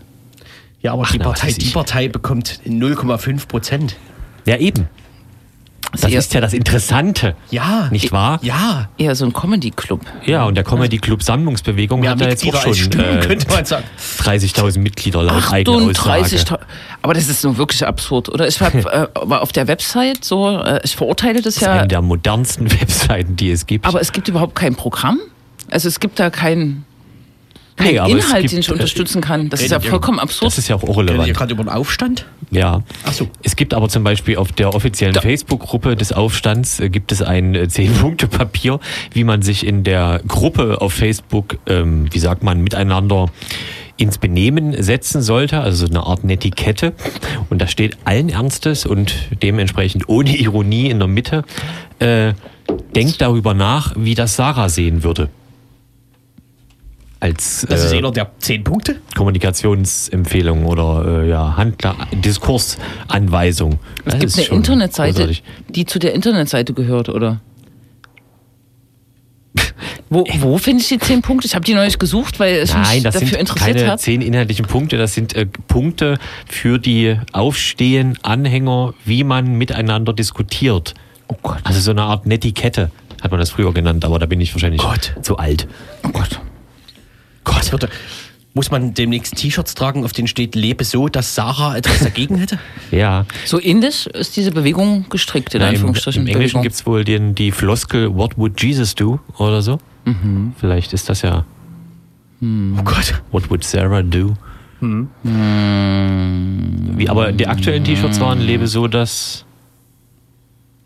Ja, 0.81 0.93
aber 0.95 1.03
Ach, 1.07 1.13
die, 1.13 1.19
na, 1.19 1.25
Partei, 1.25 1.53
die. 1.53 1.67
Partei 1.71 2.09
bekommt 2.09 2.61
0,5 2.67 3.47
Prozent. 3.47 3.97
Ja, 4.47 4.57
eben. 4.57 4.89
Das 5.93 6.11
ist 6.13 6.35
ja 6.35 6.41
das 6.41 6.53
Interessante. 6.53 7.35
Ja. 7.51 7.89
Nicht 7.91 8.13
wahr? 8.13 8.39
Ja. 8.43 8.89
Eher 8.99 9.15
so 9.15 9.25
ein 9.25 9.33
Comedy-Club. 9.33 10.01
Ja, 10.25 10.45
und 10.45 10.55
der 10.55 10.65
Comedy 10.65 10.99
Club 10.99 11.23
Sammlungsbewegung 11.23 12.01
Mehr 12.01 12.11
hat 12.11 12.21
da 12.21 12.29
jetzt 12.29 12.47
auch 12.47 12.63
schon 12.63 12.75
Stimmen, 12.75 13.19
äh, 13.19 13.27
könnte 13.27 13.49
man 13.49 13.65
sagen. 13.65 13.85
30.000 14.19 14.79
Mitglieder 14.79 15.23
laut 15.23 15.51
eigener 15.51 15.77
Aussage. 15.77 16.23
38.000. 16.23 16.59
Aber 17.03 17.15
das 17.15 17.29
ist 17.29 17.43
nun 17.45 17.57
wirklich 17.57 17.85
absurd, 17.87 18.29
oder? 18.29 18.47
Ich 18.47 18.61
hab, 18.61 18.75
äh, 18.75 19.09
war 19.23 19.43
auf 19.43 19.53
der 19.53 19.67
Website 19.69 20.25
so, 20.25 20.59
äh, 20.59 20.81
ich 20.85 20.95
verurteile 20.97 21.43
das 21.43 21.55
Das 21.55 21.57
ist 21.57 21.63
ja, 21.63 21.73
eine 21.73 21.89
der 21.89 22.03
modernsten 22.03 22.71
Webseiten, 22.81 23.37
die 23.37 23.51
es 23.51 23.67
gibt. 23.67 23.87
aber 23.87 24.01
es 24.01 24.13
gibt 24.13 24.29
überhaupt 24.29 24.55
kein 24.55 24.77
Programm. 24.77 25.19
Also 25.71 25.89
es 25.89 26.01
gibt 26.01 26.19
da 26.19 26.31
keinen 27.85 27.97
kein 27.97 28.07
Nee, 28.07 28.13
Inhalt, 28.19 28.43
gibt, 28.43 28.53
den 28.53 28.61
ich 28.61 28.69
äh, 28.69 28.73
unterstützen 28.73 29.21
kann. 29.21 29.49
Das 29.49 29.61
ist 29.63 29.71
ja 29.71 29.81
vollkommen 29.81 30.19
absurd. 30.19 30.51
das 30.51 30.59
ist 30.59 30.69
ja 30.69 30.77
auch 30.77 30.83
Redet 30.83 30.97
ihr 30.97 31.03
irrelevant. 31.05 31.35
gerade 31.35 31.53
über 31.53 31.65
den 31.65 31.69
Aufstand? 31.71 32.27
Ja. 32.51 32.83
Ach 33.05 33.13
so. 33.13 33.29
Es 33.43 33.57
gibt 33.57 33.75
aber 33.75 33.89
zum 33.89 34.05
Beispiel 34.05 34.37
auf 34.37 34.53
der 34.53 34.75
offiziellen 34.75 35.15
Facebook-Gruppe 35.15 35.97
des 35.97 36.13
Aufstands 36.13 36.81
äh, 36.81 36.89
gibt 36.89 37.13
es 37.13 37.23
ein 37.23 37.55
äh, 37.55 37.63
10-Punkte-Papier, 37.71 38.81
wie 39.13 39.25
man 39.25 39.43
sich 39.43 39.67
in 39.67 39.85
der 39.85 40.21
Gruppe 40.27 40.81
auf 40.81 40.93
Facebook, 40.93 41.59
ähm, 41.67 42.07
wie 42.13 42.19
sagt 42.19 42.43
man, 42.43 42.61
miteinander 42.63 43.27
ins 43.97 44.17
Benehmen 44.19 44.83
setzen 44.83 45.21
sollte, 45.21 45.61
also 45.61 45.87
so 45.87 45.91
eine 45.93 46.05
Art 46.05 46.25
Netiquette. 46.25 46.95
Und 47.51 47.61
da 47.61 47.67
steht 47.67 47.99
allen 48.05 48.31
Ernstes 48.31 48.87
und 48.87 49.15
dementsprechend 49.43 50.09
ohne 50.09 50.35
Ironie 50.37 50.89
in 50.89 50.99
der 50.99 51.09
Mitte, 51.09 51.45
äh, 51.99 52.33
denkt 52.95 53.21
darüber 53.21 53.53
nach, 53.53 53.93
wie 53.97 54.15
das 54.15 54.37
Sarah 54.37 54.69
sehen 54.71 55.03
würde. 55.05 55.29
Als 57.23 57.67
Das 57.69 57.85
ist 57.85 57.93
äh, 57.93 57.99
einer 57.99 58.11
der 58.13 58.31
10 58.39 58.65
Punkte. 58.65 58.97
Kommunikationsempfehlung 59.15 60.65
oder 60.65 61.23
äh, 61.25 61.29
ja, 61.29 61.55
Handler 61.57 61.95
Diskursanweisung. 62.13 63.79
Es 64.07 64.13
Das 64.19 64.37
gibt 64.37 64.49
eine 64.51 64.57
Internetseite, 64.59 65.13
großartig. 65.19 65.43
die 65.69 65.85
zu 65.85 65.99
der 65.99 66.15
Internetseite 66.15 66.73
gehört, 66.73 67.11
oder? 67.11 67.41
Wo, 70.09 70.25
wo 70.39 70.59
finde 70.59 70.83
ich 70.83 70.89
die 70.89 70.99
zehn 70.99 71.23
Punkte? 71.23 71.47
Ich 71.47 71.55
habe 71.55 71.65
die 71.65 71.75
neulich 71.75 71.99
gesucht, 71.99 72.41
weil 72.41 72.57
es 72.57 72.73
Nein, 72.75 72.95
mich 72.95 73.03
das 73.05 73.15
dafür 73.15 73.29
sind 73.29 73.41
interessiert 73.41 73.77
keine 73.77 73.91
hat. 73.93 74.01
zehn 74.01 74.23
inhaltlichen 74.23 74.67
Punkte, 74.67 74.97
das 74.97 75.15
sind 75.15 75.35
äh, 75.35 75.47
Punkte 75.47 76.19
für 76.49 76.79
die 76.79 77.17
Aufstehen 77.33 78.19
Anhänger, 78.23 78.95
wie 79.05 79.23
man 79.25 79.55
miteinander 79.55 80.13
diskutiert. 80.13 80.95
Oh 81.29 81.37
Gott. 81.43 81.59
Also 81.65 81.81
so 81.81 81.91
eine 81.93 82.03
Art 82.03 82.27
Netiquette 82.27 82.91
hat 83.23 83.31
man 83.31 83.39
das 83.39 83.51
früher 83.51 83.73
genannt, 83.73 84.05
aber 84.05 84.19
da 84.19 84.27
bin 84.27 84.41
ich 84.41 84.53
wahrscheinlich 84.55 84.81
Gott. 84.83 85.15
zu 85.23 85.37
alt. 85.37 85.69
Oh 86.05 86.09
Gott. 86.09 86.41
Gott, 87.55 87.73
würde, 87.73 87.89
muss 88.55 88.71
man 88.71 88.95
demnächst 88.95 89.37
T-Shirts 89.37 89.75
tragen, 89.75 90.05
auf 90.05 90.13
denen 90.13 90.27
steht, 90.29 90.55
lebe 90.55 90.85
so, 90.85 91.09
dass 91.09 91.35
Sarah 91.35 91.77
etwas 91.77 92.01
dagegen 92.01 92.37
hätte? 92.39 92.59
Ja, 92.91 93.25
So 93.45 93.61
ähnlich 93.61 94.07
ist 94.09 94.37
diese 94.37 94.51
Bewegung 94.51 95.07
gestrickt, 95.09 95.55
in 95.55 95.61
Na, 95.61 95.69
im, 95.69 95.75
Anführungsstrichen. 95.75 96.23
im 96.23 96.29
Englischen 96.29 96.47
Bewegung. 96.55 96.63
gibt 96.63 96.75
es 96.75 96.87
wohl 96.87 97.05
den, 97.05 97.35
die 97.35 97.53
Floskel 97.53 98.15
What 98.15 98.37
would 98.37 98.61
Jesus 98.61 98.95
do 98.95 99.21
oder 99.39 99.63
so. 99.63 99.79
Mhm. 100.05 100.55
Vielleicht 100.59 100.93
ist 100.93 101.09
das 101.09 101.23
ja 101.23 101.45
Oh 102.43 102.83
Gott. 102.85 103.23
What 103.33 103.51
would 103.51 103.63
Sarah 103.65 104.03
do? 104.03 104.35
Hm. 104.81 105.09
Wie, 106.97 107.07
aber 107.09 107.33
die 107.33 107.47
aktuellen 107.47 107.85
T-Shirts 107.85 108.19
waren 108.19 108.41
lebe 108.41 108.67
so, 108.67 108.89
dass 108.89 109.45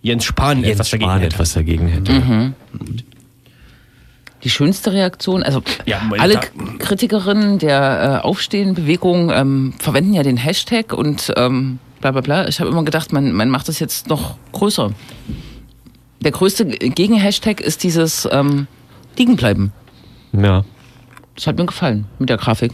Jens 0.03 0.25
Spahn 0.25 0.59
Jens 0.65 0.73
etwas 0.75 0.91
dagegen 0.91 1.09
Spahn 1.11 1.21
hätte. 1.21 1.35
etwas 1.35 1.53
dagegen 1.55 1.87
hätte. 1.87 2.13
Mhm. 2.13 2.55
Die 4.45 4.51
schönste 4.51 4.93
Reaktion, 4.93 5.43
also 5.43 5.63
Ja, 5.87 6.01
alle 6.19 6.35
da- 6.35 6.41
Kritikerinnen 6.79 7.59
der 7.59 8.21
äh, 8.23 8.27
Aufstehen-Bewegung 8.27 9.31
ähm, 9.31 9.75
verwenden 9.79 10.13
ja 10.15 10.23
den 10.23 10.37
Hashtag 10.37 10.93
und 10.93 11.33
ähm, 11.37 11.79
bla 12.01 12.11
bla 12.11 12.21
bla. 12.21 12.47
Ich 12.49 12.61
habe 12.61 12.71
immer 12.71 12.85
gedacht, 12.85 13.13
man, 13.13 13.33
man 13.33 13.49
macht 13.49 13.69
das 13.69 13.79
jetzt 13.79 14.09
noch 14.09 14.37
größer. 14.53 14.93
Der 16.21 16.31
größte 16.31 16.67
Gegen-Hashtag 16.67 17.61
ist 17.61 17.83
dieses 17.83 18.29
ähm, 18.31 18.67
Liegenbleiben. 19.19 19.73
Ja. 20.33 20.65
Das 21.37 21.47
hat 21.47 21.57
mir 21.59 21.67
gefallen 21.67 22.07
mit 22.19 22.29
der 22.29 22.37
Grafik. 22.37 22.73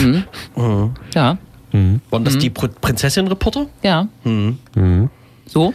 Mhm. 0.00 0.24
Ja, 1.14 1.36
Waren 2.10 2.24
das 2.24 2.36
die 2.38 2.50
Pr 2.50 2.68
Prinzessin-Reporter? 2.68 3.66
ja. 3.82 4.06
So? 5.46 5.74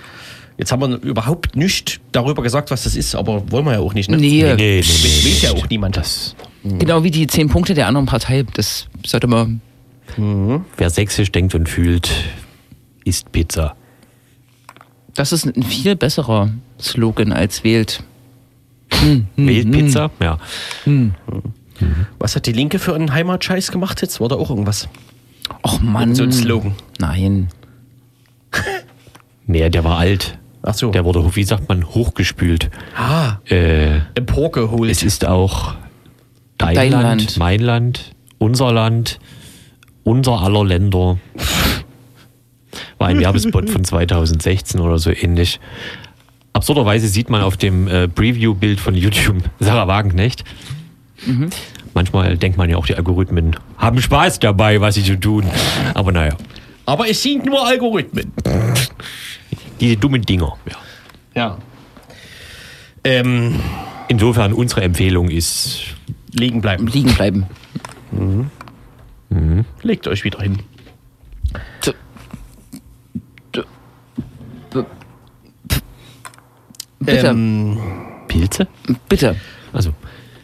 Jetzt 0.58 0.72
haben 0.72 0.82
wir 0.82 1.02
überhaupt 1.02 1.56
nicht 1.56 2.02
darüber 2.12 2.42
gesagt, 2.42 2.72
was 2.72 2.84
das 2.84 2.96
ist, 2.96 3.14
aber 3.16 3.52
wollen 3.52 3.66
wir 3.66 3.74
ja 3.74 3.80
auch 3.80 3.94
nicht. 3.94 4.10
Ne? 4.10 4.18
Nee, 4.18 4.44
Nee, 4.44 4.56
nee, 4.56 4.56
nee, 4.56 4.80
Weiß, 4.80 5.04
nee, 5.04 5.30
weiß 5.32 5.42
ja 5.44 5.52
auch 5.52 5.70
niemand. 5.70 5.98
Das, 5.98 6.36
genau 6.64 7.04
wie 7.04 7.12
die 7.12 7.28
zehn 7.28 7.48
Punkte 7.48 7.74
der 7.76 7.88
anderen 7.88 8.08
Partei. 8.08 8.44
Das 8.54 8.88
sollte 9.06 9.28
man. 9.28 9.62
wer 10.78 10.90
sächsisch 10.90 11.32
denkt 11.32 11.54
und 11.54 11.70
fühlt, 11.70 12.10
isst 13.06 13.32
Pizza. 13.32 13.76
Das 15.14 15.32
ist 15.32 15.46
ein 15.46 15.64
viel 15.64 15.96
besserer 15.96 16.50
Slogan 16.80 17.32
als 17.32 17.64
wählt. 17.64 18.04
Wählt 19.36 19.72
Pizza? 19.72 20.10
Ja. 20.20 20.40
Was 22.18 22.36
hat 22.36 22.46
die 22.48 22.52
Linke 22.54 22.80
für 22.80 22.96
einen 22.96 23.14
Heimatscheiß 23.14 23.72
gemacht 23.72 24.02
jetzt? 24.02 24.20
War 24.20 24.30
da 24.30 24.36
auch 24.36 24.50
irgendwas? 24.50 24.88
Och 25.64 25.80
Mann. 25.82 26.16
So 26.16 26.24
ein 26.24 26.32
Slogan. 26.32 26.74
Nein. 27.00 27.50
Nee, 29.46 29.70
der 29.70 29.84
war 29.84 29.98
alt. 29.98 30.38
Ach 30.70 30.74
so. 30.74 30.92
Der 30.92 31.06
wurde, 31.06 31.24
wie 31.36 31.44
sagt 31.44 31.70
man, 31.70 31.86
hochgespült. 31.86 32.70
ah, 32.98 33.38
Äh, 33.50 34.00
emporgeholt. 34.16 34.92
es 34.92 35.02
ist 35.02 35.26
auch 35.26 35.76
dein, 36.58 36.76
Dein 36.76 36.92
Land, 36.92 37.04
Land. 37.22 37.38
mein 37.38 37.60
Land, 37.62 38.12
unser 38.38 38.74
Land, 38.74 39.20
unser 40.04 40.42
aller 40.42 40.66
Länder. 40.66 41.18
War 42.98 43.08
ein 43.08 43.20
Werbespot 43.20 43.70
von 43.70 43.84
2016 43.86 44.82
oder 44.82 44.98
so 44.98 45.10
ähnlich. 45.12 45.60
Absurderweise 46.52 47.08
sieht 47.08 47.30
man 47.30 47.42
auf 47.44 47.56
dem 47.56 47.88
äh, 47.88 48.08
Preview-Bild 48.10 48.80
von 48.82 48.94
YouTube 48.96 49.38
Sarah 49.60 49.88
Wagenknecht. 49.88 50.44
Manchmal 51.94 52.38
denkt 52.38 52.58
man 52.58 52.70
ja 52.70 52.76
auch, 52.78 52.86
die 52.86 52.96
Algorithmen 52.96 53.56
haben 53.78 54.02
Spaß 54.02 54.40
dabei, 54.40 54.82
was 54.82 54.96
sie 54.96 55.02
so 55.02 55.16
tun. 55.16 55.46
Aber 55.94 56.12
naja, 56.12 56.36
Aber 56.86 57.10
es 57.10 57.22
sind 57.24 57.46
nur 57.46 57.66
Algorithmen. 57.66 58.32
Diese 59.80 59.98
dummen 59.98 60.22
Dinger. 60.22 60.58
Ja. 60.66 60.78
Ja. 61.36 61.58
Ähm, 63.04 63.60
Insofern 64.10 64.54
unsere 64.54 64.84
Empfehlung 64.84 65.30
ist, 65.30 65.82
liegen 66.32 66.62
bleiben. 66.62 66.88
Liegen 66.88 67.14
bleiben. 67.14 67.46
Legt 69.82 70.08
euch 70.08 70.24
wieder 70.24 70.40
hin. 70.40 70.60
D- 71.86 71.94
Bitte, 77.00 77.28
Ähm, 77.28 77.78
Pilze? 78.28 78.68
bitte. 79.08 79.36
Also, 79.74 79.94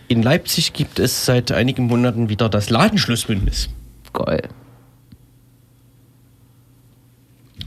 in 0.08 0.22
Leipzig 0.22 0.74
gibt 0.74 1.00
es 1.00 1.26
seit 1.26 1.52
einigen 1.52 1.88
Monaten 1.88 2.30
wieder 2.30 2.50
das 2.50 2.69
Ladenschlussbündnis. 2.69 3.69
Geil. 4.13 4.50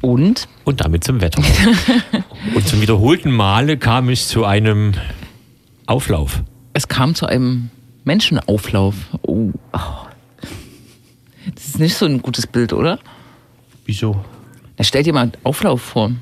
Und? 0.06 0.46
Und 0.62 0.82
damit 0.82 1.02
zum 1.02 1.20
Wetter. 1.20 1.42
Und 2.54 2.68
zum 2.68 2.80
wiederholten 2.80 3.32
Male 3.32 3.76
kam 3.76 4.08
es 4.08 4.28
zu 4.28 4.44
einem 4.44 4.92
Auflauf. 5.86 6.44
Es 6.74 6.86
kam 6.86 7.16
zu 7.16 7.26
einem 7.26 7.70
Menschenauflauf. 8.04 8.94
Oh. 9.22 9.50
Das 9.72 11.66
ist 11.66 11.80
nicht 11.80 11.96
so 11.96 12.06
ein 12.06 12.22
gutes 12.22 12.46
Bild, 12.46 12.72
oder? 12.72 13.00
Wieso? 13.84 14.24
Na, 14.78 14.84
stell 14.84 15.02
dir 15.02 15.12
mal 15.12 15.22
einen 15.22 15.32
Auflauf 15.42 15.82
vor. 15.82 16.12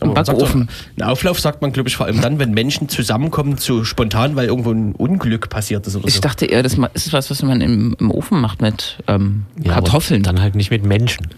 Im 0.00 0.14
Backofen. 0.14 0.66
doch, 0.96 1.04
Ein 1.04 1.10
Auflauf 1.10 1.38
sagt 1.40 1.60
man, 1.60 1.72
glaube 1.72 1.90
ich, 1.90 1.96
vor 1.96 2.06
allem 2.06 2.22
dann, 2.22 2.38
wenn 2.38 2.52
Menschen 2.52 2.88
zusammenkommen, 2.88 3.58
zu 3.58 3.84
spontan, 3.84 4.34
weil 4.34 4.46
irgendwo 4.46 4.70
ein 4.72 4.94
Unglück 4.94 5.50
passiert 5.50 5.86
ist 5.86 5.94
oder 5.94 6.08
Ich 6.08 6.14
so. 6.14 6.20
dachte 6.22 6.46
eher, 6.46 6.62
das 6.62 6.78
ist 6.94 7.12
was, 7.12 7.30
was 7.30 7.42
man 7.42 7.60
im, 7.60 7.94
im 8.00 8.10
Ofen 8.10 8.40
macht 8.40 8.62
mit 8.62 8.96
ähm, 9.08 9.44
Ja, 9.62 9.72
aber 9.72 9.82
Kartoffeln. 9.82 10.22
Dann 10.22 10.40
halt 10.40 10.54
nicht 10.54 10.70
mit 10.70 10.86
Menschen. 10.86 11.28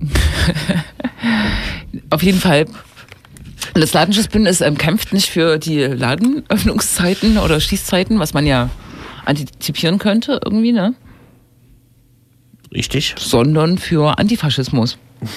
Auf 2.10 2.22
jeden 2.22 2.40
Fall. 2.40 2.66
Das 3.74 3.92
Ladenschutzbündnis 3.92 4.60
ähm, 4.60 4.78
kämpft 4.78 5.12
nicht 5.12 5.28
für 5.28 5.58
die 5.58 5.80
Ladenöffnungszeiten 5.80 7.38
oder 7.38 7.60
Schließzeiten, 7.60 8.18
was 8.18 8.34
man 8.34 8.46
ja 8.46 8.70
antizipieren 9.24 9.98
könnte 9.98 10.40
irgendwie, 10.44 10.72
ne? 10.72 10.94
Richtig. 12.72 13.14
sondern 13.18 13.78
für 13.78 14.18
Antifaschismus. 14.18 14.98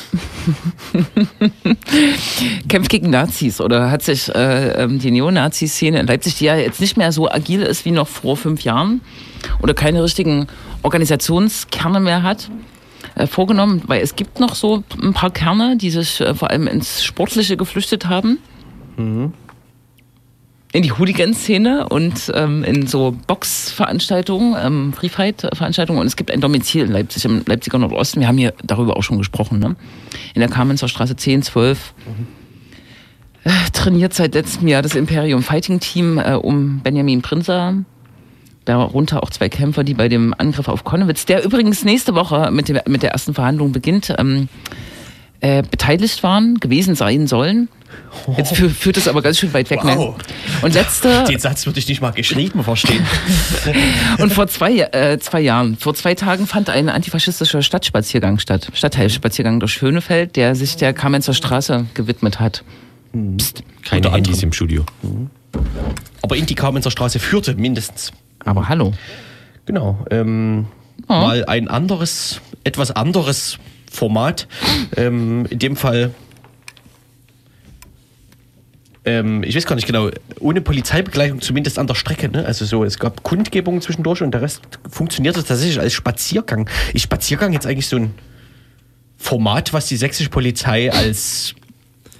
Kämpft 2.67 2.91
gegen 2.91 3.09
Nazis 3.09 3.59
oder 3.59 3.89
hat 3.89 4.03
sich 4.03 4.29
äh, 4.35 4.83
ähm, 4.83 4.99
die 4.99 5.09
Neonazi-Szene 5.11 6.01
in 6.01 6.07
Leipzig, 6.07 6.35
die 6.35 6.45
ja 6.45 6.55
jetzt 6.55 6.81
nicht 6.81 6.97
mehr 6.97 7.11
so 7.11 7.27
agil 7.29 7.63
ist 7.63 7.83
wie 7.85 7.91
noch 7.91 8.07
vor 8.07 8.37
fünf 8.37 8.61
Jahren 8.61 9.01
oder 9.61 9.73
keine 9.73 10.03
richtigen 10.03 10.45
Organisationskerne 10.83 11.99
mehr 11.99 12.21
hat, 12.21 12.51
vorgenommen, 13.27 13.81
weil 13.87 14.01
es 14.01 14.15
gibt 14.15 14.39
noch 14.39 14.55
so 14.55 14.83
ein 15.01 15.13
paar 15.13 15.31
Kerne, 15.31 15.77
die 15.77 15.89
sich 15.89 16.21
äh, 16.21 16.33
vor 16.33 16.49
allem 16.49 16.67
ins 16.67 17.03
Sportliche 17.03 17.57
geflüchtet 17.57 18.07
haben. 18.07 18.39
In 20.73 20.83
die 20.83 20.91
Hooligan-Szene 20.93 21.89
und 21.89 22.31
ähm, 22.33 22.63
in 22.63 22.87
so 22.87 23.15
Boxveranstaltungen, 23.27 24.55
ähm, 24.63 24.93
Free-Fight-Veranstaltungen. 24.93 25.99
Und 25.99 26.07
es 26.07 26.15
gibt 26.15 26.31
ein 26.31 26.39
Domizil 26.39 26.85
in 26.85 26.91
Leipzig, 26.91 27.25
im 27.25 27.43
Leipziger 27.45 27.77
Nordosten. 27.77 28.21
Wir 28.21 28.27
haben 28.27 28.37
hier 28.37 28.53
darüber 28.63 28.95
auch 28.95 29.03
schon 29.03 29.17
gesprochen. 29.17 29.59
Ne? 29.59 29.75
In 30.33 30.39
der 30.39 30.49
Kamenzer 30.49 30.87
Straße 30.87 31.17
10, 31.17 31.43
12. 31.43 31.93
Äh, 33.43 33.49
trainiert 33.73 34.13
seit 34.13 34.33
letztem 34.35 34.67
Jahr 34.67 34.81
das 34.81 34.95
Imperium 34.95 35.43
Fighting 35.43 35.79
Team 35.79 36.19
äh, 36.19 36.35
um 36.35 36.79
Benjamin 36.79 37.21
Prinzer. 37.21 37.83
Darunter 38.65 39.23
auch 39.23 39.29
zwei 39.29 39.49
Kämpfer, 39.49 39.83
die 39.83 39.93
bei 39.93 40.07
dem 40.07 40.35
Angriff 40.37 40.67
auf 40.67 40.83
Konnewitz, 40.83 41.25
der 41.25 41.43
übrigens 41.43 41.83
nächste 41.83 42.13
Woche 42.13 42.51
mit, 42.51 42.69
dem, 42.69 42.79
mit 42.87 43.03
der 43.03 43.11
ersten 43.11 43.33
Verhandlung 43.33 43.71
beginnt, 43.71 44.13
ähm, 44.17 44.49
äh, 45.39 45.63
beteiligt 45.63 46.21
waren, 46.21 46.59
gewesen 46.59 46.95
sein 46.95 47.27
sollen. 47.27 47.69
Jetzt 48.37 48.55
fü 48.55 48.69
führt 48.69 48.97
es 48.97 49.07
aber 49.07 49.21
ganz 49.21 49.39
schön 49.39 49.53
weit 49.53 49.69
weg. 49.69 49.79
Wow. 49.83 50.15
Ne? 50.17 50.23
Und 50.61 50.73
letzte, 50.73 51.23
Den 51.29 51.39
Satz 51.39 51.65
würde 51.65 51.79
ich 51.79 51.87
nicht 51.87 52.01
mal 52.01 52.11
geschrieben 52.11 52.63
verstehen. 52.63 53.05
und 54.19 54.31
vor 54.31 54.47
zwei, 54.47 54.77
äh, 54.77 55.19
zwei 55.19 55.41
Jahren, 55.41 55.77
vor 55.77 55.93
zwei 55.93 56.15
Tagen 56.15 56.47
fand 56.47 56.69
ein 56.69 56.89
antifaschistischer 56.89 57.61
Stadtspaziergang 57.61 58.39
statt. 58.39 58.69
Stadtteilspaziergang 58.73 59.59
durch 59.59 59.73
Schönefeld, 59.73 60.35
der 60.35 60.55
sich 60.55 60.77
der 60.77 60.93
Kamenzer 60.93 61.33
Straße 61.33 61.87
gewidmet 61.93 62.39
hat. 62.39 62.63
Keine 63.11 63.37
Unter 63.97 64.11
Handys 64.13 64.35
anderem. 64.35 64.49
im 64.49 64.53
Studio. 64.53 64.85
Aber 66.21 66.37
in 66.37 66.45
die 66.45 66.55
Kamenzer 66.55 66.91
Straße 66.91 67.19
führte 67.19 67.55
mindestens. 67.55 68.11
Aber 68.45 68.69
hallo. 68.69 68.93
Genau. 69.65 70.05
Ähm, 70.09 70.65
Oh. 71.07 71.13
Mal 71.13 71.45
ein 71.45 71.67
anderes, 71.67 72.41
etwas 72.63 72.91
anderes 72.91 73.57
Format. 73.91 74.47
Ähm, 74.95 75.45
in 75.49 75.59
dem 75.59 75.75
Fall. 75.75 76.13
Ähm, 79.03 79.43
ich 79.43 79.55
weiß 79.55 79.65
gar 79.65 79.75
nicht 79.75 79.87
genau, 79.87 80.09
ohne 80.39 80.61
Polizeibegleitung 80.61 81.41
zumindest 81.41 81.79
an 81.79 81.87
der 81.87 81.95
Strecke. 81.95 82.29
Ne? 82.29 82.45
Also 82.45 82.65
so, 82.65 82.83
es 82.83 82.99
gab 82.99 83.23
Kundgebungen 83.23 83.81
zwischendurch 83.81 84.21
und 84.21 84.31
der 84.31 84.41
Rest 84.41 84.61
funktionierte 84.89 85.43
tatsächlich 85.43 85.79
als 85.79 85.93
Spaziergang. 85.93 86.69
Ist 86.93 87.01
Spaziergang 87.01 87.51
jetzt 87.51 87.65
eigentlich 87.65 87.87
so 87.87 87.97
ein 87.97 88.13
Format, 89.17 89.73
was 89.73 89.87
die 89.87 89.97
sächsische 89.97 90.29
Polizei 90.29 90.91
als 90.91 91.55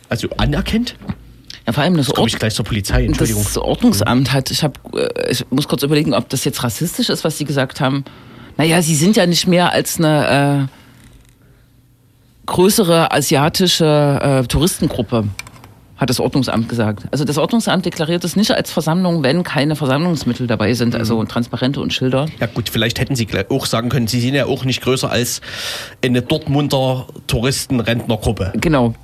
also 0.10 0.28
anerkennt? 0.38 0.96
Vor 1.74 1.84
allem 1.84 1.98
das, 1.98 2.08
komme 2.08 2.22
Ort, 2.22 2.34
ich 2.34 2.40
gleich 2.40 2.56
zur 2.56 2.66
Polizei, 2.66 3.06
Entschuldigung. 3.06 3.44
das 3.44 3.58
Ordnungsamt 3.58 4.34
hat, 4.34 4.52
ich, 4.52 4.64
hab, 4.64 4.80
äh, 4.96 5.32
ich 5.32 5.46
muss 5.50 5.68
kurz 5.68 5.84
überlegen, 5.84 6.14
ob 6.14 6.30
das 6.30 6.44
jetzt 6.46 6.64
rassistisch 6.64 7.10
ist, 7.10 7.24
was 7.24 7.38
sie 7.38 7.46
gesagt 7.46 7.82
haben. 7.82 8.04
Naja, 8.58 8.82
sie 8.82 8.96
sind 8.96 9.16
ja 9.16 9.26
nicht 9.26 9.48
mehr 9.48 9.72
als 9.72 9.98
eine 9.98 10.68
äh, 10.70 10.82
größere 12.46 13.12
asiatische 13.12 14.20
äh, 14.44 14.48
Touristengruppe, 14.48 15.26
hat 15.98 16.10
das 16.10 16.20
Ordnungsamt 16.20 16.68
gesagt. 16.68 17.04
Also 17.12 17.24
das 17.24 17.38
Ordnungsamt 17.38 17.86
deklariert 17.86 18.24
es 18.24 18.36
nicht 18.36 18.52
als 18.52 18.72
Versammlung, 18.72 19.24
wenn 19.24 19.44
keine 19.44 19.76
Versammlungsmittel 19.76 20.48
dabei 20.48 20.74
sind, 20.74 20.96
also 20.96 21.24
Transparente 21.24 21.80
und 21.80 21.94
Schilder. 21.94 22.26
Ja 22.40 22.48
gut, 22.48 22.70
vielleicht 22.70 23.00
hätten 23.00 23.16
Sie 23.16 23.28
auch 23.50 23.66
sagen 23.66 23.90
können, 23.90 24.08
Sie 24.08 24.20
sind 24.20 24.34
ja 24.34 24.48
auch 24.48 24.66
nicht 24.66 24.82
größer 24.82 25.10
als 25.10 25.42
eine 26.04 26.22
Dortmunder 26.22 27.08
Touristen-Rentnergruppe. 27.28 28.54
Genau. 28.56 28.96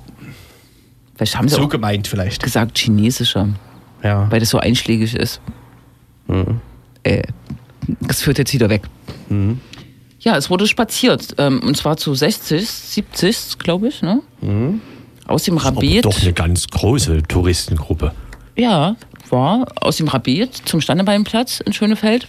Vielleicht 1.18 1.36
haben 1.36 1.48
sie 1.48 1.56
So 1.56 1.68
gemeint 1.68 2.08
vielleicht. 2.08 2.42
gesagt 2.42 2.78
chinesischer, 2.78 3.48
Ja. 4.02 4.30
weil 4.30 4.40
das 4.40 4.48
so 4.50 4.58
einschlägig 4.58 5.14
ist. 5.14 5.40
Äh, 7.02 7.22
das 8.00 8.22
führt 8.22 8.38
jetzt 8.38 8.52
wieder 8.54 8.70
weg. 8.70 8.82
Ja, 10.20 10.36
es 10.36 10.48
wurde 10.48 10.66
spaziert. 10.66 11.34
Ähm, 11.38 11.60
und 11.62 11.76
zwar 11.76 11.96
zu 11.96 12.14
60, 12.14 12.68
70, 12.68 13.58
glaube 13.58 13.88
ich, 13.88 14.00
ne? 14.02 14.20
Aus 15.26 15.42
dem 15.42 15.58
Rabet. 15.58 16.04
doch 16.04 16.22
eine 16.22 16.32
ganz 16.32 16.68
große 16.68 17.22
Touristengruppe. 17.24 18.12
Ja, 18.56 18.96
war 19.30 19.66
aus 19.80 19.96
dem 19.98 20.08
Rabet 20.08 20.54
zum 20.64 20.80
Standebeinplatz 20.80 21.60
in 21.60 21.72
Schönefeld. 21.72 22.26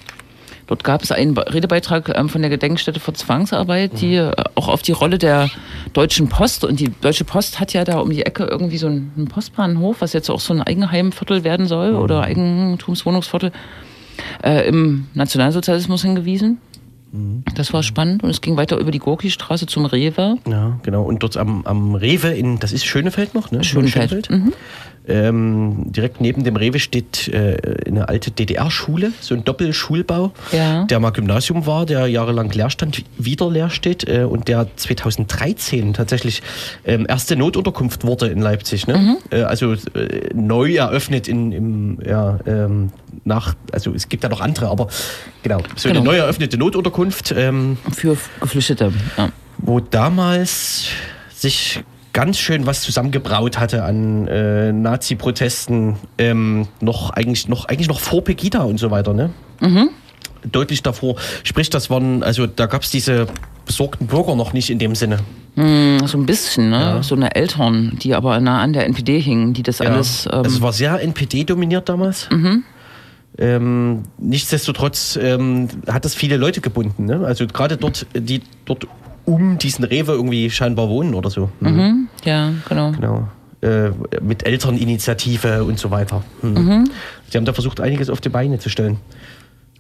Dort 0.70 0.84
gab 0.84 1.02
es 1.02 1.12
einen 1.12 1.34
Be- 1.34 1.52
Redebeitrag 1.52 2.16
ähm, 2.16 2.30
von 2.30 2.42
der 2.42 2.52
Gedenkstätte 2.52 3.00
für 3.00 3.12
Zwangsarbeit, 3.12 4.00
die 4.02 4.16
äh, 4.16 4.32
auch 4.54 4.68
auf 4.68 4.84
die 4.84 4.92
Rolle 4.92 5.18
der 5.18 5.50
Deutschen 5.94 6.30
Post 6.30 6.64
und 6.64 6.80
die 6.80 6.92
Deutsche 7.02 7.26
Post 7.26 7.60
hat 7.60 7.74
ja 7.74 7.84
da 7.84 7.98
um 7.98 8.12
die 8.12 8.24
Ecke 8.24 8.44
irgendwie 8.46 8.78
so 8.78 8.86
einen 8.86 9.28
Postbahnhof, 9.28 9.98
was 10.02 10.14
jetzt 10.14 10.30
auch 10.30 10.40
so 10.40 10.54
ein 10.54 10.62
Eigenheimviertel 10.62 11.44
werden 11.44 11.66
soll 11.66 11.96
oder 11.96 12.22
Eigentumswohnungsviertel 12.22 13.52
äh, 14.44 14.68
im 14.68 15.08
Nationalsozialismus 15.16 16.04
hingewiesen. 16.04 16.60
Das 17.56 17.74
war 17.74 17.82
spannend 17.82 18.22
und 18.22 18.30
es 18.30 18.40
ging 18.40 18.56
weiter 18.56 18.78
über 18.78 18.92
die 18.92 19.00
Gorki-Straße 19.00 19.66
zum 19.66 19.86
Rewe. 19.86 20.36
Ja, 20.48 20.80
genau. 20.84 21.02
Und 21.02 21.24
dort 21.24 21.38
am, 21.38 21.66
am 21.66 21.96
Rewe 21.96 22.28
in, 22.28 22.60
das 22.60 22.72
ist 22.72 22.86
Schönefeld 22.86 23.34
noch, 23.34 23.50
ne? 23.50 23.64
Schönefeld. 23.64 24.30
Mhm. 24.30 24.54
Ähm, 25.10 25.92
direkt 25.92 26.22
neben 26.22 26.44
dem 26.44 26.56
Rewe 26.56 26.80
steht 26.80 27.28
äh, 27.30 27.58
eine 27.88 28.08
alte 28.08 28.32
DDR-Schule, 28.32 29.12
so 29.20 29.34
ein 29.36 29.44
Doppelschulbau, 29.44 30.32
Ja. 30.52 30.84
der 30.86 31.00
mal 31.00 31.10
Gymnasium 31.10 31.66
war, 31.66 31.86
der 31.86 32.08
jahrelang 32.08 32.52
leer 32.52 32.70
stand, 32.70 33.04
wieder 33.18 33.50
leer 33.50 33.70
steht 33.70 34.08
äh, 34.08 34.24
und 34.24 34.48
der 34.48 34.68
2013 34.76 35.94
tatsächlich 35.94 36.42
ähm, 36.86 37.06
erste 37.10 37.36
Notunterkunft 37.36 38.04
wurde 38.06 38.28
in 38.28 38.40
Leipzig. 38.42 38.88
Ne? 38.88 38.98
Mhm. 38.98 39.18
Äh, 39.32 39.42
also 39.44 39.74
äh, 39.74 39.78
neu 40.34 40.76
eröffnet 40.76 41.28
in, 41.28 41.52
im, 41.52 41.98
ja, 42.06 42.40
ähm, 42.46 42.92
nach, 43.26 43.56
also 43.72 43.94
es 43.94 44.08
gibt 44.10 44.24
ja 44.24 44.30
noch 44.30 44.42
andere, 44.42 44.68
aber 44.70 44.88
genau, 45.44 45.60
so 45.76 45.90
Genau. 45.90 46.02
eine 46.02 46.10
neu 46.10 46.18
eröffnete 46.18 46.58
Notunterkunft. 46.58 47.34
Ähm, 47.36 47.78
Für 47.92 48.16
Geflüchtete. 48.42 48.94
Ja. 49.18 49.30
wo 49.58 49.80
damals 49.80 50.86
sich 51.34 51.82
ganz 52.20 52.38
schön 52.38 52.66
was 52.66 52.82
zusammengebraut 52.82 53.58
hatte 53.60 53.84
an 53.86 54.28
äh, 54.28 54.74
Nazi-Protesten, 54.74 55.96
ähm, 56.18 56.68
noch 56.82 57.12
eigentlich 57.12 57.48
noch 57.48 57.64
eigentlich 57.70 57.88
noch 57.88 58.02
vor 58.02 58.26
Pegida 58.26 58.64
und 58.64 58.78
so 58.78 58.92
weiter, 58.92 59.14
ne? 59.14 59.30
Deutlich 60.52 60.84
davor. 60.84 61.16
Sprich, 61.46 61.70
das 61.70 61.90
waren, 61.90 62.22
also 62.22 62.46
da 62.46 62.66
gab 62.66 62.82
es 62.82 62.92
diese 62.92 63.28
besorgten 63.66 64.08
Bürger 64.08 64.36
noch 64.36 64.52
nicht 64.52 64.70
in 64.70 64.80
dem 64.80 64.96
Sinne. 64.96 65.20
Hm, 65.56 66.06
So 66.08 66.18
ein 66.18 66.26
bisschen, 66.26 66.70
ne? 66.72 67.00
So 67.04 67.16
eine 67.16 67.36
Eltern, 67.36 67.98
die 68.02 68.14
aber 68.14 68.38
nah 68.42 68.60
an 68.64 68.74
der 68.74 68.86
NPD 68.86 69.22
hingen, 69.22 69.54
die 69.54 69.64
das 69.64 69.80
alles. 69.80 70.26
Ähm, 70.26 70.32
also 70.40 70.58
es 70.58 70.62
war 70.62 70.74
sehr 70.74 71.02
NPD 71.02 71.46
dominiert 71.46 71.88
damals. 71.88 72.28
Ähm, 73.38 74.04
nichtsdestotrotz 74.18 75.18
ähm, 75.22 75.70
hat 75.88 76.04
das 76.04 76.16
viele 76.16 76.36
Leute 76.36 76.60
gebunden. 76.60 77.06
Ne? 77.06 77.22
Also 77.26 77.48
gerade 77.48 77.78
dort, 77.78 78.06
die 78.14 78.42
dort 78.66 78.88
um 79.30 79.58
diesen 79.60 79.86
Rewe 79.86 80.14
irgendwie 80.14 80.50
scheinbar 80.50 80.90
wohnen 80.90 81.14
oder 81.14 81.30
so. 81.30 81.50
mhm, 81.60 82.08
ja, 82.26 82.52
genau. 82.68 82.92
Genau. 82.92 83.28
Äh, 83.62 83.92
mit 84.22 84.46
Elterninitiative 84.46 85.64
und 85.66 85.78
so 85.78 85.92
weiter. 85.92 86.24
Hm. 86.42 86.90
Sie 87.30 87.38
haben 87.38 87.46
da 87.46 87.54
versucht, 87.54 87.82
einiges 87.82 88.10
auf 88.10 88.22
die 88.22 88.30
Beine 88.30 88.58
zu 88.58 88.70
stellen. 88.70 88.98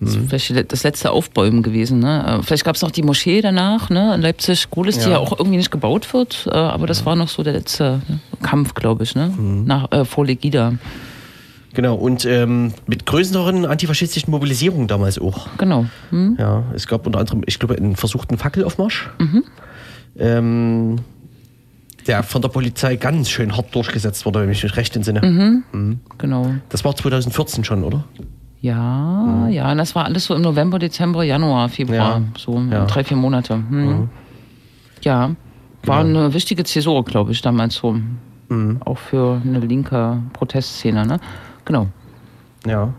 Das 0.01 0.15
ist 0.15 0.29
vielleicht 0.29 0.71
das 0.71 0.83
letzte 0.83 1.11
Aufbäumen 1.11 1.61
gewesen. 1.61 1.99
Ne? 1.99 2.39
Äh, 2.39 2.43
Vielleicht 2.43 2.63
gab 2.63 2.75
es 2.75 2.81
noch 2.81 2.91
die 2.91 3.03
Moschee 3.03 3.41
danach, 3.41 3.89
ne? 3.89 4.15
in 4.15 4.21
Leipzig, 4.21 4.69
Gohlis, 4.69 4.97
die 4.97 5.05
Ja. 5.05 5.11
ja 5.11 5.17
auch 5.17 5.37
irgendwie 5.37 5.57
nicht 5.57 5.71
gebaut 5.71 6.13
wird. 6.13 6.47
Äh, 6.49 6.55
aber 6.55 6.87
das 6.87 7.05
war 7.05 7.15
noch 7.17 7.27
so 7.27 7.43
der 7.43 7.53
letzte 7.53 8.01
ne, 8.07 8.19
Kampf, 8.41 8.75
glaube 8.75 9.03
ich, 9.03 9.15
ne? 9.15 9.33
Nach, 9.37 9.91
äh, 9.91 10.05
vor 10.05 10.25
Legida. 10.25 10.73
Genau, 11.73 11.95
und 11.95 12.25
ähm, 12.25 12.73
mit 12.87 13.05
größeren 13.05 13.65
antifaschistischen 13.65 14.31
Mobilisierungen 14.31 14.87
damals 14.87 15.19
auch. 15.19 15.47
Genau. 15.57 15.85
Hm? 16.09 16.35
Ja, 16.39 16.63
es 16.73 16.87
gab 16.87 17.05
unter 17.05 17.19
anderem, 17.19 17.43
ich 17.45 17.59
glaube, 17.59 17.75
einen 17.75 17.95
versuchten 17.95 18.37
Fackelaufmarsch. 18.37 19.09
Ähm, 20.17 20.95
der 22.07 22.23
von 22.23 22.41
der 22.41 22.49
Polizei 22.49 22.95
ganz 22.95 23.29
schön 23.29 23.55
hart 23.55 23.73
durchgesetzt 23.75 24.25
wurde, 24.25 24.41
wenn 24.41 24.49
ich 24.49 24.63
mich 24.63 24.75
recht 24.77 24.95
entsinne. 24.95 25.61
Genau. 26.17 26.51
Das 26.69 26.83
war 26.83 26.95
2014 26.95 27.63
schon, 27.63 27.83
oder? 27.83 28.03
Ja, 28.61 29.47
ja, 29.49 29.71
und 29.71 29.77
das 29.77 29.95
war 29.95 30.05
alles 30.05 30.25
so 30.25 30.35
im 30.35 30.41
November, 30.41 30.79
Dezember, 30.79 31.23
Januar, 31.23 31.69
Februar. 31.69 32.19
Ja. 32.19 32.21
So 32.37 32.59
Ja. 32.71 32.85
drei, 32.85 33.03
vier 33.03 33.15
Monate. 33.15 33.53
Hm. 33.55 34.09
Ja, 35.03 35.31
war 35.83 35.99
eine 35.99 36.33
wichtige 36.33 36.63
Zäsur, 36.65 37.05
glaube 37.05 37.31
ich, 37.31 37.41
damals 37.41 37.75
so. 37.75 37.95
Auch 38.83 38.97
für 38.97 39.39
eine 39.45 39.59
linke 39.59 40.17
Protestszene, 40.33 41.05
ne? 41.05 41.19
Genau. 41.69 41.87
Ja. 42.65 42.91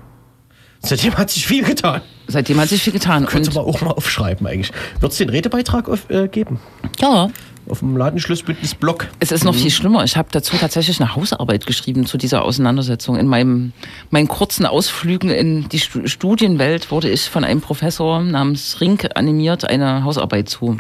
Seitdem 0.83 1.15
hat 1.19 1.29
sich 1.29 1.45
viel 1.47 1.65
getan. 1.65 2.01
Seitdem 2.29 2.59
hat 2.61 2.69
sich 2.69 2.83
viel 2.83 2.93
getan. 2.93 3.27
Könnte 3.27 3.53
man 3.53 3.65
auch 3.65 3.81
mal 3.83 3.91
aufschreiben 3.91 4.47
eigentlich. 4.47 4.71
Wird 5.01 5.11
es 5.13 5.19
den 5.19 5.29
Redebeitrag 5.29 5.89
auf, 5.89 6.09
äh, 6.09 6.29
geben? 6.29 6.61
ja, 7.01 7.29
auf 7.69 7.81
dem 7.81 7.97
Ladenschlussbündnis-Blog. 7.97 9.09
Es 9.19 9.33
ist 9.33 9.45
noch 9.45 9.55
viel 9.55 9.71
schlimmer. 9.73 10.05
Ich 10.05 10.17
habe 10.17 10.29
dazu 10.33 10.57
tatsächlich 10.57 11.01
eine 11.01 11.15
Hausarbeit 11.17 11.67
geschrieben 11.67 12.07
zu 12.07 12.17
dieser 12.17 12.45
Auseinandersetzung. 12.45 13.17
In 13.17 13.27
meinem, 13.27 13.73
meinen 14.11 14.29
kurzen 14.29 14.65
Ausflügen 14.67 15.31
in 15.31 15.69
die 15.69 15.81
Stu- 15.81 16.07
Studienwelt 16.07 16.91
wurde 16.93 17.11
ich 17.11 17.29
von 17.29 17.43
einem 17.45 17.61
Professor 17.61 18.21
namens 18.23 18.81
Rink 18.81 19.07
animiert, 19.17 19.65
eine 19.65 20.05
Hausarbeit 20.05 20.49
zu 20.49 20.77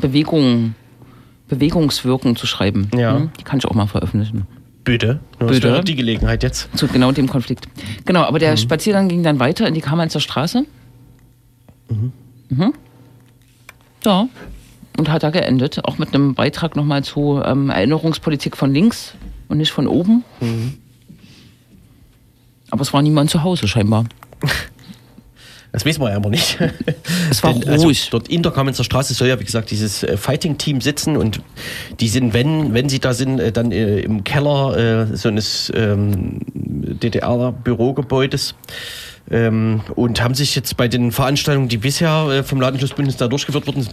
Bewegung, 0.00 0.74
Bewegungswirken 1.48 2.36
zu 2.36 2.46
schreiben. 2.46 2.90
Ja. 2.96 3.16
Hm? 3.18 3.30
Die 3.38 3.44
kann 3.44 3.58
ich 3.58 3.66
auch 3.66 3.74
mal 3.74 3.86
veröffentlichen. 3.86 4.46
Bitte. 4.84 5.20
wäre 5.38 5.82
die 5.82 5.96
Gelegenheit 5.96 6.42
jetzt. 6.42 6.68
Zu 6.76 6.86
genau 6.88 7.10
dem 7.12 7.28
Konflikt. 7.28 7.66
Genau, 8.04 8.22
aber 8.22 8.38
der 8.38 8.56
Spaziergang 8.56 9.08
ging 9.08 9.22
dann 9.22 9.38
weiter 9.38 9.66
in 9.66 9.74
die 9.74 9.80
Kamenzer 9.80 10.20
Straße. 10.20 10.64
Mhm. 11.88 12.74
Ja. 14.04 14.28
Und 14.96 15.10
hat 15.10 15.22
da 15.22 15.30
geendet, 15.30 15.84
auch 15.84 15.98
mit 15.98 16.14
einem 16.14 16.34
Beitrag 16.34 16.76
nochmal 16.76 17.02
zu 17.02 17.42
ähm, 17.44 17.70
Erinnerungspolitik 17.70 18.56
von 18.56 18.72
links 18.72 19.14
und 19.48 19.58
nicht 19.58 19.72
von 19.72 19.88
oben. 19.88 20.22
Aber 22.70 22.82
es 22.82 22.92
war 22.92 23.02
niemand 23.02 23.30
zu 23.30 23.42
Hause 23.42 23.66
scheinbar. 23.66 24.04
Das 25.74 25.84
wissen 25.84 26.02
wir 26.02 26.10
ja 26.10 26.16
immer 26.18 26.30
nicht. 26.30 26.56
Es 27.30 27.42
war 27.42 27.52
Denn, 27.52 27.68
also, 27.68 27.86
ruhig. 27.86 28.08
dort 28.10 28.28
in 28.28 28.44
der 28.44 28.52
Kamenzer 28.52 28.84
Straße 28.84 29.12
soll 29.12 29.26
ja, 29.26 29.40
wie 29.40 29.44
gesagt, 29.44 29.72
dieses 29.72 30.04
äh, 30.04 30.16
Fighting-Team 30.16 30.80
sitzen 30.80 31.16
und 31.16 31.40
die 31.98 32.08
sind, 32.08 32.32
wenn, 32.32 32.74
wenn 32.74 32.88
sie 32.88 33.00
da 33.00 33.12
sind, 33.12 33.40
äh, 33.40 33.50
dann 33.50 33.72
äh, 33.72 33.98
im 33.98 34.22
Keller 34.22 35.08
äh, 35.10 35.16
so 35.16 35.28
eines 35.28 35.72
ähm, 35.74 36.38
DDR-Bürogebäudes. 36.54 38.54
Ähm, 39.30 39.80
und 39.96 40.22
haben 40.22 40.34
sich 40.34 40.54
jetzt 40.54 40.76
bei 40.76 40.86
den 40.86 41.10
Veranstaltungen, 41.10 41.68
die 41.68 41.78
bisher 41.78 42.28
äh, 42.28 42.42
vom 42.44 42.60
Ladenschutzbündnis 42.60 43.16
da 43.16 43.26
durchgeführt 43.26 43.66
wurden, 43.66 43.88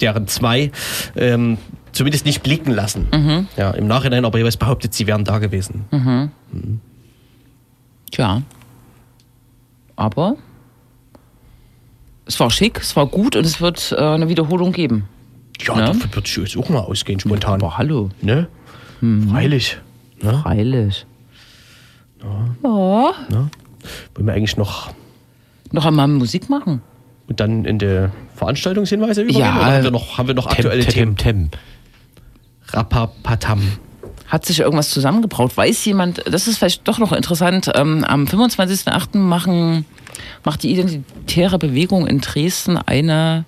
deren 0.00 0.26
zwei, 0.26 0.70
ähm, 1.16 1.58
zumindest 1.92 2.24
nicht 2.24 2.42
blicken 2.42 2.72
lassen. 2.72 3.08
Mhm. 3.12 3.48
Ja, 3.58 3.72
Im 3.72 3.88
Nachhinein 3.88 4.24
aber 4.24 4.38
jeweils 4.38 4.56
behauptet, 4.56 4.94
sie 4.94 5.06
wären 5.06 5.24
da 5.24 5.38
gewesen. 5.38 5.84
Tja. 8.10 8.42
Aber 9.96 10.36
es 12.30 12.38
war 12.40 12.50
schick, 12.50 12.78
es 12.80 12.94
war 12.96 13.06
gut 13.06 13.34
und 13.36 13.44
es 13.44 13.60
wird 13.60 13.92
äh, 13.96 14.00
eine 14.00 14.28
Wiederholung 14.28 14.72
geben. 14.72 15.08
Ja, 15.60 15.76
Ja. 15.78 15.86
davon 15.86 16.14
würde 16.14 16.26
ich 16.26 16.36
jetzt 16.36 16.56
auch 16.56 16.68
mal 16.68 16.78
ausgehen, 16.80 17.18
spontan. 17.20 17.54
Aber 17.60 17.76
hallo. 17.76 18.08
Ne? 18.22 18.48
Freilich. 19.28 19.78
Ne? 20.22 20.38
Freilich. 20.42 21.06
Ja. 22.22 22.54
Wollen 22.62 24.26
wir 24.26 24.32
eigentlich 24.34 24.56
noch 24.56 24.90
Noch 25.72 25.86
einmal 25.86 26.06
Musik 26.08 26.48
machen. 26.50 26.82
und 27.28 27.40
dann 27.40 27.64
in 27.64 27.78
die 27.78 28.08
Veranstaltungshinweise 28.36 29.22
übergehen? 29.22 29.40
Ja. 29.40 29.54
Haben 29.54 29.84
wir 29.84 29.90
noch, 29.90 30.18
haben 30.18 30.26
wir 30.28 30.34
noch 30.34 30.46
aktuelle 30.46 30.84
Tem, 30.84 31.16
Themen? 31.16 31.50
tem. 31.50 31.50
Rapapatam. 32.68 33.60
Hat 34.30 34.46
sich 34.46 34.60
irgendwas 34.60 34.90
zusammengebraut? 34.90 35.56
Weiß 35.56 35.84
jemand, 35.84 36.22
das 36.24 36.46
ist 36.46 36.58
vielleicht 36.58 36.86
doch 36.86 36.98
noch 36.98 37.12
interessant, 37.12 37.70
ähm, 37.74 38.04
am 38.04 38.24
25.08. 38.26 39.18
machen, 39.18 39.84
macht 40.44 40.62
die 40.62 40.70
Identitäre 40.70 41.58
Bewegung 41.58 42.06
in 42.06 42.20
Dresden 42.20 42.78
eine, 42.78 43.44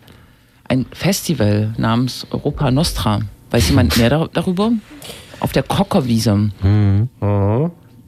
ein 0.68 0.87
Festival 0.93 1.72
namens 1.78 2.26
Europa 2.30 2.70
Nostra. 2.72 3.20
Weiß 3.53 3.68
jemand 3.68 3.97
mehr 3.97 4.11
dar 4.11 4.28
darüber? 4.33 4.72
Auf 5.39 5.53
der 5.53 5.62
Kockerwiese. 5.62 6.51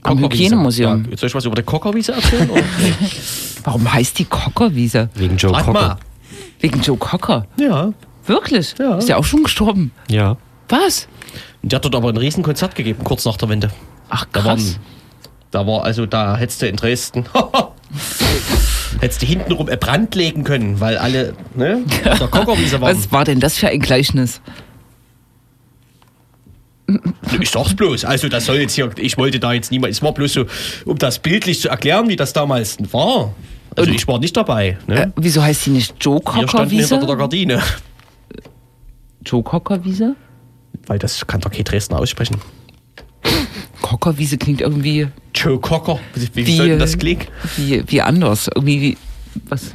Am 0.04 0.18
Hygienemuseum. 0.18 1.04
Ja, 1.04 1.10
jetzt 1.10 1.20
soll 1.20 1.28
ich 1.28 1.34
was 1.34 1.44
über 1.44 1.54
die 1.54 1.62
Kockerwiese 1.62 2.12
erzählen? 2.12 2.50
oder? 2.50 2.62
Warum 3.64 3.92
heißt 3.92 4.18
die 4.18 4.24
Kockerwiese? 4.24 5.08
Wegen 5.14 5.36
Joe 5.36 5.52
Rat 5.54 5.64
Cocker. 5.64 5.80
mal. 5.80 5.96
Wegen 6.60 6.80
Joe 6.80 6.96
Cocker. 6.96 7.46
Ja. 7.58 7.92
Wirklich? 8.26 8.74
Ja. 8.78 8.96
Ist 8.98 9.08
der 9.08 9.18
auch 9.18 9.24
schon 9.24 9.42
gestorben? 9.44 9.92
Ja. 10.08 10.36
Was? 10.68 11.08
Der 11.66 11.76
hat 11.78 11.84
dort 11.84 11.94
aber 11.94 12.10
ein 12.10 12.16
Riesenkonzert 12.16 12.74
gegeben, 12.74 13.02
kurz 13.04 13.24
nach 13.24 13.36
der 13.36 13.48
Wende. 13.48 13.70
Ach 14.10 14.26
Da, 14.32 14.40
krass. 14.40 14.46
waren, 14.74 14.76
da 15.50 15.66
war 15.66 15.84
also, 15.84 16.04
da 16.06 16.36
hättest 16.36 16.60
du 16.62 16.68
in 16.68 16.76
Dresden, 16.76 17.24
hättest 19.00 19.22
du 19.22 19.26
hintenrum 19.26 19.68
ein 19.68 19.78
Brand 19.78 20.14
legen 20.14 20.44
können, 20.44 20.78
weil 20.80 20.98
alle 20.98 21.34
ne, 21.54 21.82
auf 22.10 22.18
der 22.18 22.30
waren. 22.80 22.80
Was 22.82 23.10
war 23.12 23.24
denn 23.24 23.40
das 23.40 23.56
für 23.58 23.68
ein 23.68 23.80
Gleichnis? 23.80 24.40
Ich 27.40 27.50
sag's 27.50 27.74
bloß. 27.74 28.04
Also, 28.04 28.28
das 28.28 28.44
soll 28.44 28.56
jetzt 28.56 28.74
hier, 28.74 28.90
ich 28.98 29.16
wollte 29.16 29.40
da 29.40 29.52
jetzt 29.54 29.70
niemand, 29.70 29.92
es 29.92 30.02
war 30.02 30.12
bloß 30.12 30.32
so, 30.34 30.44
um 30.84 30.98
das 30.98 31.18
bildlich 31.18 31.60
zu 31.60 31.70
erklären, 31.70 32.08
wie 32.08 32.16
das 32.16 32.32
damals 32.34 32.76
war. 32.92 33.32
Also, 33.74 33.90
Und- 33.90 33.96
ich 33.96 34.06
war 34.06 34.18
nicht 34.18 34.36
dabei. 34.36 34.76
Äh, 34.86 34.92
Ne? 34.92 35.12
wieso 35.16 35.42
heißt 35.42 35.64
die 35.66 35.70
nicht 35.70 35.94
Joe 36.00 36.20
Wir 36.20 36.46
standen 36.46 36.70
hinter 36.76 36.88
der 36.98 36.98
Cockerwiese? 36.98 37.16
Gardine. 37.16 37.62
Joe 39.24 39.42
Cockerwiese? 39.42 40.14
Weil 40.86 40.98
das 40.98 41.26
kann 41.26 41.40
doch 41.40 41.50
kein 41.50 41.64
Dresdner 41.64 41.98
aussprechen. 41.98 42.36
Cockerwiese 43.80 44.38
klingt 44.38 44.60
irgendwie 44.60 45.08
Joe 45.34 45.58
Cocker. 45.58 45.98
Wie, 46.14 46.28
wie, 46.34 46.46
Wie, 46.46 46.56
soll 46.56 46.68
denn 46.68 46.78
das 46.78 46.98
klingen? 46.98 47.22
wie, 47.56 47.82
wie 47.86 48.00
anders. 48.02 48.48
Irgendwie 48.54 48.80
wie, 48.80 48.96
was? 49.48 49.74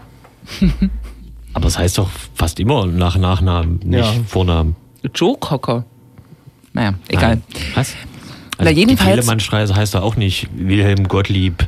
Aber 1.53 1.68
es 1.68 1.78
heißt 1.78 1.97
doch 1.97 2.10
fast 2.36 2.60
immer 2.60 2.86
nach 2.86 3.18
Nachnamen, 3.18 3.80
nicht 3.84 3.99
Ja. 3.99 4.14
Vornamen. 4.28 4.76
Joe 5.16 5.36
Cocker. 5.39 5.86
Naja, 6.74 6.93
egal. 7.07 7.36
Nein. 7.38 7.43
Was? 7.76 7.95
Na, 8.57 8.66
Also 8.66 8.72
jedenfalls- 8.80 9.10
Die 9.12 9.16
Telemannstraße 9.22 9.76
heißt 9.76 9.95
doch 9.95 10.01
auch 10.03 10.16
nicht 10.16 10.47
Wilhelm 10.55 11.07
Gottlieb, 11.07 11.66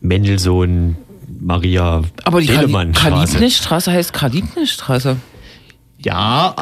Mendelssohn, 0.00 0.96
Maria 1.40 2.02
Aber 2.24 2.40
die 2.40 2.46
Telemann-Straße. 2.48 3.10
Kalibnichstraße 3.32 3.92
heißt 3.92 4.12
Kalibnichstraße. 4.12 5.16
Ja, 5.98 6.54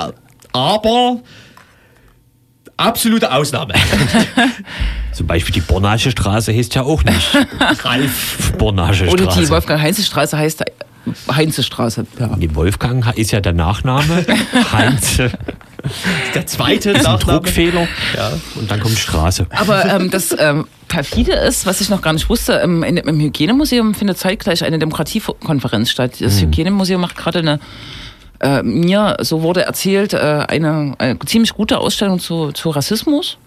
aber 0.52 1.20
absolute 2.82 3.32
Ausnahme. 3.32 3.74
Zum 5.12 5.26
Beispiel 5.26 5.54
die 5.54 5.60
Bornasche 5.60 6.10
Straße 6.10 6.54
heißt 6.54 6.74
ja 6.74 6.82
auch 6.82 7.04
nicht 7.04 7.28
Ralf. 7.84 8.52
Bornasche 8.58 9.06
Oder 9.06 9.26
die 9.26 9.32
Straße. 9.32 9.50
Wolfgang-Heinze-Straße 9.50 10.38
heißt 10.38 10.64
Heinze-Straße. 11.30 12.06
Ja. 12.18 12.36
Die 12.36 12.54
Wolfgang 12.54 13.16
ist 13.16 13.32
ja 13.32 13.40
der 13.40 13.52
Nachname. 13.52 14.24
Heinz 14.72 15.18
ist 15.18 15.36
Der 16.34 16.46
zweite 16.46 16.94
ein 16.94 17.02
Nachname. 17.02 17.40
Druckfehler. 17.40 17.88
Ja. 18.16 18.32
Und 18.54 18.70
dann 18.70 18.80
kommt 18.80 18.98
Straße. 18.98 19.46
Aber 19.50 19.84
ähm, 19.84 20.10
das 20.10 20.34
ähm, 20.38 20.66
perfide 20.88 21.32
ist, 21.32 21.66
was 21.66 21.80
ich 21.80 21.88
noch 21.88 22.02
gar 22.02 22.12
nicht 22.12 22.28
wusste, 22.28 22.54
in, 22.54 22.82
im 22.82 23.20
Hygienemuseum 23.20 23.94
findet 23.94 24.18
zeitgleich 24.18 24.64
eine 24.64 24.78
Demokratiekonferenz 24.78 25.90
statt. 25.90 26.20
Das 26.20 26.40
Hygienemuseum 26.40 27.00
macht 27.00 27.16
gerade 27.16 27.40
eine, 27.40 27.58
äh, 28.42 28.62
mir, 28.62 29.16
so 29.20 29.42
wurde 29.42 29.62
erzählt, 29.64 30.12
äh, 30.12 30.44
eine, 30.48 30.94
eine 30.98 31.18
ziemlich 31.20 31.54
gute 31.54 31.78
Ausstellung 31.78 32.18
zu, 32.18 32.52
zu 32.52 32.70
Rassismus. 32.70 33.38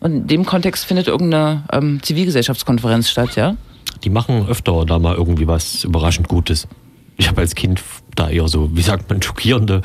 Und 0.00 0.12
in 0.12 0.26
dem 0.26 0.44
Kontext 0.46 0.84
findet 0.84 1.08
irgendeine 1.08 1.64
ähm, 1.72 2.00
Zivilgesellschaftskonferenz 2.02 3.08
statt, 3.10 3.36
ja? 3.36 3.56
Die 4.04 4.10
machen 4.10 4.46
öfter 4.48 4.84
da 4.84 4.98
mal 4.98 5.14
irgendwie 5.14 5.46
was 5.46 5.84
überraschend 5.84 6.28
Gutes. 6.28 6.68
Ich 7.16 7.28
habe 7.28 7.40
als 7.40 7.54
Kind 7.54 7.82
da 8.14 8.28
eher 8.28 8.46
so, 8.46 8.68
wie 8.76 8.82
sagt 8.82 9.08
man, 9.08 9.22
schockierende 9.22 9.80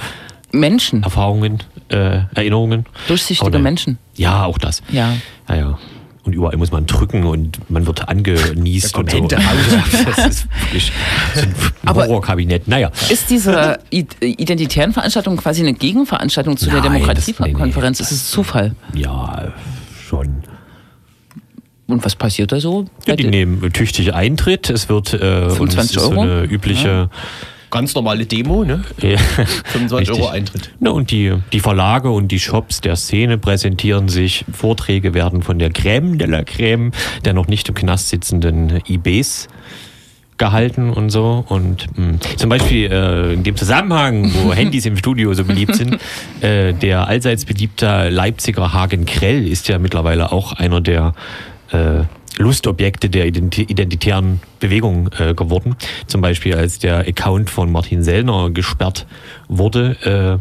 Menschen, 0.51 1.03
Erfahrungen, 1.03 1.63
äh, 1.89 2.23
Erinnerungen. 2.35 2.85
durchsichtige 3.07 3.47
Oder- 3.51 3.59
Menschen. 3.59 3.97
Ja, 4.15 4.43
auch 4.45 4.57
das. 4.57 4.83
Ja. 4.91 5.13
Ja, 5.47 5.55
ja. 5.55 5.79
Und 6.23 6.33
überall 6.33 6.55
muss 6.57 6.71
man 6.71 6.85
drücken 6.85 7.23
und 7.25 7.57
man 7.71 7.87
wird 7.87 8.07
angenießt 8.07 8.95
und 8.95 9.09
so. 9.09 9.17
Hände 9.17 9.37
raus. 9.37 10.05
Das 10.15 10.25
ist 10.27 10.47
wirklich 10.61 10.91
so 11.33 11.41
ein 11.41 11.55
Aber- 11.85 12.03
Horrorkabinett. 12.05 12.67
Naja. 12.67 12.91
Ist 13.09 13.29
diese 13.31 13.79
identitären 13.89 14.93
Veranstaltung 14.93 15.37
quasi 15.37 15.61
eine 15.61 15.73
Gegenveranstaltung 15.73 16.57
zu 16.57 16.65
der 16.65 16.75
Nein, 16.81 16.83
das- 17.15 17.25
Demokratiekonferenz? 17.25 17.99
nee, 17.99 18.03
nee. 18.03 18.07
Ist 18.07 18.11
es 18.11 18.29
Zufall? 18.29 18.75
Ja, 18.93 19.51
schon. 20.07 20.43
Und 21.87 22.05
was 22.05 22.15
passiert 22.15 22.51
da 22.51 22.59
so? 22.59 22.85
Ja, 23.07 23.15
die 23.15 23.27
nehmen 23.27 23.73
tüchtig 23.73 24.13
Eintritt. 24.13 24.69
Es 24.69 24.87
wird 24.89 25.13
äh, 25.13 25.17
und 25.17 25.47
es 25.47 25.55
25 25.57 25.97
ist 25.97 26.03
so 26.03 26.11
Euro? 26.11 26.21
eine 26.21 26.43
übliche 26.43 27.09
Ganz 27.71 27.95
normale 27.95 28.25
Demo, 28.25 28.63
ne? 28.63 28.83
ja. 29.01 29.17
25 29.17 30.09
Richtig. 30.09 30.19
Euro 30.19 30.27
Eintritt. 30.29 30.71
Na, 30.79 30.91
und 30.91 31.09
die, 31.09 31.33
die 31.53 31.59
Verlage 31.61 32.11
und 32.11 32.27
die 32.27 32.39
Shops 32.39 32.81
der 32.81 32.97
Szene 32.97 33.37
präsentieren 33.37 34.09
sich. 34.09 34.45
Vorträge 34.51 35.13
werden 35.13 35.41
von 35.41 35.57
der 35.57 35.71
Crème 35.71 36.17
de 36.17 36.27
la 36.27 36.39
Crème, 36.41 36.91
der 37.23 37.33
noch 37.33 37.47
nicht 37.47 37.69
im 37.69 37.75
Knast 37.75 38.09
sitzenden 38.09 38.81
IBs 38.87 39.47
gehalten 40.37 40.89
und 40.89 41.11
so. 41.11 41.45
Und 41.47 41.87
mh, 41.97 42.19
zum 42.35 42.49
Beispiel 42.49 42.91
äh, 42.91 43.33
in 43.33 43.43
dem 43.43 43.55
Zusammenhang, 43.55 44.31
wo 44.33 44.53
Handys 44.53 44.85
im 44.85 44.97
Studio 44.97 45.33
so 45.33 45.45
beliebt 45.45 45.75
sind, 45.75 45.97
äh, 46.41 46.73
der 46.73 47.07
allseits 47.07 47.45
beliebter 47.45 48.09
Leipziger 48.09 48.73
Hagen 48.73 49.05
Krell 49.05 49.47
ist 49.47 49.69
ja 49.69 49.79
mittlerweile 49.79 50.31
auch 50.31 50.53
einer 50.53 50.81
der 50.81 51.13
äh, 51.71 52.03
Lustobjekte 52.37 53.09
der 53.09 53.25
identi 53.27 53.63
identitären 53.63 54.39
Bewegung 54.59 55.09
äh, 55.19 55.33
geworden. 55.33 55.75
Zum 56.07 56.21
Beispiel 56.21 56.55
als 56.55 56.79
der 56.79 56.99
Account 57.07 57.49
von 57.49 57.71
Martin 57.71 58.03
Sellner 58.03 58.49
gesperrt 58.51 59.05
wurde 59.47 60.39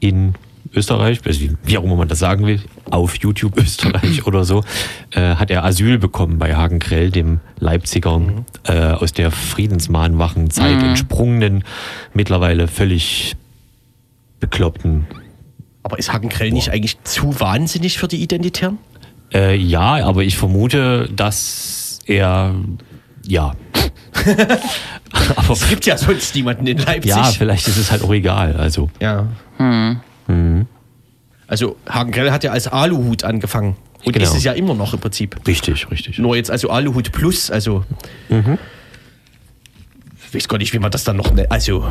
äh, 0.00 0.06
in 0.06 0.34
Österreich, 0.74 1.20
also 1.26 1.40
wie- 1.64 1.76
auch 1.78 1.84
immer 1.84 1.96
man 1.96 2.08
das 2.08 2.18
sagen 2.20 2.46
will, 2.46 2.60
auf 2.90 3.16
YouTube 3.16 3.56
Österreich 3.58 4.26
oder 4.26 4.44
so, 4.44 4.62
äh, 5.10 5.34
hat 5.34 5.50
er 5.50 5.64
Asyl 5.64 5.98
bekommen 5.98 6.38
bei 6.38 6.54
Hagen 6.54 6.78
Krell, 6.78 7.10
dem 7.10 7.40
Leipziger 7.58 8.20
äh, 8.64 8.78
aus 8.92 9.12
der 9.12 9.30
Friedensmahnwachenzeit 9.30 10.82
entsprungenen, 10.82 11.64
mittlerweile 12.14 12.68
völlig 12.68 13.36
bekloppten 14.40 15.06
Aber 15.82 15.98
ist 15.98 16.12
Hagen 16.12 16.28
Grell 16.30 16.52
nicht 16.52 16.70
eigentlich 16.70 17.02
zu 17.04 17.38
wahnsinnig 17.40 17.98
für 17.98 18.08
die 18.08 18.22
Identitären? 18.22 18.78
Äh, 19.34 19.56
ja, 19.56 20.04
aber 20.04 20.22
ich 20.22 20.36
vermute, 20.36 21.08
dass 21.14 22.00
er, 22.06 22.54
ja. 23.26 23.54
aber 25.36 25.52
Es 25.52 25.68
gibt 25.68 25.86
ja 25.86 25.96
sonst 25.96 26.34
niemanden 26.34 26.66
in 26.66 26.78
Leipzig. 26.78 27.10
ja, 27.10 27.24
vielleicht 27.24 27.66
ist 27.68 27.78
es 27.78 27.90
halt 27.90 28.02
auch 28.02 28.12
egal. 28.12 28.56
Also, 28.56 28.90
Ja. 29.00 29.28
Also 31.46 31.76
Hagen 31.88 32.12
Grell 32.12 32.30
hat 32.30 32.44
ja 32.44 32.52
als 32.52 32.66
Aluhut 32.66 33.24
angefangen. 33.24 33.76
Und 34.04 34.12
Genau. 34.14 34.24
ist 34.24 34.34
es 34.36 34.44
ja 34.44 34.52
immer 34.52 34.74
noch 34.74 34.94
im 34.94 35.00
Prinzip. 35.00 35.36
richtig, 35.46 35.90
richtig. 35.90 36.18
Nur 36.18 36.34
jetzt 36.36 36.50
also 36.50 36.70
Aluhut 36.70 37.12
Plus, 37.12 37.50
also. 37.50 37.84
Ich 38.28 40.34
weiß 40.34 40.48
gar 40.48 40.58
nicht, 40.58 40.72
wie 40.72 40.78
man 40.78 40.90
das 40.90 41.04
dann 41.04 41.16
noch 41.16 41.32
nennt. 41.32 41.50
Also 41.52 41.84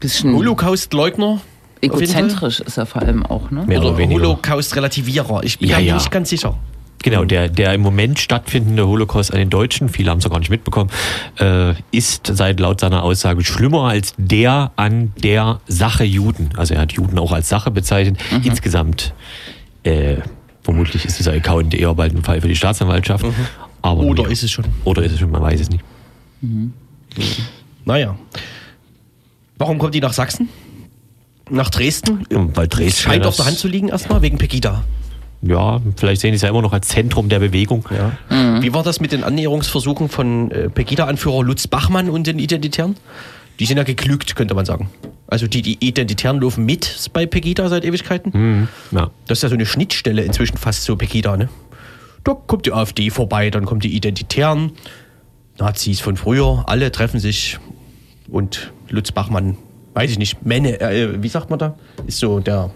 Bisschen 0.00 0.34
Holocaust-Leugner. 0.34 1.40
Egozentrisch 1.82 2.60
ist 2.60 2.76
er 2.78 2.86
vor 2.86 3.02
allem 3.02 3.26
auch, 3.26 3.50
ne? 3.50 3.64
Mehr 3.66 3.80
oder 3.80 3.88
Oder 3.90 3.98
weniger. 3.98 4.20
Holocaust-Relativierer. 4.22 5.42
Ich 5.44 5.58
bin 5.58 5.68
Ja, 5.68 5.78
mir 5.78 5.84
ja. 5.84 5.94
nicht 5.94 6.10
ganz 6.10 6.30
sicher. 6.30 6.56
Genau, 7.04 7.24
der, 7.24 7.48
der 7.48 7.74
im 7.74 7.80
Moment 7.80 8.20
stattfindende 8.20 8.86
Holocaust 8.86 9.32
an 9.32 9.38
den 9.40 9.50
Deutschen, 9.50 9.88
viele 9.88 10.08
haben 10.10 10.18
es 10.18 10.30
gar 10.30 10.38
nicht 10.38 10.50
mitbekommen, 10.50 10.88
äh, 11.40 11.74
ist 11.90 12.28
seit 12.32 12.60
laut 12.60 12.78
seiner 12.78 13.02
Aussage 13.02 13.42
schlimmer 13.44 13.88
als 13.88 14.14
der 14.18 14.70
an 14.76 15.12
der 15.20 15.60
Sache 15.66 16.04
Juden. 16.04 16.50
Also 16.56 16.74
er 16.74 16.80
hat 16.82 16.92
Juden 16.92 17.18
auch 17.18 17.32
als 17.32 17.48
Sache 17.48 17.72
bezeichnet. 17.72 18.20
Mhm. 18.30 18.42
Insgesamt, 18.44 19.14
äh, 19.82 20.18
vermutlich 20.62 21.04
ist 21.04 21.18
dieser 21.18 21.32
Account 21.32 21.74
eher 21.74 21.92
bald 21.94 22.14
ein 22.14 22.22
Fall 22.22 22.40
für 22.40 22.46
die 22.46 22.54
Staatsanwaltschaft. 22.54 23.24
Aber 23.82 24.02
Mhm. 24.04 24.08
Oder 24.10 24.22
ja. 24.22 24.28
ist 24.28 24.44
es 24.44 24.52
schon? 24.52 24.66
Oder 24.84 25.02
ist 25.02 25.10
es 25.14 25.18
schon, 25.18 25.32
man 25.32 25.42
weiß 25.42 25.60
es 25.60 25.70
nicht. 25.70 25.82
Naja. 27.84 28.16
Warum 29.58 29.78
kommt 29.78 29.94
die 29.94 30.00
nach 30.00 30.12
Sachsen? 30.12 30.48
Nach 31.50 31.70
Dresden? 31.70 32.26
Weil 32.30 32.68
Dresden 32.68 33.02
Scheint 33.02 33.26
auf 33.26 33.36
der 33.36 33.46
Hand 33.46 33.58
zu 33.58 33.68
liegen 33.68 33.88
erstmal, 33.88 34.22
wegen 34.22 34.38
Pegida. 34.38 34.84
Ja, 35.42 35.80
vielleicht 35.96 36.20
sehen 36.20 36.32
sie 36.32 36.36
es 36.36 36.42
ja 36.42 36.48
immer 36.48 36.62
noch 36.62 36.72
als 36.72 36.88
Zentrum 36.88 37.28
der 37.28 37.40
Bewegung. 37.40 37.88
Ja. 37.90 38.60
Wie 38.62 38.72
war 38.72 38.84
das 38.84 39.00
mit 39.00 39.10
den 39.10 39.24
Annäherungsversuchen 39.24 40.08
von 40.08 40.50
äh, 40.52 40.68
Pegida-Anführer 40.70 41.42
Lutz 41.42 41.66
Bachmann 41.66 42.08
und 42.08 42.28
den 42.28 42.38
Identitären? 42.38 42.94
Die 43.58 43.66
sind 43.66 43.76
ja 43.76 43.82
geglückt, 43.82 44.36
könnte 44.36 44.54
man 44.54 44.64
sagen. 44.64 44.88
Also 45.26 45.46
die, 45.48 45.62
die 45.62 45.84
Identitären 45.84 46.40
laufen 46.40 46.64
mit 46.64 47.10
bei 47.12 47.26
Pegida 47.26 47.68
seit 47.68 47.84
Ewigkeiten. 47.84 48.32
Mhm. 48.32 48.68
Ja. 48.92 49.10
Das 49.26 49.38
ist 49.38 49.42
ja 49.42 49.48
so 49.48 49.54
eine 49.56 49.66
Schnittstelle 49.66 50.22
inzwischen 50.22 50.58
fast 50.58 50.84
so 50.84 50.96
Pegida, 50.96 51.36
ne? 51.36 51.48
Da 52.24 52.34
kommt 52.34 52.66
die 52.66 52.72
AfD 52.72 53.10
vorbei, 53.10 53.50
dann 53.50 53.64
kommen 53.64 53.80
die 53.80 53.96
Identitären, 53.96 54.72
Nazis 55.58 56.00
von 56.00 56.16
früher, 56.16 56.64
alle 56.68 56.92
treffen 56.92 57.18
sich 57.18 57.58
und 58.28 58.72
Lutz 58.88 59.10
Bachmann, 59.10 59.56
weiß 59.94 60.10
ich 60.10 60.18
nicht, 60.18 60.44
Männe, 60.44 60.80
äh, 60.80 61.22
wie 61.22 61.28
sagt 61.28 61.50
man 61.50 61.58
da? 61.58 61.74
Ist 62.06 62.18
so 62.18 62.40
der, 62.40 62.70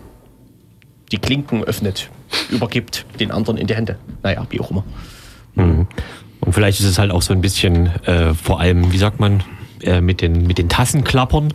die 1.12 1.18
Klinken 1.18 1.64
öffnet, 1.64 2.10
übergibt 2.50 3.06
den 3.20 3.30
anderen 3.30 3.56
in 3.56 3.66
die 3.66 3.74
Hände. 3.74 3.98
Naja, 4.22 4.46
wie 4.50 4.60
auch 4.60 4.70
immer. 4.70 4.84
Mhm. 5.54 5.86
Und 6.40 6.52
vielleicht 6.52 6.80
ist 6.80 6.86
es 6.86 6.98
halt 6.98 7.10
auch 7.10 7.22
so 7.22 7.32
ein 7.32 7.40
bisschen, 7.40 7.86
äh, 8.04 8.34
vor 8.34 8.60
allem, 8.60 8.92
wie 8.92 8.98
sagt 8.98 9.18
man, 9.20 9.42
äh, 9.82 10.00
mit, 10.00 10.20
den, 10.20 10.46
mit 10.46 10.58
den 10.58 10.68
Tassenklappern. 10.68 11.52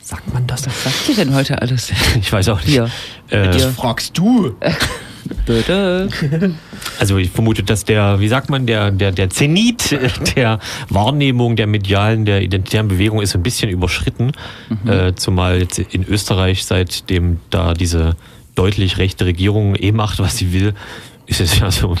Sagt 0.00 0.32
man 0.32 0.46
das? 0.46 0.66
Was 0.66 0.84
sagt 0.84 1.08
ihr 1.08 1.16
denn 1.16 1.34
heute 1.34 1.60
alles? 1.60 1.92
Ich 2.20 2.32
weiß 2.32 2.48
auch 2.50 2.60
nicht. 2.60 2.70
Hier. 2.70 2.90
Äh, 3.30 3.50
Das 3.50 3.64
fragst 3.74 4.16
du. 4.16 4.54
Also 6.98 7.16
ich 7.18 7.30
vermute, 7.30 7.62
dass 7.62 7.84
der, 7.84 8.20
wie 8.20 8.28
sagt 8.28 8.50
man, 8.50 8.66
der, 8.66 8.90
der, 8.90 9.12
der 9.12 9.30
Zenit 9.30 9.96
der 10.36 10.58
Wahrnehmung 10.88 11.56
der 11.56 11.66
medialen, 11.66 12.24
der 12.24 12.42
identitären 12.42 12.88
Bewegung 12.88 13.20
ist 13.20 13.34
ein 13.34 13.42
bisschen 13.42 13.70
überschritten. 13.70 14.32
Äh, 14.86 15.14
zumal 15.14 15.58
jetzt 15.60 15.78
in 15.78 16.04
Österreich, 16.06 16.64
seitdem 16.64 17.38
da 17.50 17.74
diese 17.74 18.16
deutlich 18.54 18.98
rechte 18.98 19.26
Regierung 19.26 19.74
eh 19.76 19.92
macht, 19.92 20.18
was 20.18 20.36
sie 20.36 20.52
will, 20.52 20.74
ist 21.26 21.40
es 21.40 21.58
ja 21.58 21.70
so, 21.70 21.94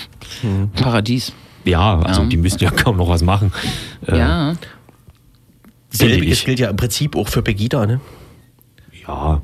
Paradies. 0.74 1.32
ja, 1.64 2.00
also 2.00 2.22
Ja. 2.22 2.28
die 2.28 2.36
müssen 2.36 2.58
ja 2.62 2.70
kaum 2.70 2.96
noch 2.96 3.08
was 3.08 3.22
machen. 3.22 3.52
Äh, 4.06 4.18
Ja. 4.18 4.54
Selbiges 5.90 6.44
gilt 6.44 6.58
ja 6.60 6.68
im 6.70 6.76
Prinzip 6.76 7.16
auch 7.16 7.28
für 7.28 7.42
Pegida, 7.42 7.86
ne? 7.86 8.00
Ja. 9.06 9.40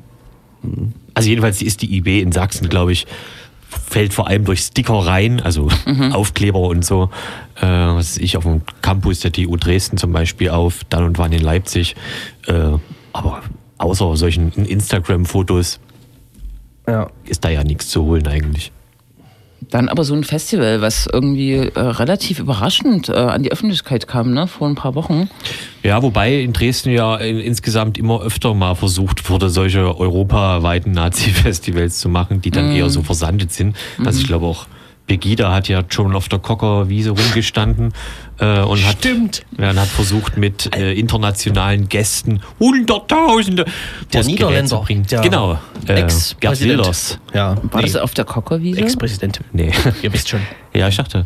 Also 1.13 1.29
jedenfalls 1.29 1.61
ist 1.61 1.81
die 1.81 1.95
IB 1.97 2.19
in 2.21 2.31
Sachsen, 2.31 2.69
glaube 2.69 2.91
ich, 2.91 3.07
fällt 3.77 4.13
vor 4.13 4.27
allem 4.27 4.45
durch 4.45 4.61
Stickereien, 4.61 5.39
also 5.41 5.69
Aufkleber 6.11 6.59
und 6.59 6.83
so, 6.85 7.09
äh, 7.55 7.65
was 7.65 8.17
ich 8.17 8.37
auf 8.37 8.43
dem 8.43 8.61
Campus 8.81 9.19
der 9.21 9.31
TU 9.31 9.55
Dresden 9.57 9.97
zum 9.97 10.11
Beispiel 10.11 10.49
auf, 10.49 10.83
dann 10.89 11.03
und 11.03 11.17
wann 11.17 11.31
in 11.31 11.41
Leipzig. 11.41 11.95
Äh, 12.47 12.71
aber 13.13 13.41
außer 13.77 14.15
solchen 14.17 14.51
Instagram-Fotos 14.53 15.79
Ja. 16.87 17.09
ist 17.25 17.43
da 17.45 17.49
ja 17.49 17.63
nichts 17.63 17.89
zu 17.89 18.03
holen 18.03 18.27
eigentlich. 18.27 18.71
Dann 19.61 19.89
aber 19.89 20.03
so 20.03 20.13
ein 20.13 20.23
Festival, 20.23 20.81
was 20.81 21.07
irgendwie 21.11 21.53
äh, 21.53 21.79
relativ 21.79 22.39
überraschend 22.39 23.09
äh, 23.09 23.13
an 23.13 23.41
die 23.41 23.51
Öffentlichkeit 23.51 24.07
kam, 24.07 24.31
ne? 24.31 24.47
Vor 24.47 24.67
ein 24.67 24.75
paar 24.75 24.95
Wochen. 24.95 25.29
Ja, 25.81 26.01
wobei 26.03 26.41
in 26.41 26.53
Dresden 26.53 26.91
ja 26.91 27.15
in, 27.17 27.39
insgesamt 27.39 27.97
immer 27.97 28.21
öfter 28.21 28.53
mal 28.53 28.75
versucht 28.75 29.29
wurde, 29.29 29.49
solche 29.49 29.97
europaweiten 29.97 30.91
Nazi-Festivals 30.91 31.99
zu 31.99 32.09
machen, 32.09 32.41
die 32.41 32.51
dann 32.51 32.71
eher 32.71 32.89
so 32.89 33.01
versandet 33.01 33.51
sind. 33.51 33.75
Also 34.03 34.19
ich 34.19 34.27
glaube 34.27 34.45
auch 34.45 34.67
Pegida 35.07 35.53
hat 35.53 35.67
ja 35.67 35.83
schon 35.87 36.15
auf 36.15 36.29
der 36.29 36.39
Cocker 36.39 36.89
Wiese 36.89 37.11
rumgestanden 37.11 37.93
äh, 38.39 38.61
und 38.61 38.83
hat, 38.87 38.97
Stimmt. 38.97 39.43
ja, 39.57 39.69
und 39.69 39.79
hat 39.79 39.87
versucht 39.87 40.35
mit 40.37 40.75
äh, 40.75 40.93
internationalen 40.93 41.87
Gästen 41.89 42.41
Hunderttausende 42.59 43.65
Der 44.13 44.23
Niederländer, 44.23 44.67
zu 44.67 44.81
bringen. 44.81 45.05
der 45.11 45.21
genau, 45.21 45.53
äh, 45.53 45.57
Gerd 45.85 45.99
Ex-Präsident. 45.99 46.79
Wilders. 46.79 47.19
Ja, 47.33 47.55
War 47.71 47.81
nee, 47.81 47.87
das 47.87 47.95
auf 47.97 48.13
der 48.15 48.25
Cockerwiese? 48.25 48.81
Ex-Präsident. 48.81 49.41
Nee, 49.53 49.71
Ihr 50.01 50.11
wisst 50.11 50.29
schon. 50.29 50.41
ja, 50.73 50.87
ich 50.87 50.95
dachte. 50.97 51.25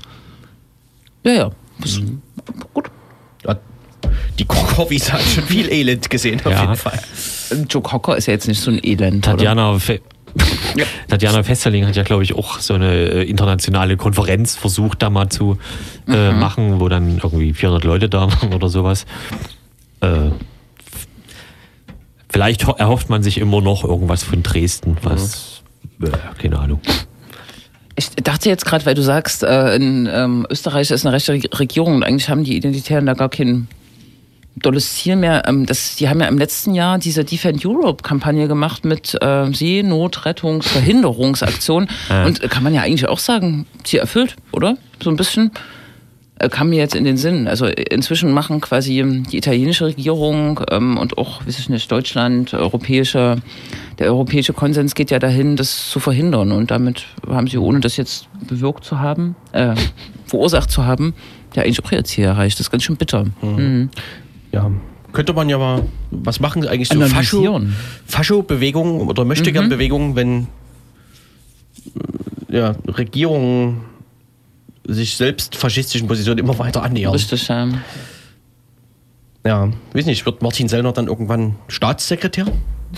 Ja, 1.24 1.32
ja. 1.32 1.52
Das- 1.80 2.02
Gut. 2.74 2.92
Ja, 3.46 3.56
Die 4.38 4.46
Kokowiese 4.46 5.14
hat 5.14 5.22
schon 5.22 5.44
viel 5.46 5.72
Elend 5.72 6.10
gesehen, 6.10 6.40
auf 6.44 6.52
Ja. 6.52 6.62
jeden 6.62 6.76
Fall. 6.76 7.00
Joe 7.70 7.82
Cocker 7.82 8.18
ist 8.18 8.26
ja 8.28 8.34
jetzt 8.34 8.48
nicht 8.48 8.60
so 8.62 8.72
ein 8.72 8.80
Elend. 8.84 9.26
oder? 9.28 9.42
Tatjana, 10.36 10.86
Fe 10.86 10.86
Tatjana 11.08 11.44
Festerling 11.44 11.86
hat 11.88 11.96
ja, 11.96 12.04
glaube 12.04 12.24
ich, 12.24 12.36
auch 12.36 12.60
so 12.60 12.74
eine 12.74 12.94
äh, 12.94 13.24
internationale 13.24 13.98
Konferenz 13.98 14.56
versucht, 14.56 15.02
da 15.02 15.10
mal 15.10 15.30
zu 15.30 15.58
äh, 16.08 16.32
machen, 16.32 16.80
wo 16.80 16.88
dann 16.90 17.18
irgendwie 17.18 17.54
400 17.54 17.84
Leute 17.84 18.10
da 18.10 18.32
waren 18.32 18.54
oder 18.54 18.70
sowas. 18.70 19.06
Äh, 20.02 20.30
vielleicht 22.30 22.68
ho- 22.68 22.76
erhofft 22.78 23.10
man 23.10 23.24
sich 23.24 23.38
immer 23.38 23.62
noch 23.62 23.84
irgendwas 23.84 24.24
von 24.24 24.44
Dresden, 24.44 24.98
was, 25.04 25.64
äh, 26.02 26.10
keine 26.42 26.60
Ahnung. 26.60 26.80
Ich 27.96 28.12
dachte 28.12 28.48
jetzt 28.48 28.66
gerade, 28.66 28.86
weil 28.86 28.96
du 28.96 29.02
sagst, 29.02 29.44
äh, 29.44 29.76
in 29.76 30.08
ähm, 30.12 30.48
Österreich 30.50 30.90
ist 30.92 31.06
eine 31.06 31.14
rechte 31.14 31.34
Reg- 31.34 31.60
Regierung 31.60 31.96
und 31.96 32.04
eigentlich 32.04 32.30
haben 32.30 32.44
die 32.46 32.56
Identitären 32.56 33.06
da 33.06 33.14
gar 33.14 33.30
kein 33.30 33.68
dolles 34.60 34.96
Ziel 34.96 35.16
mehr. 35.16 35.44
Ähm, 35.48 35.66
das, 35.66 35.96
die 35.96 36.10
haben 36.10 36.20
ja 36.20 36.28
im 36.28 36.38
letzten 36.38 36.74
Jahr 36.74 37.00
diese 37.00 37.24
Defend 37.24 37.66
Europe-Kampagne 37.66 38.48
gemacht 38.48 38.86
mit 38.86 39.16
äh, 39.22 39.52
Seenotrettungsverhinderungsaktion. 39.52 41.88
Und 42.26 42.44
äh, 42.44 42.48
kann 42.48 42.64
man 42.64 42.74
ja 42.74 42.82
eigentlich 42.82 43.08
auch 43.08 43.20
sagen, 43.20 43.66
Ziel 43.84 44.00
erfüllt, 44.00 44.36
oder? 44.52 44.78
So 45.02 45.10
ein 45.10 45.16
bisschen. 45.16 45.52
Äh, 46.40 46.48
kam 46.48 46.70
mir 46.70 46.78
jetzt 46.78 46.96
in 46.96 47.04
den 47.04 47.18
Sinn. 47.18 47.48
Also 47.48 47.66
äh, 47.66 47.84
inzwischen 47.92 48.32
machen 48.32 48.62
quasi 48.62 49.00
ähm, 49.00 49.24
die 49.30 49.38
italienische 49.38 49.86
Regierung 49.86 50.62
ähm, 50.72 50.98
und 50.98 51.18
auch, 51.18 51.46
weiß 51.46 51.60
ich 51.60 51.70
nicht, 51.70 51.92
Deutschland, 51.92 52.54
europäische, 52.54 53.42
der 54.00 54.08
europäische 54.08 54.54
Konsens 54.54 54.96
geht 54.96 55.12
ja 55.12 55.20
dahin, 55.20 55.58
das 55.58 55.90
zu 55.90 56.00
verhindern. 56.00 56.54
Und 56.54 56.72
damit 56.72 57.06
haben 57.28 57.48
sie, 57.48 57.58
ohne 57.58 57.82
das 57.82 57.98
jetzt 57.98 58.30
bewirkt 58.48 58.86
zu 58.86 59.00
haben, 59.00 59.36
äh, 59.52 59.76
verursacht 60.26 60.72
zu 60.72 60.86
haben, 60.86 61.14
ja 61.56 61.64
eigentlich 61.64 61.84
auch 61.84 61.92
ihr 61.92 62.04
Ziel 62.06 62.26
erreicht. 62.26 62.58
Das 62.58 62.68
ist 62.68 62.72
ganz 62.72 62.84
schön 62.84 62.96
bitter. 62.96 63.26
Mhm. 63.42 63.90
Ja. 64.52 64.72
Könnte 65.12 65.34
man 65.34 65.50
ja 65.50 65.58
mal 65.58 65.84
was 66.12 66.40
machen, 66.40 66.68
eigentlich 66.68 66.88
so 66.90 67.00
Fascho-. 67.02 67.62
Fascho-Bewegungen 68.06 69.08
oder 69.08 69.26
möchte 69.26 69.52
gern 69.52 69.70
Bewegungen, 69.70 70.16
wenn 70.16 70.48
äh, 72.52 72.58
ja, 72.58 72.76
Regierungen 72.88 73.82
sich 74.88 75.16
selbst 75.18 75.56
faschistischen 75.56 76.08
Positionen 76.08 76.40
immer 76.40 76.58
weiter 76.60 76.84
annähern. 76.84 77.14
Richtig, 77.14 77.48
ähm, 77.50 77.80
Ja, 79.46 79.70
weiß 79.94 80.06
nicht, 80.06 80.26
wird 80.26 80.42
Martin 80.42 80.68
Sellner 80.68 80.92
dann 80.92 81.08
irgendwann 81.08 81.56
Staatssekretär? 81.68 82.46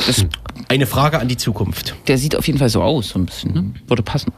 das, 0.05 0.25
Eine 0.69 0.85
Frage 0.85 1.19
an 1.19 1.27
die 1.27 1.37
Zukunft. 1.37 1.95
der 2.07 2.17
sieht 2.17 2.35
auf 2.35 2.47
jeden 2.47 2.59
Fall 2.59 2.69
so 2.69 2.81
aus, 2.81 3.09
so 3.09 3.19
ein 3.19 3.25
bisschen. 3.25 3.53
Ne? 3.53 3.73
Würde 3.87 4.03
passen. 4.03 4.31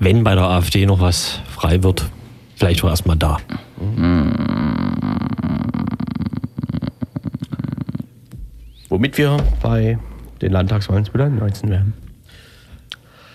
Wenn 0.00 0.24
bei 0.24 0.34
der 0.34 0.44
AfD 0.44 0.86
noch 0.86 1.00
was 1.00 1.40
frei 1.50 1.82
wird, 1.82 2.10
vielleicht 2.58 2.82
war 2.82 2.90
erstmal 2.90 3.16
da. 3.16 3.38
Womit 8.88 9.18
wir 9.18 9.36
bei 9.62 9.98
den 10.40 10.52
Landtagswahlen 10.52 11.04
2019 11.04 11.70
wären. 11.70 11.92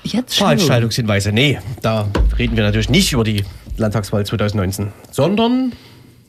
Jetzt 0.04 0.36
schon. 0.36 0.48
Veranstaltungshinweise. 0.48 1.32
Nee, 1.32 1.60
da 1.82 2.10
reden 2.38 2.56
wir 2.58 2.64
natürlich 2.64 2.90
nicht 2.90 3.14
über 3.14 3.24
die 3.24 3.44
Landtagswahl 3.78 4.26
2019, 4.26 4.90
sondern, 5.12 5.74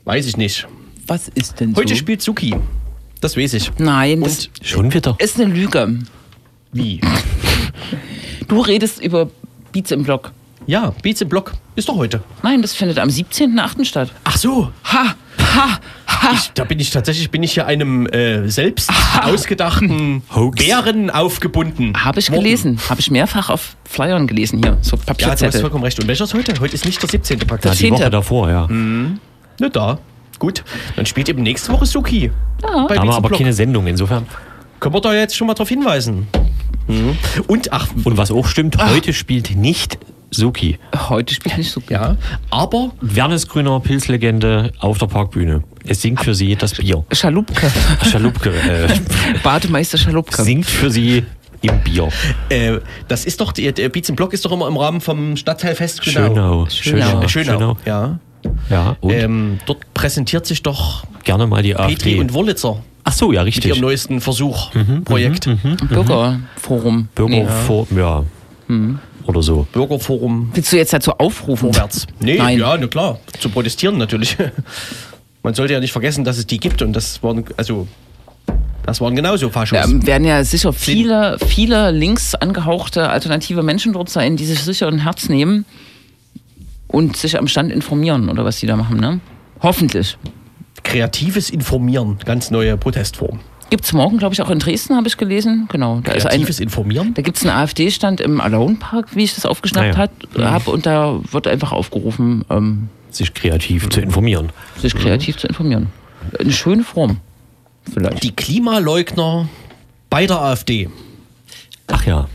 weiß 0.05 0.27
ich 0.27 0.37
nicht. 0.37 0.67
Was 1.07 1.27
ist 1.29 1.59
denn 1.59 1.75
Heute 1.75 1.89
so? 1.89 1.95
spielt 1.95 2.21
Suki 2.21 2.55
Das 3.21 3.37
weiß 3.37 3.53
ich. 3.55 3.71
Nein, 3.77 4.21
das 4.21 4.47
Und 4.47 4.65
Schon 4.67 4.93
wieder. 4.93 5.15
ist 5.19 5.39
eine 5.39 5.53
Lüge. 5.53 5.99
wie? 6.71 7.01
Du 8.47 8.61
redest 8.61 9.01
über 9.03 9.29
Beats 9.71 9.91
im 9.91 10.03
Block. 10.03 10.31
Ja, 10.67 10.93
Beats 11.03 11.21
im 11.21 11.29
Block 11.29 11.53
ist 11.75 11.89
doch 11.89 11.95
heute. 11.95 12.21
Nein, 12.41 12.61
das 12.61 12.73
findet 12.73 12.97
am 12.97 13.09
17.8. 13.09 13.85
statt. 13.85 14.11
Ach 14.23 14.35
so. 14.37 14.71
Ha, 14.85 15.13
ha, 15.39 15.79
ha. 16.07 16.31
Ich, 16.33 16.51
da 16.55 16.63
bin 16.63 16.79
ich 16.79 16.89
tatsächlich 16.89 17.29
bin 17.29 17.43
ich 17.43 17.53
hier 17.53 17.67
einem 17.67 18.07
äh, 18.07 18.47
selbst 18.49 18.91
ausgedachten 19.21 20.23
Hoax. 20.35 20.63
Bären 20.65 21.11
aufgebunden. 21.11 21.93
Habe 22.03 22.19
ich 22.19 22.31
worden. 22.31 22.43
gelesen. 22.43 22.79
Habe 22.89 22.99
ich 22.99 23.11
mehrfach 23.11 23.49
auf 23.51 23.75
Flyern 23.87 24.25
gelesen 24.25 24.59
hier. 24.63 24.77
So 24.81 24.95
Ja, 24.95 25.03
du 25.03 25.09
hast 25.11 25.17
Papierzettel. 25.17 25.61
vollkommen 25.61 25.83
recht. 25.83 25.99
Und 25.99 26.07
welcher 26.07 26.23
ist 26.23 26.33
heute? 26.33 26.59
Heute 26.59 26.73
ist 26.73 26.85
nicht 26.85 26.99
der 27.01 27.09
17. 27.09 27.39
Pakt. 27.39 27.63
Ja, 27.65 27.71
die 27.71 27.77
Woche 27.91 27.97
Zehnte. 27.97 28.09
davor, 28.09 28.49
ja. 28.49 28.67
Na 28.67 29.69
da. 29.71 29.99
Gut. 30.39 30.63
Dann 30.95 31.05
spielt 31.05 31.29
eben 31.29 31.43
nächste 31.43 31.71
Woche 31.71 31.85
Suki. 31.85 32.31
Ja. 32.63 32.87
Bei 32.87 32.95
Da 32.95 33.01
haben 33.01 33.07
wir 33.09 33.15
aber 33.15 33.27
Block. 33.29 33.37
keine 33.39 33.53
Sendung, 33.53 33.85
insofern. 33.85 34.25
Können 34.79 34.95
wir 34.95 35.01
da 35.01 35.13
jetzt 35.13 35.35
schon 35.37 35.45
mal 35.47 35.53
drauf 35.53 35.69
hinweisen. 35.69 36.27
Mhm. 36.87 37.17
Und 37.47 37.71
ach, 37.71 37.87
Und 38.03 38.17
was 38.17 38.31
auch 38.31 38.47
stimmt, 38.47 38.77
heute 38.83 39.13
spielt 39.13 39.55
nicht 39.55 39.97
Suki. 40.31 40.77
Heute 41.09 41.33
spielt 41.33 41.57
nicht 41.57 41.71
so 41.71 41.79
gut. 41.79 41.89
ja, 41.91 42.17
aber 42.49 42.91
Wernesgrüner 43.01 43.79
Pilzlegende 43.79 44.71
auf 44.79 44.97
der 44.97 45.07
Parkbühne. 45.07 45.63
Es 45.87 46.01
singt 46.01 46.21
für 46.23 46.33
sie 46.35 46.55
das 46.55 46.73
Bier. 46.73 47.03
Schalupke. 47.11 47.71
Schalupke 48.09 48.49
äh, 48.49 48.87
Bademeister 49.43 49.97
Schalupke. 49.97 50.41
singt 50.43 50.65
für 50.65 50.89
sie 50.89 51.23
im 51.61 51.79
Bier. 51.81 52.09
äh, 52.49 52.79
das 53.07 53.25
ist 53.25 53.39
doch, 53.41 53.51
der, 53.51 53.71
Beats 53.89 54.09
im 54.09 54.15
Block 54.15 54.33
ist 54.33 54.43
doch 54.45 54.51
immer 54.51 54.67
im 54.67 54.77
Rahmen 54.77 54.99
vom 55.01 55.37
Stadtteilfest 55.37 56.03
Schönau. 56.03 56.67
Schönau. 56.69 57.21
Äh, 57.21 57.29
Schönau. 57.29 57.77
Ja. 57.85 58.19
Ja, 58.69 58.95
und 59.01 59.11
Ähm, 59.11 59.59
dort 59.65 59.91
präsentiert 59.95 60.45
sich 60.45 60.61
doch 60.61 61.03
gerne 61.23 61.47
mal 61.47 61.63
die 61.63 61.73
Petri 61.73 61.83
AfD. 61.93 62.19
und 62.19 62.33
Wurlitzer 62.33 62.77
Ach 63.07 63.13
so, 63.13 63.31
ja, 63.31 63.43
mit 63.43 63.55
ihrem 63.57 63.63
richtig. 63.65 63.81
neuesten 63.81 64.21
Versuch, 64.21 64.71
Projekt. 65.03 65.47
Bürgerforum. 65.89 67.07
Bürgerforum, 67.13 67.87
ja. 67.97 68.23
Oder 69.27 69.41
so. 69.41 69.67
Bürgerforum 69.71 70.51
Willst 70.53 70.71
du 70.71 70.77
jetzt 70.77 70.93
dazu 70.93 71.11
aufrufen? 71.13 71.73
vorwärts. 71.73 72.05
Nee, 72.19 72.37
Nein. 72.37 72.59
ja, 72.59 72.77
na 72.77 72.87
klar, 72.87 73.19
zu 73.39 73.49
protestieren 73.49 73.97
natürlich. 73.97 74.37
Man 75.43 75.53
sollte 75.53 75.73
ja 75.73 75.79
nicht 75.79 75.91
vergessen, 75.91 76.23
dass 76.23 76.37
es 76.37 76.47
die 76.47 76.59
gibt 76.59 76.81
und 76.81 76.93
das 76.93 77.21
waren, 77.21 77.43
also, 77.57 77.87
das 78.85 79.01
waren 79.01 79.15
genauso 79.15 79.49
Faschos. 79.49 79.77
Ähm, 79.83 80.05
werden 80.05 80.25
ja 80.25 80.43
sicher 80.43 80.73
viele, 80.73 81.37
viele 81.47 81.91
links 81.91 82.33
angehauchte 82.35 83.09
alternative 83.09 83.61
Menschen 83.63 83.93
dort 83.93 84.09
sein, 84.09 84.37
die 84.37 84.45
sich 84.45 84.59
sicher 84.63 84.87
ein 84.87 84.99
Herz 84.99 85.29
nehmen 85.29 85.65
und 86.87 87.17
sich 87.17 87.37
am 87.37 87.47
Stand 87.47 87.71
informieren 87.71 88.29
oder 88.29 88.43
was 88.45 88.59
die 88.59 88.67
da 88.67 88.75
machen, 88.75 88.97
ne? 88.97 89.19
Hoffentlich. 89.61 90.17
Kreatives 90.83 91.49
Informieren, 91.49 92.17
ganz 92.25 92.51
neue 92.51 92.77
Protestform. 92.77 93.39
Gibt's 93.75 93.91
morgen, 93.91 94.17
glaube 94.19 94.33
ich, 94.33 94.41
auch 94.41 94.49
in 94.49 94.59
Dresden, 94.59 94.95
habe 94.95 95.09
ich 95.09 95.17
gelesen. 95.17 95.67
Genau. 95.69 95.99
Da 96.01 96.13
ist 96.13 96.23
ein, 96.25 96.29
Kreatives 96.29 96.61
Informieren? 96.61 97.13
da 97.13 97.21
gibt 97.21 97.35
es 97.35 97.43
einen 97.43 97.57
AfD-Stand 97.57 98.21
im 98.21 98.39
Alone 98.39 98.75
Park, 98.75 99.13
wie 99.17 99.25
ich 99.25 99.35
das 99.35 99.45
aufgeschnappt 99.45 99.97
Ah 99.97 100.07
ja. 100.37 100.51
hat, 100.53 100.53
hab, 100.53 100.67
und 100.69 100.85
da 100.85 101.19
wird 101.29 101.45
einfach 101.45 101.73
aufgerufen, 101.73 102.45
ähm, 102.49 102.87
Sich 103.11 103.33
kreativ 103.33 103.89
zu 103.89 103.99
informieren. 103.99 104.53
sich 104.81 104.95
kreativ 104.95 105.35
zu 105.35 105.47
informieren. 105.47 105.87
Eine 106.39 106.53
schöne 106.53 106.85
Form. 106.85 107.17
Vielleicht. 107.93 108.23
Die 108.23 108.31
Klimaleugner 108.31 109.49
bei 110.09 110.25
der 110.25 110.39
AfD 110.39 110.89
Ach 111.87 112.05
ja. 112.05 112.29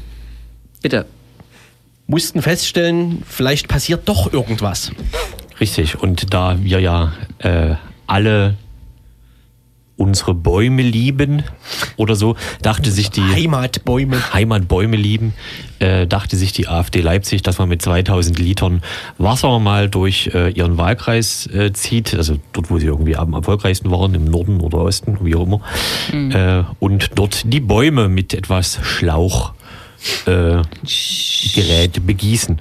Bitte. 0.82 1.06
mussten 2.06 2.42
feststellen, 2.42 3.22
vielleicht 3.26 3.66
passiert 3.66 4.06
doch 4.10 4.30
irgendwas. 4.30 4.92
Richtig. 5.58 5.98
Und 6.02 6.34
da 6.34 6.58
wir 6.62 6.80
ja 6.80 7.12
äh, 7.38 7.76
alle 8.06 8.56
unsere 10.00 10.34
Bäume 10.34 10.82
lieben 10.82 11.42
oder 11.96 12.16
so, 12.16 12.34
dachte 12.62 12.90
sich 12.90 13.10
die 13.10 13.22
Heimatbäume. 13.22 14.32
Heimatbäume 14.32 14.96
lieben, 14.96 15.34
äh, 15.78 16.06
dachte 16.06 16.36
sich 16.36 16.52
die 16.52 16.68
AfD 16.68 17.02
Leipzig, 17.02 17.42
dass 17.42 17.58
man 17.58 17.68
mit 17.68 17.82
2000 17.82 18.38
Litern 18.38 18.82
Wasser 19.18 19.58
mal 19.58 19.90
durch 19.90 20.30
äh, 20.32 20.50
ihren 20.50 20.78
Wahlkreis 20.78 21.46
äh, 21.48 21.72
zieht, 21.74 22.14
also 22.14 22.36
dort, 22.54 22.70
wo 22.70 22.78
sie 22.78 22.86
irgendwie 22.86 23.14
am 23.14 23.34
erfolgreichsten 23.34 23.90
waren, 23.90 24.14
im 24.14 24.24
Norden 24.24 24.60
oder 24.60 24.78
Osten, 24.78 25.18
wie 25.20 25.34
auch 25.34 25.46
immer, 25.46 25.60
äh, 26.12 26.64
und 26.78 27.10
dort 27.16 27.52
die 27.52 27.60
Bäume 27.60 28.08
mit 28.08 28.32
etwas 28.32 28.80
Schlauch 28.82 29.52
äh, 30.24 30.62
Gerät 31.54 32.06
begießen. 32.06 32.58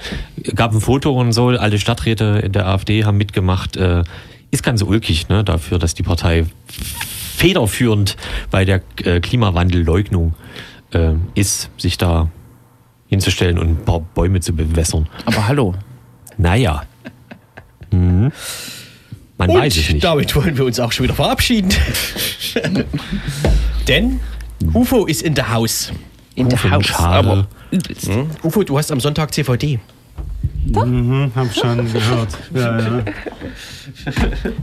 Gab 0.56 0.74
ein 0.74 0.82
Foto 0.82 1.18
und 1.18 1.32
so, 1.32 1.48
alle 1.48 1.80
Stadträte 1.80 2.42
in 2.44 2.52
der 2.52 2.68
AfD 2.68 3.06
haben 3.06 3.18
mitgemacht. 3.18 3.78
Äh, 3.78 4.04
ist 4.52 4.64
ganz 4.64 4.82
ulkig, 4.82 5.30
ne, 5.30 5.44
dafür, 5.44 5.80
dass 5.80 5.94
die 5.94 6.04
Partei 6.04 6.46
federführend 7.40 8.18
bei 8.52 8.66
der 8.66 8.82
äh, 9.04 9.22
Klimawandelleugnung 9.22 10.34
äh, 10.92 11.14
ist, 11.36 11.70
sich 11.78 11.98
da 11.98 12.30
hinzustellen 13.08 13.58
und 13.58 13.70
ein 13.70 13.86
paar 13.86 14.02
Bäume 14.02 14.42
zu 14.42 14.54
bewässern. 14.54 15.08
Aber 15.26 15.48
hallo. 15.48 15.74
Naja. 16.38 16.84
Mhm. 17.92 18.32
Man 19.38 19.50
weiß 19.50 19.78
es 19.78 19.88
Und 19.88 19.94
nicht. 19.96 20.04
damit 20.04 20.36
wollen 20.36 20.58
wir 20.58 20.66
uns 20.66 20.80
auch 20.82 20.92
schon 20.92 21.06
wieder 21.06 21.16
verabschieden. 21.16 21.74
Denn 23.88 24.20
UFO 24.74 25.06
ist 25.06 25.22
in 25.22 25.34
der 25.34 25.54
Haus. 25.54 25.94
In 26.36 26.50
der 26.50 26.62
Haus. 26.70 26.94
Aber. 26.96 27.48
Hm? 27.72 28.30
UFO, 28.44 28.64
du 28.64 28.78
hast 28.78 28.92
am 28.92 29.00
Sonntag 29.00 29.34
CVD. 29.34 29.80
Mhm, 30.66 31.32
hab 31.36 31.54
schon 31.54 31.86
gehört. 31.94 32.38
Ja, 32.54 32.80
ja. 32.80 33.04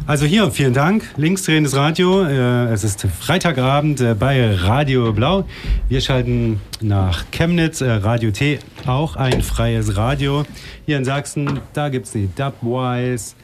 Also 0.07 0.25
hier, 0.25 0.51
vielen 0.51 0.73
Dank. 0.73 1.05
Linksdrehendes 1.17 1.75
Radio. 1.75 2.23
Äh, 2.25 2.67
es 2.73 2.85
ist 2.85 3.03
Freitagabend 3.03 4.01
äh, 4.01 4.15
bei 4.15 4.55
Radio 4.55 5.13
Blau. 5.13 5.47
Wir 5.89 6.01
schalten 6.01 6.61
nach 6.81 7.25
Chemnitz, 7.33 7.81
äh, 7.81 7.91
Radio 7.91 8.31
T, 8.31 8.59
auch 8.87 9.17
ein 9.17 9.43
freies 9.43 9.97
Radio. 9.97 10.45
Hier 10.85 10.97
in 10.97 11.05
Sachsen, 11.05 11.61
da 11.73 11.89
gibt 11.89 12.07
es 12.07 12.13
die 12.13 12.29
Dubwise 12.35 13.35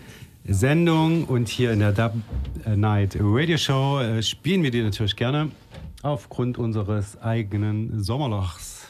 Sendung 0.45 1.25
und 1.25 1.49
hier 1.49 1.73
in 1.73 1.79
der 1.79 1.93
Dub 1.93 2.15
Night 2.67 3.17
Radio 3.21 3.57
Show 3.57 4.01
spielen 4.21 4.65
wir 4.65 4.73
die 4.73 4.83
natürlich 4.83 5.15
gerne 5.15 5.51
aufgrund 6.03 6.59
unseres 6.59 7.21
eigenen 7.23 8.03
Sommerlochs. 8.03 8.87